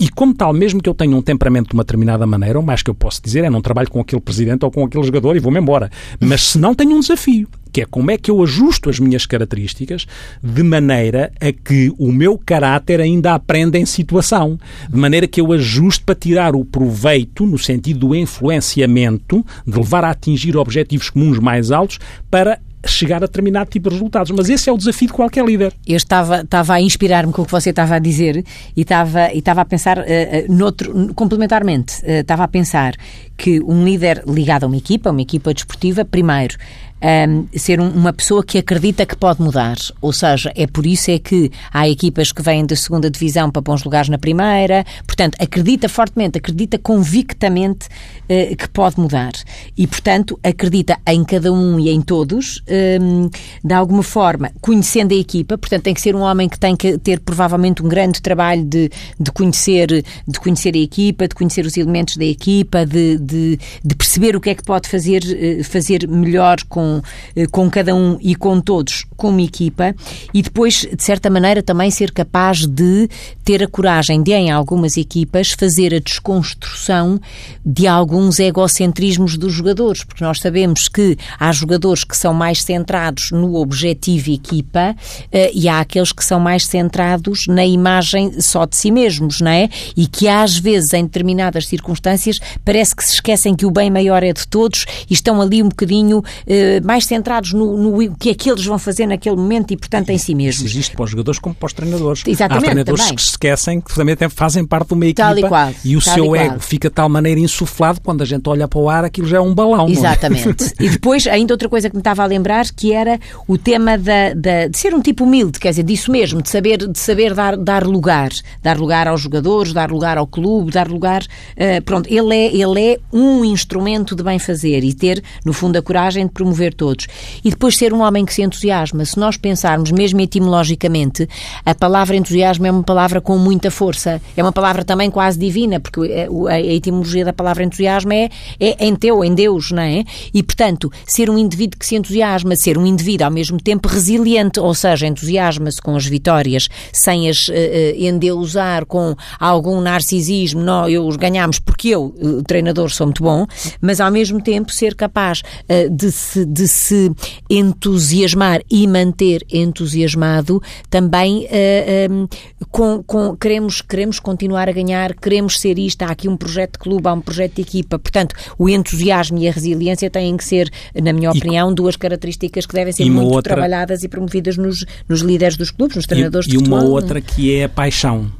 E 0.00 0.08
como 0.08 0.32
tal, 0.32 0.52
mesmo 0.52 0.80
que 0.80 0.88
eu 0.88 0.94
tenha 0.94 1.16
um 1.18 1.22
temperamento 1.22 1.68
de 1.68 1.74
uma 1.74 1.84
determinada 1.84 2.26
maneira, 2.26 2.58
o 2.58 2.62
mais 2.62 2.82
que 2.82 2.90
eu 2.90 2.94
posso 2.94 3.22
dizer 3.22 3.44
é 3.44 3.50
não 3.50 3.60
trabalho 3.60 3.90
com 3.90 4.00
aquele 4.00 4.20
presidente 4.20 4.64
ou 4.64 4.70
com 4.70 4.84
aquele 4.84 5.04
jogador 5.04 5.36
e 5.36 5.40
vou-me 5.40 5.60
embora. 5.60 5.90
Mas 6.20 6.42
se 6.42 6.58
não 6.58 6.74
tenho 6.74 6.96
um 6.96 7.00
desafio, 7.00 7.48
que 7.72 7.82
é 7.82 7.86
como 7.86 8.10
é 8.10 8.16
que 8.16 8.30
eu 8.30 8.42
ajusto 8.42 8.88
as 8.88 8.98
minhas 8.98 9.26
características 9.26 10.06
de 10.42 10.62
maneira 10.62 11.30
a 11.40 11.52
que 11.52 11.92
o 11.98 12.10
meu 12.10 12.38
caráter 12.38 13.00
ainda 13.00 13.34
aprenda 13.34 13.78
em 13.78 13.86
situação, 13.86 14.58
de 14.88 14.96
maneira 14.96 15.26
que 15.26 15.40
eu 15.40 15.52
ajuste 15.52 16.02
para 16.04 16.14
tirar 16.14 16.56
o 16.56 16.64
proveito, 16.64 17.46
no 17.46 17.58
sentido 17.58 18.00
do 18.00 18.14
influenciamento, 18.14 19.44
de 19.66 19.76
levar 19.76 20.04
a 20.04 20.10
atingir 20.10 20.56
objetivos 20.56 21.10
comuns 21.10 21.38
mais 21.38 21.70
altos, 21.70 21.98
para 22.30 22.58
chegar 22.86 23.16
a 23.16 23.20
determinado 23.26 23.70
tipo 23.70 23.88
de 23.88 23.96
resultados. 23.96 24.30
Mas 24.30 24.48
esse 24.48 24.68
é 24.68 24.72
o 24.72 24.76
desafio 24.76 25.08
de 25.08 25.14
qualquer 25.14 25.44
líder. 25.44 25.72
Eu 25.86 25.96
estava, 25.96 26.40
estava 26.40 26.74
a 26.74 26.80
inspirar-me 26.80 27.32
com 27.32 27.42
o 27.42 27.44
que 27.44 27.50
você 27.50 27.70
estava 27.70 27.96
a 27.96 27.98
dizer 27.98 28.44
e 28.76 28.80
estava, 28.82 29.32
e 29.32 29.38
estava 29.38 29.60
a 29.62 29.64
pensar 29.64 29.98
uh, 29.98 30.02
uh, 30.02 30.52
noutro, 30.52 31.14
complementarmente, 31.14 32.02
uh, 32.02 32.20
estava 32.20 32.44
a 32.44 32.48
pensar 32.48 32.94
que 33.36 33.60
um 33.60 33.84
líder 33.84 34.22
ligado 34.26 34.64
a 34.64 34.66
uma 34.66 34.76
equipa, 34.76 35.10
uma 35.10 35.22
equipa 35.22 35.52
desportiva, 35.54 36.04
primeiro, 36.04 36.56
um, 37.02 37.46
ser 37.56 37.80
um, 37.80 37.88
uma 37.88 38.12
pessoa 38.12 38.42
que 38.44 38.58
acredita 38.58 39.06
que 39.06 39.16
pode 39.16 39.40
mudar. 39.40 39.76
Ou 40.00 40.12
seja, 40.12 40.52
é 40.54 40.66
por 40.66 40.86
isso 40.86 41.10
é 41.10 41.18
que 41.18 41.50
há 41.72 41.88
equipas 41.88 42.32
que 42.32 42.42
vêm 42.42 42.66
da 42.66 42.76
segunda 42.76 43.10
divisão 43.10 43.50
para 43.50 43.62
bons 43.62 43.84
lugares 43.84 44.08
na 44.08 44.18
primeira. 44.18 44.84
Portanto, 45.06 45.36
acredita 45.40 45.88
fortemente, 45.88 46.38
acredita 46.38 46.78
convictamente 46.78 47.86
uh, 47.86 48.56
que 48.56 48.68
pode 48.68 48.98
mudar. 49.00 49.32
E, 49.76 49.86
portanto, 49.86 50.38
acredita 50.42 50.98
em 51.06 51.24
cada 51.24 51.52
um 51.52 51.78
e 51.78 51.90
em 51.90 52.00
todos, 52.00 52.62
um, 53.00 53.28
de 53.64 53.74
alguma 53.74 54.02
forma, 54.02 54.50
conhecendo 54.60 55.14
a 55.14 55.16
equipa. 55.16 55.56
Portanto, 55.56 55.82
tem 55.82 55.94
que 55.94 56.00
ser 56.00 56.14
um 56.14 56.20
homem 56.20 56.48
que 56.48 56.58
tem 56.58 56.76
que 56.76 56.98
ter 56.98 57.20
provavelmente 57.20 57.82
um 57.82 57.88
grande 57.88 58.20
trabalho 58.20 58.64
de, 58.64 58.90
de, 59.18 59.30
conhecer, 59.30 60.04
de 60.26 60.40
conhecer 60.40 60.74
a 60.74 60.78
equipa, 60.78 61.28
de 61.28 61.34
conhecer 61.34 61.64
os 61.64 61.76
elementos 61.76 62.16
da 62.16 62.24
equipa, 62.24 62.84
de, 62.84 63.18
de, 63.18 63.58
de 63.84 63.94
perceber 63.94 64.34
o 64.34 64.40
que 64.40 64.50
é 64.50 64.54
que 64.54 64.64
pode 64.64 64.88
fazer, 64.88 65.22
uh, 65.22 65.64
fazer 65.64 66.08
melhor 66.08 66.58
com 66.68 66.87
com, 66.88 67.02
eh, 67.36 67.46
com 67.46 67.70
cada 67.70 67.94
um 67.94 68.16
e 68.20 68.34
com 68.34 68.60
todos 68.60 69.04
como 69.18 69.40
equipa 69.40 69.94
e 70.32 70.40
depois, 70.40 70.86
de 70.96 71.02
certa 71.02 71.28
maneira, 71.28 71.60
também 71.60 71.90
ser 71.90 72.12
capaz 72.12 72.64
de 72.66 73.08
ter 73.44 73.62
a 73.62 73.66
coragem 73.68 74.22
de, 74.22 74.32
em 74.32 74.50
algumas 74.50 74.96
equipas, 74.96 75.50
fazer 75.50 75.92
a 75.92 75.98
desconstrução 75.98 77.20
de 77.66 77.86
alguns 77.88 78.38
egocentrismos 78.38 79.36
dos 79.36 79.52
jogadores, 79.52 80.04
porque 80.04 80.22
nós 80.22 80.38
sabemos 80.38 80.88
que 80.88 81.18
há 81.38 81.50
jogadores 81.50 82.04
que 82.04 82.16
são 82.16 82.32
mais 82.32 82.62
centrados 82.62 83.32
no 83.32 83.56
objetivo 83.56 84.30
equipa 84.30 84.94
uh, 84.94 85.50
e 85.52 85.68
há 85.68 85.80
aqueles 85.80 86.12
que 86.12 86.24
são 86.24 86.38
mais 86.38 86.64
centrados 86.64 87.46
na 87.48 87.66
imagem 87.66 88.40
só 88.40 88.64
de 88.64 88.76
si 88.76 88.92
mesmos, 88.92 89.40
não 89.40 89.50
é? 89.50 89.68
E 89.96 90.06
que 90.06 90.28
às 90.28 90.56
vezes, 90.56 90.92
em 90.92 91.02
determinadas 91.02 91.66
circunstâncias, 91.66 92.38
parece 92.64 92.94
que 92.94 93.04
se 93.04 93.14
esquecem 93.14 93.56
que 93.56 93.66
o 93.66 93.70
bem 93.70 93.90
maior 93.90 94.22
é 94.22 94.32
de 94.32 94.46
todos 94.46 94.86
e 95.10 95.14
estão 95.14 95.40
ali 95.40 95.60
um 95.60 95.68
bocadinho 95.68 96.18
uh, 96.18 96.86
mais 96.86 97.04
centrados 97.04 97.52
no, 97.52 97.76
no 97.76 98.16
que 98.16 98.30
é 98.30 98.34
que 98.34 98.48
eles 98.48 98.64
vão 98.64 98.78
fazer 98.78 99.07
naquele 99.08 99.36
momento 99.36 99.72
e, 99.72 99.76
portanto, 99.76 100.10
em 100.10 100.18
si 100.18 100.34
mesmos. 100.34 100.66
Isso 100.66 100.76
existe 100.76 100.96
para 100.96 101.04
os 101.04 101.10
jogadores 101.10 101.38
como 101.38 101.54
para 101.54 101.66
os 101.66 101.72
treinadores. 101.72 102.22
Exatamente, 102.26 102.58
Há 102.58 102.70
treinadores 102.70 103.00
também. 103.02 103.16
que 103.16 103.22
se 103.22 103.28
esquecem 103.30 103.80
que 103.80 103.94
também 103.94 104.16
fazem 104.28 104.64
parte 104.64 104.88
de 104.88 104.94
uma 104.94 105.06
equipa 105.06 105.22
tal 105.22 105.38
e, 105.38 105.42
qual, 105.42 105.74
e 105.84 105.96
o 105.96 106.00
seu 106.00 106.36
e 106.36 106.38
ego 106.38 106.60
fica 106.60 106.88
de 106.88 106.94
tal 106.94 107.08
maneira 107.08 107.40
insuflado 107.40 108.00
quando 108.00 108.22
a 108.22 108.24
gente 108.24 108.48
olha 108.48 108.68
para 108.68 108.78
o 108.78 108.88
ar, 108.88 109.04
aquilo 109.04 109.26
já 109.26 109.38
é 109.38 109.40
um 109.40 109.54
balão. 109.54 109.86
É? 109.88 109.90
Exatamente. 109.90 110.64
É? 110.78 110.84
e 110.84 110.88
depois, 110.88 111.26
ainda 111.26 111.54
outra 111.54 111.68
coisa 111.68 111.88
que 111.88 111.96
me 111.96 112.00
estava 112.00 112.22
a 112.22 112.26
lembrar, 112.26 112.66
que 112.70 112.92
era 112.92 113.18
o 113.46 113.56
tema 113.56 113.96
da, 113.96 114.34
da, 114.34 114.68
de 114.68 114.78
ser 114.78 114.94
um 114.94 115.00
tipo 115.00 115.24
humilde, 115.24 115.58
quer 115.58 115.70
dizer, 115.70 115.82
disso 115.82 116.10
mesmo, 116.10 116.42
de 116.42 116.48
saber, 116.48 116.78
de 116.86 116.98
saber 116.98 117.34
dar, 117.34 117.56
dar 117.56 117.86
lugar. 117.86 118.30
Dar 118.62 118.78
lugar 118.78 119.08
aos 119.08 119.20
jogadores, 119.20 119.72
dar 119.72 119.90
lugar 119.90 120.18
ao 120.18 120.26
clube, 120.26 120.70
dar 120.70 120.88
lugar. 120.88 121.22
Uh, 121.22 121.82
pronto, 121.84 122.08
ele 122.12 122.34
é, 122.34 122.54
ele 122.54 122.92
é 122.92 122.98
um 123.12 123.44
instrumento 123.44 124.14
de 124.14 124.22
bem 124.22 124.38
fazer 124.38 124.84
e 124.84 124.92
ter, 124.92 125.22
no 125.44 125.52
fundo, 125.52 125.76
a 125.76 125.82
coragem 125.82 126.26
de 126.26 126.32
promover 126.32 126.74
todos. 126.74 127.06
E 127.44 127.50
depois 127.50 127.76
ser 127.76 127.92
um 127.92 128.02
homem 128.02 128.24
que 128.24 128.34
se 128.34 128.42
entusiasma. 128.42 128.97
Se 129.04 129.18
nós 129.18 129.36
pensarmos, 129.36 129.90
mesmo 129.90 130.20
etimologicamente, 130.20 131.28
a 131.64 131.74
palavra 131.74 132.16
entusiasmo 132.16 132.66
é 132.66 132.70
uma 132.70 132.82
palavra 132.82 133.20
com 133.20 133.38
muita 133.38 133.70
força. 133.70 134.20
É 134.36 134.42
uma 134.42 134.52
palavra 134.52 134.84
também 134.84 135.10
quase 135.10 135.38
divina, 135.38 135.80
porque 135.80 136.00
a 136.48 136.60
etimologia 136.60 137.24
da 137.24 137.32
palavra 137.32 137.64
entusiasmo 137.64 138.12
é, 138.12 138.28
é 138.58 138.86
em 138.86 138.94
teu, 138.94 139.24
em 139.24 139.34
Deus, 139.34 139.70
não 139.70 139.82
é? 139.82 140.04
E, 140.32 140.42
portanto, 140.42 140.90
ser 141.06 141.30
um 141.30 141.38
indivíduo 141.38 141.78
que 141.78 141.86
se 141.86 141.96
entusiasma, 141.96 142.54
ser 142.56 142.78
um 142.78 142.86
indivíduo 142.86 143.26
ao 143.26 143.32
mesmo 143.32 143.58
tempo 143.60 143.88
resiliente, 143.88 144.58
ou 144.60 144.74
seja, 144.74 145.06
entusiasma-se 145.06 145.80
com 145.80 145.96
as 145.96 146.06
vitórias 146.06 146.68
sem 146.92 147.28
as 147.28 147.48
uh, 147.48 147.52
endeusar 147.96 148.86
com 148.86 149.14
algum 149.38 149.80
narcisismo. 149.80 150.60
Não, 150.60 150.88
eu 150.88 151.06
os 151.06 151.16
ganhamos 151.16 151.58
porque 151.58 151.88
eu, 151.88 152.14
o 152.20 152.42
treinador, 152.42 152.90
sou 152.90 153.06
muito 153.06 153.22
bom, 153.22 153.46
mas 153.80 154.00
ao 154.00 154.10
mesmo 154.10 154.40
tempo 154.40 154.72
ser 154.72 154.94
capaz 154.94 155.40
uh, 155.40 155.90
de, 155.90 156.10
se, 156.10 156.44
de 156.44 156.66
se 156.66 157.10
entusiasmar 157.48 158.62
e 158.70 158.86
manter 158.88 159.44
entusiasmado 159.52 160.62
também 160.90 161.46
uh, 161.46 162.12
um, 162.12 162.28
com, 162.70 163.02
com, 163.02 163.36
queremos, 163.36 163.80
queremos 163.80 164.18
continuar 164.18 164.68
a 164.68 164.72
ganhar, 164.72 165.14
queremos 165.14 165.58
ser 165.58 165.78
isto, 165.78 166.02
há 166.02 166.08
aqui 166.08 166.28
um 166.28 166.36
projeto 166.36 166.72
de 166.72 166.78
clube, 166.78 167.08
há 167.08 167.12
um 167.12 167.20
projeto 167.20 167.56
de 167.56 167.62
equipa. 167.62 167.98
Portanto, 167.98 168.34
o 168.58 168.68
entusiasmo 168.68 169.38
e 169.38 169.48
a 169.48 169.52
resiliência 169.52 170.10
têm 170.10 170.36
que 170.36 170.44
ser, 170.44 170.70
na 170.94 171.12
minha 171.12 171.30
opinião, 171.30 171.70
e, 171.70 171.74
duas 171.74 171.96
características 171.96 172.66
que 172.66 172.74
devem 172.74 172.92
ser 172.92 173.08
muito 173.10 173.32
outra... 173.32 173.54
trabalhadas 173.54 174.02
e 174.02 174.08
promovidas 174.08 174.56
nos, 174.56 174.84
nos 175.08 175.20
líderes 175.20 175.56
dos 175.56 175.70
clubes, 175.70 175.96
nos 175.96 176.06
treinadores 176.06 176.48
e, 176.48 176.50
de 176.50 176.56
futebol. 176.56 176.78
E 176.78 176.82
uma 176.82 176.90
outra 176.90 177.20
que 177.20 177.54
é 177.54 177.64
a 177.64 177.68
paixão. 177.68 178.37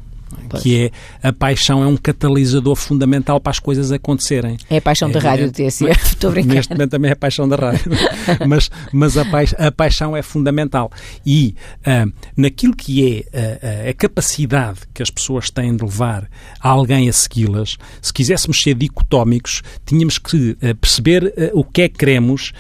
Pois. 0.49 0.63
que 0.63 0.91
é 1.23 1.29
a 1.29 1.33
paixão 1.33 1.83
é 1.83 1.87
um 1.87 1.97
catalisador 1.97 2.75
fundamental 2.75 3.41
para 3.41 3.51
as 3.51 3.59
coisas 3.59 3.93
acontecerem. 3.93 4.57
É 4.71 4.79
a 4.79 4.83
paixão 4.83 5.09
é, 5.11 5.13
da 5.13 5.21
rádio, 5.21 5.53
é, 5.59 5.67
Estou 5.67 6.31
brincando. 6.31 6.55
Neste 6.55 6.73
momento 6.73 6.91
também 6.91 7.11
é 7.11 7.13
a 7.13 7.17
paixão 7.17 7.49
da 7.49 7.57
rádio. 7.57 7.93
mas 8.47 8.71
mas 8.93 9.17
a, 9.17 9.25
paix, 9.25 9.55
a 9.59 9.71
paixão 9.71 10.17
é 10.17 10.23
fundamental. 10.23 10.91
E 11.25 11.55
uh, 11.81 12.13
naquilo 12.37 12.75
que 12.75 13.25
é 13.33 13.87
uh, 13.87 13.91
a 13.91 13.95
capacidade 13.95 14.81
que 14.93 15.03
as 15.03 15.11
pessoas 15.11 15.51
têm 15.51 15.77
de 15.77 15.85
levar 15.85 16.29
alguém 16.61 17.09
a 17.09 17.13
segui-las, 17.13 17.77
se 18.01 18.13
quiséssemos 18.13 18.61
ser 18.61 18.75
dicotómicos, 18.75 19.63
tínhamos 19.85 20.19
que 20.19 20.51
uh, 20.51 20.75
perceber 20.81 21.33
o 21.53 21.65
que 21.65 21.83
é 21.83 21.89
que 21.89 21.99
queremos 21.99 22.53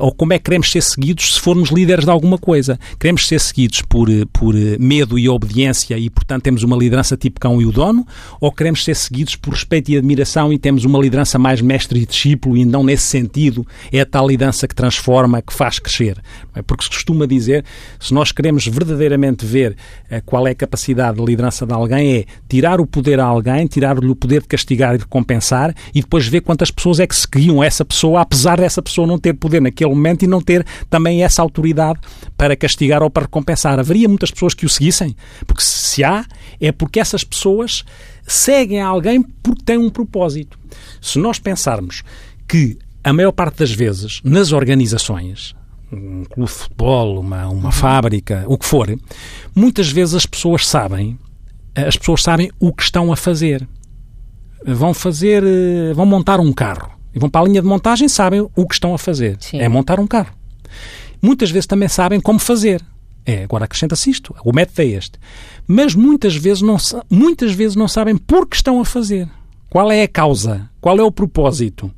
ou 0.00 0.12
como 0.12 0.32
é 0.32 0.38
que 0.38 0.44
queremos 0.44 0.70
ser 0.70 0.82
seguidos 0.82 1.34
se 1.34 1.40
formos 1.40 1.70
líderes 1.70 2.04
de 2.04 2.10
alguma 2.10 2.38
coisa. 2.38 2.78
Queremos 2.98 3.26
ser 3.26 3.40
seguidos 3.40 3.82
por, 3.82 4.08
por 4.32 4.54
medo 4.78 5.18
e 5.18 5.28
obediência 5.28 5.96
e, 5.98 6.10
portanto, 6.10 6.42
temos 6.42 6.64
uma 6.68 6.76
liderança 6.76 7.16
tipo 7.16 7.40
cão 7.40 7.60
e 7.60 7.66
o 7.66 7.72
dono, 7.72 8.06
ou 8.40 8.52
queremos 8.52 8.84
ser 8.84 8.94
seguidos 8.94 9.34
por 9.34 9.54
respeito 9.54 9.90
e 9.90 9.96
admiração 9.96 10.52
e 10.52 10.58
temos 10.58 10.84
uma 10.84 10.98
liderança 10.98 11.38
mais 11.38 11.60
mestre 11.60 12.00
e 12.00 12.06
discípulo 12.06 12.56
e 12.56 12.64
não 12.64 12.84
nesse 12.84 13.04
sentido 13.04 13.66
é 13.92 14.00
a 14.00 14.06
tal 14.06 14.28
liderança 14.28 14.68
que 14.68 14.74
transforma, 14.74 15.42
que 15.42 15.52
faz 15.52 15.78
crescer. 15.78 16.20
É? 16.54 16.62
Porque 16.62 16.84
se 16.84 16.90
costuma 16.90 17.26
dizer, 17.26 17.64
se 17.98 18.12
nós 18.14 18.30
queremos 18.32 18.66
verdadeiramente 18.66 19.44
ver 19.44 19.76
eh, 20.10 20.20
qual 20.20 20.46
é 20.46 20.50
a 20.50 20.54
capacidade 20.54 21.18
de 21.18 21.24
liderança 21.24 21.66
de 21.66 21.72
alguém, 21.72 22.16
é 22.18 22.24
tirar 22.48 22.80
o 22.80 22.86
poder 22.86 23.18
a 23.20 23.24
alguém, 23.24 23.66
tirar-lhe 23.66 24.08
o 24.08 24.14
poder 24.14 24.42
de 24.42 24.48
castigar 24.48 24.94
e 24.94 24.98
de 24.98 25.06
compensar 25.06 25.74
e 25.94 26.00
depois 26.00 26.26
ver 26.26 26.42
quantas 26.42 26.70
pessoas 26.70 27.00
é 27.00 27.06
que 27.06 27.16
seguiam 27.16 27.62
essa 27.62 27.84
pessoa, 27.84 28.20
apesar 28.20 28.58
dessa 28.58 28.82
pessoa 28.82 29.06
não 29.06 29.18
ter 29.18 29.34
poder 29.34 29.60
naquele 29.60 29.90
momento 29.90 30.24
e 30.24 30.26
não 30.26 30.40
ter 30.40 30.66
também 30.90 31.22
essa 31.22 31.40
autoridade 31.42 31.98
para 32.36 32.56
castigar 32.56 33.02
ou 33.02 33.10
para 33.10 33.22
recompensar. 33.24 33.78
Haveria 33.78 34.08
muitas 34.08 34.30
pessoas 34.30 34.54
que 34.54 34.66
o 34.66 34.68
seguissem? 34.68 35.16
Porque 35.46 35.62
se 35.62 36.04
há, 36.04 36.24
é 36.60 36.72
porque 36.72 37.00
essas 37.00 37.24
pessoas 37.24 37.84
seguem 38.26 38.80
alguém 38.80 39.22
porque 39.22 39.62
têm 39.64 39.78
um 39.78 39.90
propósito. 39.90 40.58
Se 41.00 41.18
nós 41.18 41.38
pensarmos 41.38 42.02
que 42.46 42.78
a 43.02 43.12
maior 43.12 43.32
parte 43.32 43.58
das 43.58 43.72
vezes 43.72 44.20
nas 44.24 44.52
organizações, 44.52 45.54
um 45.92 46.24
clube 46.24 46.50
de 46.50 46.56
futebol, 46.56 47.20
uma, 47.20 47.48
uma 47.48 47.72
fábrica, 47.72 48.44
o 48.46 48.58
que 48.58 48.66
for, 48.66 48.88
muitas 49.54 49.90
vezes 49.90 50.14
as 50.14 50.26
pessoas 50.26 50.66
sabem, 50.66 51.18
as 51.74 51.96
pessoas 51.96 52.22
sabem 52.22 52.50
o 52.58 52.72
que 52.72 52.82
estão 52.82 53.12
a 53.12 53.16
fazer. 53.16 53.66
Vão 54.66 54.92
fazer, 54.92 55.42
vão 55.94 56.04
montar 56.04 56.40
um 56.40 56.52
carro 56.52 56.90
e 57.14 57.18
vão 57.18 57.30
para 57.30 57.42
a 57.42 57.44
linha 57.44 57.62
de 57.62 57.68
montagem, 57.68 58.08
sabem 58.08 58.40
o 58.40 58.66
que 58.66 58.74
estão 58.74 58.92
a 58.92 58.98
fazer. 58.98 59.36
Sim. 59.40 59.60
É 59.60 59.68
montar 59.68 60.00
um 60.00 60.06
carro. 60.06 60.34
Muitas 61.22 61.50
vezes 61.50 61.66
também 61.66 61.88
sabem 61.88 62.20
como 62.20 62.38
fazer. 62.38 62.82
É, 63.28 63.44
agora 63.44 63.66
acrescenta-se 63.66 64.08
isto, 64.08 64.34
o 64.42 64.54
método 64.54 64.80
é 64.80 64.86
este. 64.86 65.18
Mas 65.66 65.94
muitas 65.94 66.34
vezes, 66.34 66.62
não, 66.62 66.78
muitas 67.10 67.52
vezes 67.52 67.76
não 67.76 67.86
sabem 67.86 68.16
por 68.16 68.48
que 68.48 68.56
estão 68.56 68.80
a 68.80 68.86
fazer. 68.86 69.28
Qual 69.68 69.92
é 69.92 70.02
a 70.02 70.08
causa? 70.08 70.70
Qual 70.80 70.98
é 70.98 71.02
o 71.02 71.12
propósito? 71.12 71.92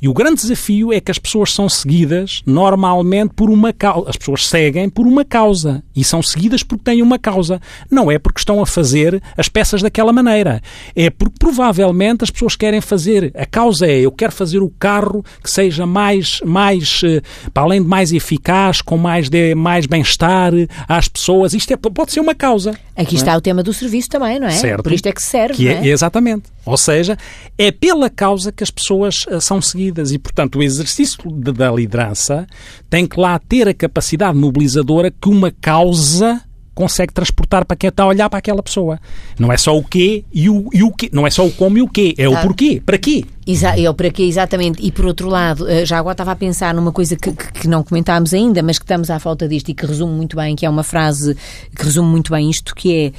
E 0.00 0.08
o 0.08 0.14
grande 0.14 0.42
desafio 0.42 0.92
é 0.92 1.00
que 1.00 1.10
as 1.10 1.18
pessoas 1.18 1.52
são 1.52 1.68
seguidas 1.68 2.42
normalmente 2.44 3.32
por 3.34 3.50
uma 3.50 3.72
causa. 3.72 4.10
As 4.10 4.16
pessoas 4.16 4.46
seguem 4.46 4.88
por 4.88 5.06
uma 5.06 5.24
causa 5.24 5.82
e 5.94 6.04
são 6.04 6.22
seguidas 6.22 6.62
porque 6.62 6.84
têm 6.84 7.02
uma 7.02 7.18
causa. 7.18 7.60
Não 7.90 8.10
é 8.10 8.18
porque 8.18 8.38
estão 8.38 8.60
a 8.60 8.66
fazer 8.66 9.22
as 9.36 9.48
peças 9.48 9.82
daquela 9.82 10.12
maneira. 10.12 10.60
É 10.94 11.10
porque 11.10 11.36
provavelmente 11.38 12.24
as 12.24 12.30
pessoas 12.30 12.56
querem 12.56 12.80
fazer. 12.80 13.32
A 13.34 13.46
causa 13.46 13.86
é 13.86 14.00
eu 14.00 14.12
quero 14.12 14.32
fazer 14.32 14.58
o 14.60 14.70
carro 14.78 15.24
que 15.42 15.50
seja 15.50 15.86
mais, 15.86 16.40
mais 16.44 17.00
eh, 17.04 17.22
para 17.52 17.62
além 17.62 17.82
de 17.82 17.88
mais 17.88 18.12
eficaz, 18.12 18.80
com 18.82 18.96
mais, 18.96 19.28
de, 19.28 19.54
mais 19.54 19.86
bem-estar 19.86 20.52
às 20.88 21.08
pessoas. 21.08 21.54
Isto 21.54 21.72
é, 21.72 21.76
pode 21.76 22.12
ser 22.12 22.20
uma 22.20 22.34
causa. 22.34 22.78
Aqui 22.94 23.14
está 23.14 23.32
é? 23.32 23.36
o 23.36 23.40
tema 23.40 23.62
do 23.62 23.72
serviço 23.72 24.08
também, 24.08 24.38
não 24.38 24.48
é? 24.48 24.52
Certo. 24.52 24.82
Por 24.82 24.92
isto 24.92 25.06
é 25.06 25.12
que 25.12 25.22
serve. 25.22 25.54
Que 25.54 25.68
é, 25.68 25.72
é, 25.72 25.88
exatamente. 25.88 26.44
Ou 26.64 26.76
seja, 26.76 27.16
é 27.56 27.70
pela 27.70 28.10
causa 28.10 28.50
que 28.50 28.62
as 28.62 28.70
pessoas 28.70 29.24
uh, 29.30 29.40
são 29.40 29.60
seguidas 29.62 29.85
e, 30.12 30.18
portanto, 30.18 30.58
o 30.58 30.62
exercício 30.62 31.30
de, 31.30 31.52
da 31.52 31.70
liderança 31.70 32.46
tem 32.88 33.06
que 33.06 33.18
lá 33.18 33.38
ter 33.38 33.68
a 33.68 33.74
capacidade 33.74 34.36
mobilizadora 34.36 35.10
que 35.10 35.28
uma 35.28 35.50
causa 35.50 36.42
consegue 36.76 37.10
transportar 37.10 37.64
para 37.64 37.74
quem 37.74 37.88
está 37.88 38.02
a 38.02 38.06
olhar 38.06 38.28
para 38.28 38.38
aquela 38.38 38.62
pessoa. 38.62 39.00
Não 39.38 39.50
é 39.50 39.56
só 39.56 39.76
o 39.76 39.82
quê 39.82 40.24
e 40.30 40.50
o, 40.50 40.68
e 40.74 40.82
o 40.82 40.92
quê. 40.92 41.08
Não 41.10 41.26
é 41.26 41.30
só 41.30 41.44
o 41.46 41.50
como 41.50 41.78
e 41.78 41.82
o 41.82 41.88
quê. 41.88 42.14
É 42.18 42.28
o 42.28 42.38
porquê. 42.42 42.82
Para 42.84 42.98
quê? 42.98 43.24
Exa 43.46 43.80
é 43.80 43.88
o 43.88 43.94
para 43.94 44.10
quê, 44.10 44.24
exatamente. 44.24 44.84
E 44.84 44.92
por 44.92 45.06
outro 45.06 45.28
lado, 45.28 45.66
eh, 45.66 45.86
já 45.86 45.98
agora 45.98 46.12
estava 46.12 46.32
a 46.32 46.36
pensar 46.36 46.74
numa 46.74 46.92
coisa 46.92 47.16
que, 47.16 47.32
que, 47.32 47.52
que, 47.60 47.68
não 47.68 47.82
comentámos 47.82 48.34
ainda, 48.34 48.62
mas 48.62 48.78
que 48.78 48.84
estamos 48.84 49.08
à 49.08 49.18
falta 49.18 49.48
disto 49.48 49.70
e 49.70 49.74
que 49.74 49.86
resume 49.86 50.12
muito 50.12 50.36
bem, 50.36 50.54
que 50.54 50.66
é 50.66 50.70
uma 50.70 50.82
frase 50.82 51.34
que 51.74 51.82
resume 51.82 52.10
muito 52.10 52.30
bem 52.30 52.50
isto, 52.50 52.74
que 52.74 52.94
é 52.94 53.12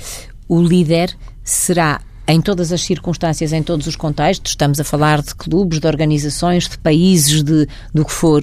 o 0.47 0.61
líder 0.61 1.17
será 1.43 2.01
em 2.27 2.41
todas 2.41 2.73
as 2.73 2.81
circunstâncias, 2.81 3.53
em 3.53 3.63
todos 3.63 3.87
os 3.87 3.95
contextos, 3.95 4.51
estamos 4.51 4.79
a 4.79 4.83
falar 4.83 5.21
de 5.21 5.33
clubes, 5.33 5.79
de 5.79 5.87
organizações, 5.87 6.67
de 6.67 6.77
países, 6.77 7.41
de, 7.41 7.67
do 7.93 8.03
que 8.03 8.11
for, 8.11 8.41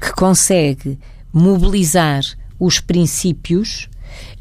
que 0.00 0.12
consegue 0.12 0.98
mobilizar 1.32 2.22
os 2.60 2.78
princípios 2.78 3.88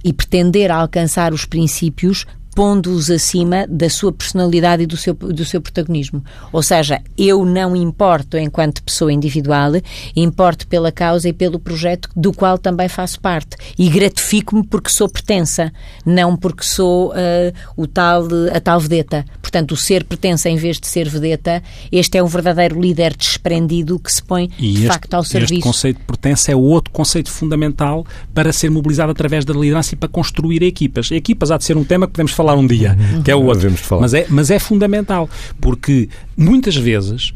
e 0.03 0.13
pretender 0.13 0.69
alcançar 0.69 1.33
os 1.33 1.45
princípios 1.45 2.27
pondo-os 2.53 3.09
acima 3.09 3.65
da 3.67 3.89
sua 3.89 4.11
personalidade 4.11 4.83
e 4.83 4.85
do 4.85 4.97
seu, 4.97 5.13
do 5.13 5.45
seu 5.45 5.61
protagonismo. 5.61 6.23
Ou 6.51 6.61
seja, 6.61 7.01
eu 7.17 7.43
não 7.45 7.75
importo 7.75 8.37
enquanto 8.37 8.83
pessoa 8.83 9.11
individual, 9.11 9.71
importo 10.15 10.67
pela 10.67 10.91
causa 10.91 11.29
e 11.29 11.33
pelo 11.33 11.59
projeto 11.59 12.09
do 12.15 12.31
qual 12.31 12.57
também 12.57 12.87
faço 12.87 13.19
parte. 13.19 13.57
E 13.77 13.89
gratifico-me 13.89 14.65
porque 14.65 14.89
sou 14.89 15.09
pertença, 15.09 15.71
não 16.05 16.35
porque 16.35 16.63
sou 16.63 17.09
uh, 17.09 17.53
o 17.75 17.87
tal, 17.87 18.27
a 18.53 18.59
tal 18.59 18.79
vedeta. 18.79 19.25
Portanto, 19.41 19.71
o 19.71 19.77
ser 19.77 20.03
pertença 20.03 20.49
em 20.49 20.55
vez 20.55 20.79
de 20.79 20.87
ser 20.87 21.09
vedeta, 21.09 21.61
este 21.91 22.17
é 22.17 22.23
um 22.23 22.27
verdadeiro 22.27 22.79
líder 22.79 23.15
desprendido 23.15 23.99
que 23.99 24.11
se 24.11 24.21
põe, 24.21 24.49
e 24.57 24.73
de 24.73 24.73
este, 24.73 24.87
facto, 24.87 25.13
ao 25.13 25.23
serviço. 25.23 25.53
Este 25.53 25.63
conceito 25.63 25.97
de 25.99 26.05
pertença 26.05 26.51
é 26.51 26.55
outro 26.55 26.91
conceito 26.91 27.31
fundamental 27.31 28.05
para 28.33 28.51
ser 28.51 28.69
mobilizado 28.69 29.11
através 29.11 29.45
da 29.45 29.53
liderança 29.53 29.93
e 29.93 29.97
para 29.97 30.09
construir 30.09 30.63
equipas. 30.63 31.11
Equipas 31.11 31.51
há 31.51 31.57
de 31.57 31.63
ser 31.63 31.77
um 31.77 31.83
tema 31.83 32.07
que 32.07 32.13
podemos 32.13 32.31
falar 32.31 32.42
um 32.51 32.67
dia, 32.67 32.97
que 33.23 33.31
é 33.31 33.35
o 33.35 33.43
outro. 33.43 33.71
Mas 34.01 34.13
é, 34.13 34.25
mas 34.29 34.51
é 34.51 34.59
fundamental, 34.59 35.29
porque 35.61 36.09
muitas 36.35 36.75
vezes 36.75 37.31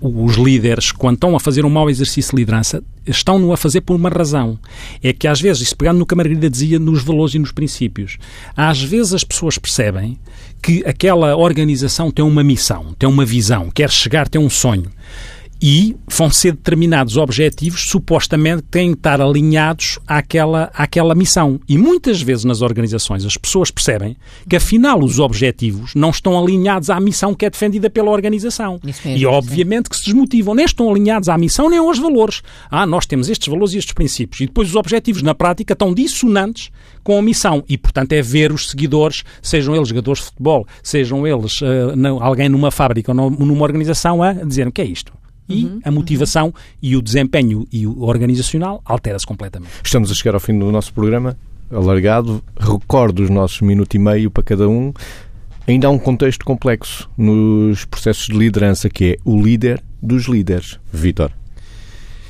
os 0.00 0.36
líderes, 0.36 0.90
quando 0.90 1.14
estão 1.14 1.36
a 1.36 1.40
fazer 1.40 1.64
um 1.64 1.70
mau 1.70 1.88
exercício 1.90 2.32
de 2.32 2.38
liderança, 2.38 2.82
estão-no 3.06 3.52
a 3.52 3.56
fazer 3.56 3.82
por 3.82 3.94
uma 3.94 4.08
razão. 4.08 4.58
É 5.02 5.12
que 5.12 5.28
às 5.28 5.40
vezes, 5.40 5.62
isso 5.62 5.76
pegando 5.76 5.98
no 5.98 6.06
que 6.06 6.14
a 6.14 6.16
Margarida 6.16 6.50
dizia, 6.50 6.78
nos 6.78 7.02
valores 7.02 7.34
e 7.34 7.38
nos 7.38 7.52
princípios, 7.52 8.18
às 8.56 8.82
vezes 8.82 9.14
as 9.14 9.24
pessoas 9.24 9.58
percebem 9.58 10.18
que 10.62 10.82
aquela 10.86 11.36
organização 11.36 12.10
tem 12.10 12.24
uma 12.24 12.42
missão, 12.42 12.94
tem 12.98 13.08
uma 13.08 13.24
visão, 13.24 13.70
quer 13.70 13.90
chegar, 13.90 14.28
tem 14.28 14.40
um 14.40 14.50
sonho 14.50 14.90
e 15.60 15.96
vão 16.08 16.30
ser 16.30 16.52
determinados 16.52 17.16
objetivos 17.16 17.88
supostamente 17.88 18.62
que 18.62 18.68
têm 18.68 18.92
que 18.92 18.98
estar 18.98 19.20
alinhados 19.20 19.98
àquela, 20.06 20.70
àquela 20.74 21.14
missão. 21.14 21.60
E 21.68 21.76
muitas 21.76 22.22
vezes 22.22 22.44
nas 22.44 22.62
organizações 22.62 23.24
as 23.24 23.36
pessoas 23.36 23.70
percebem 23.70 24.16
que 24.48 24.56
afinal 24.56 25.02
os 25.02 25.18
objetivos 25.18 25.94
não 25.94 26.10
estão 26.10 26.38
alinhados 26.38 26.88
à 26.88 26.98
missão 26.98 27.34
que 27.34 27.44
é 27.44 27.50
defendida 27.50 27.90
pela 27.90 28.10
organização. 28.10 28.80
Mesmo, 28.82 29.10
e 29.10 29.26
obviamente 29.26 29.86
sim. 29.86 29.90
que 29.90 29.96
se 29.96 30.04
desmotivam. 30.04 30.54
Nem 30.54 30.64
estão 30.64 30.90
alinhados 30.90 31.28
à 31.28 31.36
missão 31.36 31.68
nem 31.68 31.78
aos 31.78 31.98
valores. 31.98 32.42
Ah, 32.70 32.86
nós 32.86 33.04
temos 33.04 33.28
estes 33.28 33.48
valores 33.48 33.74
e 33.74 33.78
estes 33.78 33.92
princípios. 33.92 34.40
E 34.40 34.46
depois 34.46 34.68
os 34.68 34.76
objetivos 34.76 35.22
na 35.22 35.34
prática 35.34 35.74
estão 35.74 35.92
dissonantes 35.92 36.70
com 37.02 37.18
a 37.18 37.22
missão. 37.22 37.62
E 37.68 37.76
portanto 37.76 38.12
é 38.12 38.22
ver 38.22 38.52
os 38.52 38.70
seguidores, 38.70 39.24
sejam 39.42 39.74
eles 39.74 39.88
jogadores 39.88 40.20
de 40.20 40.26
futebol, 40.26 40.66
sejam 40.82 41.26
eles 41.26 41.60
uh, 41.60 41.94
não, 41.96 42.22
alguém 42.22 42.48
numa 42.48 42.70
fábrica 42.70 43.12
ou 43.12 43.30
numa 43.30 43.62
organização, 43.62 44.22
a 44.22 44.32
dizer 44.32 44.66
o 44.66 44.72
que 44.72 44.80
é 44.80 44.84
isto 44.84 45.19
e 45.50 45.64
uhum, 45.66 45.80
a 45.84 45.90
motivação 45.90 46.46
uhum. 46.46 46.52
e 46.80 46.96
o 46.96 47.02
desempenho 47.02 47.66
e 47.72 47.86
o 47.86 48.02
organizacional 48.02 48.80
altera-se 48.84 49.26
completamente. 49.26 49.72
Estamos 49.84 50.10
a 50.10 50.14
chegar 50.14 50.34
ao 50.34 50.40
fim 50.40 50.58
do 50.58 50.70
nosso 50.70 50.92
programa 50.92 51.36
alargado. 51.70 52.42
Recordo 52.58 53.22
os 53.22 53.30
nossos 53.30 53.60
minuto 53.60 53.94
e 53.94 53.98
meio 53.98 54.30
para 54.30 54.42
cada 54.42 54.68
um. 54.68 54.92
Ainda 55.66 55.86
há 55.86 55.90
um 55.90 55.98
contexto 55.98 56.44
complexo 56.44 57.08
nos 57.16 57.84
processos 57.84 58.26
de 58.26 58.36
liderança 58.36 58.88
que 58.88 59.12
é 59.12 59.16
o 59.24 59.40
líder 59.40 59.82
dos 60.02 60.24
líderes. 60.24 60.80
Vítor. 60.92 61.39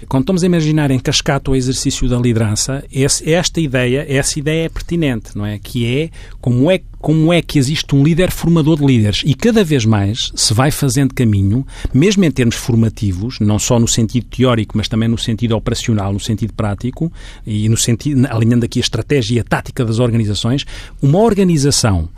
Quando 0.09 0.23
estamos 0.23 0.43
a 0.43 0.47
imaginar 0.47 0.91
em 0.91 0.99
cascata 0.99 1.51
o 1.51 1.57
exercício 1.57 2.09
da 2.09 2.19
liderança, 2.19 2.85
esta 2.93 3.61
ideia, 3.61 4.05
essa 4.09 4.39
ideia 4.39 4.67
é 4.67 4.69
pertinente, 4.69 5.37
não 5.37 5.47
é? 5.47 5.59
Que 5.59 5.87
é 5.87 6.11
como 6.41 6.71
é 6.71 6.81
como 7.01 7.33
é 7.33 7.41
que 7.41 7.59
existe 7.59 7.95
um 7.95 8.05
líder 8.05 8.31
formador 8.31 8.79
de 8.79 8.85
líderes 8.85 9.23
e 9.25 9.35
cada 9.35 9.65
vez 9.65 9.87
mais 9.87 10.31
se 10.35 10.53
vai 10.53 10.71
fazendo 10.71 11.15
caminho, 11.15 11.67
mesmo 11.95 12.23
em 12.27 12.31
termos 12.31 12.57
formativos, 12.57 13.41
não 13.41 13.59
só 13.59 13.79
no 13.79 13.89
sentido 13.89 14.27
teórico, 14.27 14.77
mas 14.77 14.87
também 14.87 15.09
no 15.09 15.17
sentido 15.17 15.57
operacional, 15.57 16.13
no 16.13 16.21
sentido 16.21 16.53
prático 16.53 17.11
e 17.47 17.71
no 17.71 17.77
sentido 17.79 18.27
alinhando 18.29 18.67
aqui 18.67 18.81
a 18.81 18.83
estratégia 18.83 19.37
e 19.37 19.41
a 19.41 19.45
tática 19.45 19.83
das 19.83 19.99
organizações, 19.99 20.67
uma 21.01 21.21
organização 21.21 22.11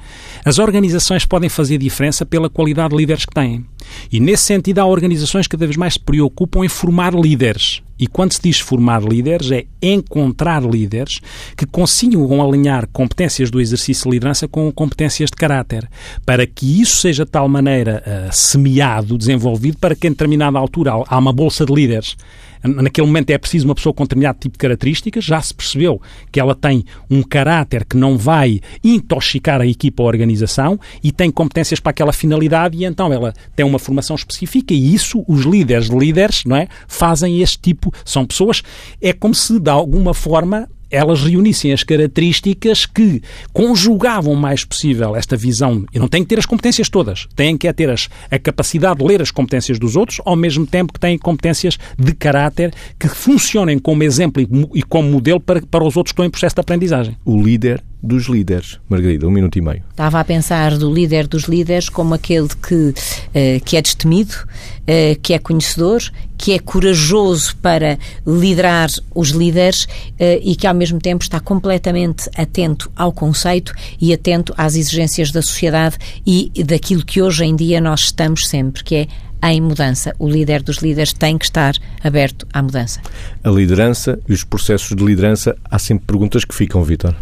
as 0.44 0.58
organizações 0.58 1.24
podem 1.24 1.48
fazer 1.48 1.78
diferença 1.78 2.26
pela 2.26 2.50
qualidade 2.50 2.90
de 2.90 2.96
líderes 2.96 3.24
que 3.24 3.32
têm. 3.32 3.64
E 4.10 4.20
nesse 4.20 4.44
sentido, 4.44 4.78
há 4.78 4.86
organizações 4.86 5.46
que 5.46 5.52
cada 5.52 5.66
vez 5.66 5.76
mais 5.76 5.94
se 5.94 6.00
preocupam 6.00 6.64
em 6.64 6.68
formar 6.68 7.14
líderes. 7.14 7.82
E 7.98 8.06
quando 8.06 8.32
se 8.32 8.40
diz 8.42 8.58
formar 8.58 9.02
líderes, 9.02 9.52
é 9.52 9.64
encontrar 9.80 10.62
líderes 10.64 11.20
que 11.56 11.64
consigam 11.64 12.42
alinhar 12.42 12.88
competências 12.92 13.50
do 13.50 13.60
exercício 13.60 14.04
de 14.04 14.16
liderança 14.16 14.48
com 14.48 14.72
competências 14.72 15.30
de 15.30 15.36
caráter, 15.36 15.88
para 16.26 16.44
que 16.44 16.80
isso 16.80 16.96
seja 16.96 17.24
de 17.24 17.30
tal 17.30 17.48
maneira 17.48 18.02
uh, 18.04 18.32
semeado, 18.32 19.16
desenvolvido, 19.16 19.78
para 19.78 19.94
que 19.94 20.08
em 20.08 20.10
determinada 20.10 20.58
altura 20.58 20.92
há 21.06 21.18
uma 21.18 21.32
bolsa 21.32 21.64
de 21.64 21.72
líderes 21.72 22.16
naquele 22.62 23.06
momento 23.06 23.30
é 23.30 23.38
preciso 23.38 23.66
uma 23.66 23.74
pessoa 23.74 23.92
com 23.92 24.04
determinado 24.04 24.38
tipo 24.38 24.52
de 24.52 24.58
características, 24.58 25.24
já 25.24 25.40
se 25.40 25.54
percebeu 25.54 26.00
que 26.30 26.38
ela 26.38 26.54
tem 26.54 26.84
um 27.10 27.22
caráter 27.22 27.84
que 27.84 27.96
não 27.96 28.16
vai 28.16 28.60
intoxicar 28.82 29.60
a 29.60 29.66
equipa 29.66 30.02
ou 30.02 30.08
a 30.08 30.12
organização 30.12 30.78
e 31.02 31.10
tem 31.10 31.30
competências 31.30 31.80
para 31.80 31.90
aquela 31.90 32.12
finalidade 32.12 32.76
e 32.78 32.84
então 32.84 33.12
ela 33.12 33.32
tem 33.54 33.64
uma 33.66 33.78
formação 33.78 34.16
específica 34.16 34.72
e 34.72 34.94
isso 34.94 35.24
os 35.26 35.44
líderes 35.44 35.88
de 35.88 35.96
líderes, 35.96 36.44
não 36.44 36.56
é, 36.56 36.68
fazem 36.86 37.40
este 37.40 37.58
tipo, 37.58 37.92
são 38.04 38.24
pessoas, 38.24 38.62
é 39.00 39.12
como 39.12 39.34
se 39.34 39.58
de 39.58 39.70
alguma 39.70 40.14
forma 40.14 40.68
elas 40.92 41.22
reunissem 41.22 41.72
as 41.72 41.82
características 41.82 42.84
que 42.86 43.22
conjugavam 43.52 44.34
mais 44.36 44.64
possível 44.64 45.16
esta 45.16 45.36
visão. 45.36 45.84
E 45.92 45.98
não 45.98 46.06
têm 46.06 46.22
que 46.22 46.28
ter 46.28 46.38
as 46.38 46.46
competências 46.46 46.88
todas, 46.88 47.26
têm 47.34 47.56
que 47.56 47.66
é 47.66 47.72
ter 47.72 47.90
as, 47.90 48.08
a 48.30 48.38
capacidade 48.38 48.98
de 49.00 49.04
ler 49.04 49.22
as 49.22 49.30
competências 49.30 49.78
dos 49.78 49.96
outros, 49.96 50.20
ao 50.24 50.36
mesmo 50.36 50.66
tempo 50.66 50.92
que 50.92 51.00
têm 51.00 51.16
competências 51.16 51.78
de 51.98 52.12
caráter 52.12 52.74
que 52.98 53.08
funcionem 53.08 53.78
como 53.78 54.02
exemplo 54.02 54.42
e 54.74 54.82
como 54.82 55.10
modelo 55.10 55.40
para, 55.40 55.62
para 55.62 55.82
os 55.82 55.96
outros 55.96 56.12
que 56.12 56.14
estão 56.14 56.26
em 56.26 56.30
processo 56.30 56.54
de 56.54 56.60
aprendizagem. 56.60 57.16
O 57.24 57.42
líder 57.42 57.82
dos 58.02 58.26
líderes. 58.26 58.80
Margarida, 58.88 59.28
um 59.28 59.30
minuto 59.30 59.56
e 59.58 59.60
meio. 59.60 59.82
Estava 59.90 60.18
a 60.18 60.24
pensar 60.24 60.76
do 60.76 60.92
líder 60.92 61.28
dos 61.28 61.44
líderes 61.44 61.88
como 61.88 62.14
aquele 62.14 62.48
que, 62.48 62.74
uh, 62.74 63.64
que 63.64 63.76
é 63.76 63.82
destemido, 63.82 64.34
uh, 64.34 65.20
que 65.22 65.32
é 65.32 65.38
conhecedor, 65.38 66.02
que 66.36 66.52
é 66.52 66.58
corajoso 66.58 67.56
para 67.58 67.96
liderar 68.26 68.90
os 69.14 69.28
líderes 69.30 69.84
uh, 69.84 70.40
e 70.42 70.56
que 70.56 70.66
ao 70.66 70.74
mesmo 70.74 70.98
tempo 70.98 71.22
está 71.22 71.38
completamente 71.38 72.28
atento 72.36 72.90
ao 72.96 73.12
conceito 73.12 73.72
e 74.00 74.12
atento 74.12 74.52
às 74.56 74.74
exigências 74.74 75.30
da 75.30 75.40
sociedade 75.40 75.96
e 76.26 76.50
daquilo 76.64 77.04
que 77.04 77.22
hoje 77.22 77.44
em 77.44 77.54
dia 77.54 77.80
nós 77.80 78.00
estamos 78.00 78.48
sempre, 78.48 78.82
que 78.82 78.96
é 78.96 79.06
em 79.44 79.60
mudança. 79.60 80.14
O 80.18 80.28
líder 80.28 80.62
dos 80.62 80.78
líderes 80.78 81.12
tem 81.12 81.36
que 81.36 81.44
estar 81.44 81.74
aberto 82.02 82.46
à 82.52 82.62
mudança. 82.62 83.00
A 83.42 83.50
liderança 83.50 84.18
e 84.28 84.32
os 84.32 84.44
processos 84.44 84.96
de 84.96 85.04
liderança, 85.04 85.56
há 85.68 85.78
sempre 85.78 86.06
perguntas 86.06 86.44
que 86.44 86.54
ficam, 86.54 86.82
Vitor. 86.82 87.14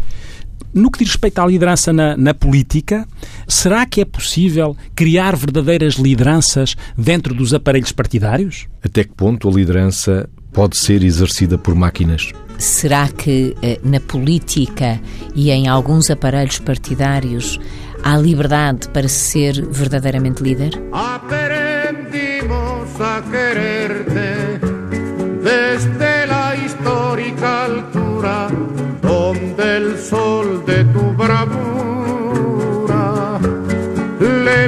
No 0.73 0.89
que 0.89 0.99
diz 0.99 1.09
respeito 1.09 1.39
à 1.39 1.45
liderança 1.45 1.91
na, 1.91 2.15
na, 2.15 2.33
política, 2.33 3.05
será 3.47 3.85
que 3.85 4.01
é 4.01 4.05
possível 4.05 4.75
criar 4.95 5.35
verdadeiras 5.35 5.95
lideranças 5.95 6.75
dentro 6.97 7.33
dos 7.33 7.53
aparelhos 7.53 7.91
partidários? 7.91 8.67
Até 8.83 9.03
que 9.03 9.13
ponto 9.13 9.49
a 9.49 9.51
liderança 9.51 10.29
pode 10.53 10.77
ser 10.77 11.03
exercida 11.03 11.57
por 11.57 11.75
máquinas? 11.75 12.31
Será 12.57 13.07
que 13.07 13.55
eh, 13.61 13.79
na 13.83 13.99
política 13.99 14.99
e 15.35 15.49
em 15.49 15.67
alguns 15.67 16.09
aparelhos 16.09 16.59
partidários 16.59 17.59
há 18.03 18.17
liberdade 18.17 18.87
para 18.89 19.07
ser 19.07 19.65
verdadeiramente 19.65 20.41
líder? 20.43 20.71
Aprendimos 20.91 21.70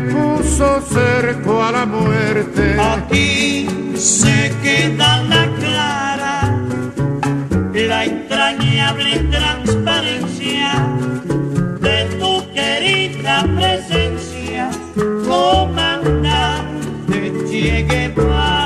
puso 0.02 0.82
cerco 0.82 1.64
a 1.64 1.72
la 1.72 1.86
muerte. 1.86 2.76
Aquí 2.80 3.68
se 3.96 4.52
queda 4.62 5.22
la 5.24 5.48
clara, 5.60 6.58
la 7.74 8.06
entrañable 8.06 9.20
transparencia 9.32 10.88
de 11.82 12.06
tu 12.20 12.52
querida 12.54 13.46
presencia, 13.56 14.70
comandante 15.28 16.74
Che 17.50 17.86
Guevara. 17.88 18.64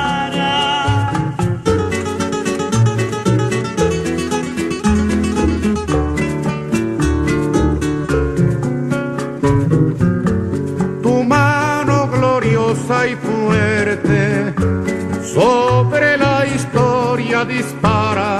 Y 12.70 13.16
fuerte 13.16 14.54
sobre 15.34 16.18
la 16.18 16.46
historia 16.46 17.46
dispara 17.46 18.40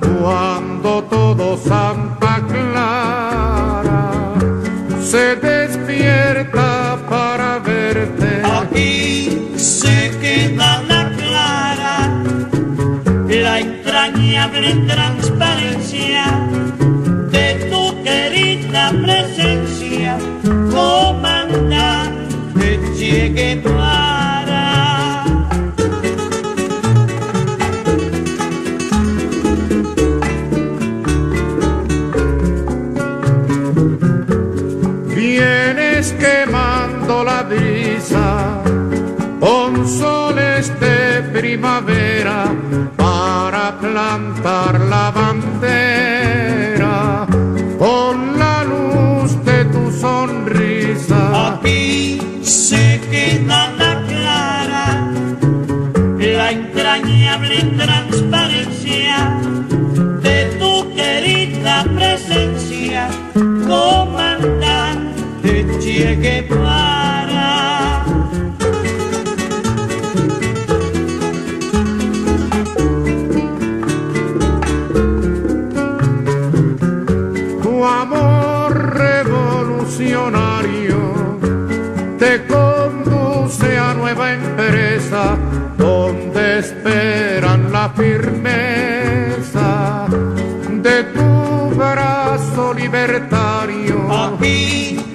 cuando 0.00 1.04
todo 1.04 1.58
Santa 1.58 2.40
Clara 2.48 4.10
se 5.02 5.36
despierta 5.36 6.96
para 7.06 7.58
verte. 7.58 8.42
Aquí 8.44 9.52
se 9.56 10.10
queda 10.22 10.82
la 10.88 11.10
clara, 11.10 12.24
la 13.28 13.60
entrañable 13.60 14.74
transparencia 14.86 16.24
de 17.30 17.68
tu 17.70 18.02
querida 18.02 18.90
presencia 19.02 19.75
uma. 41.66 42.15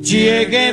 Llegué 0.00 0.72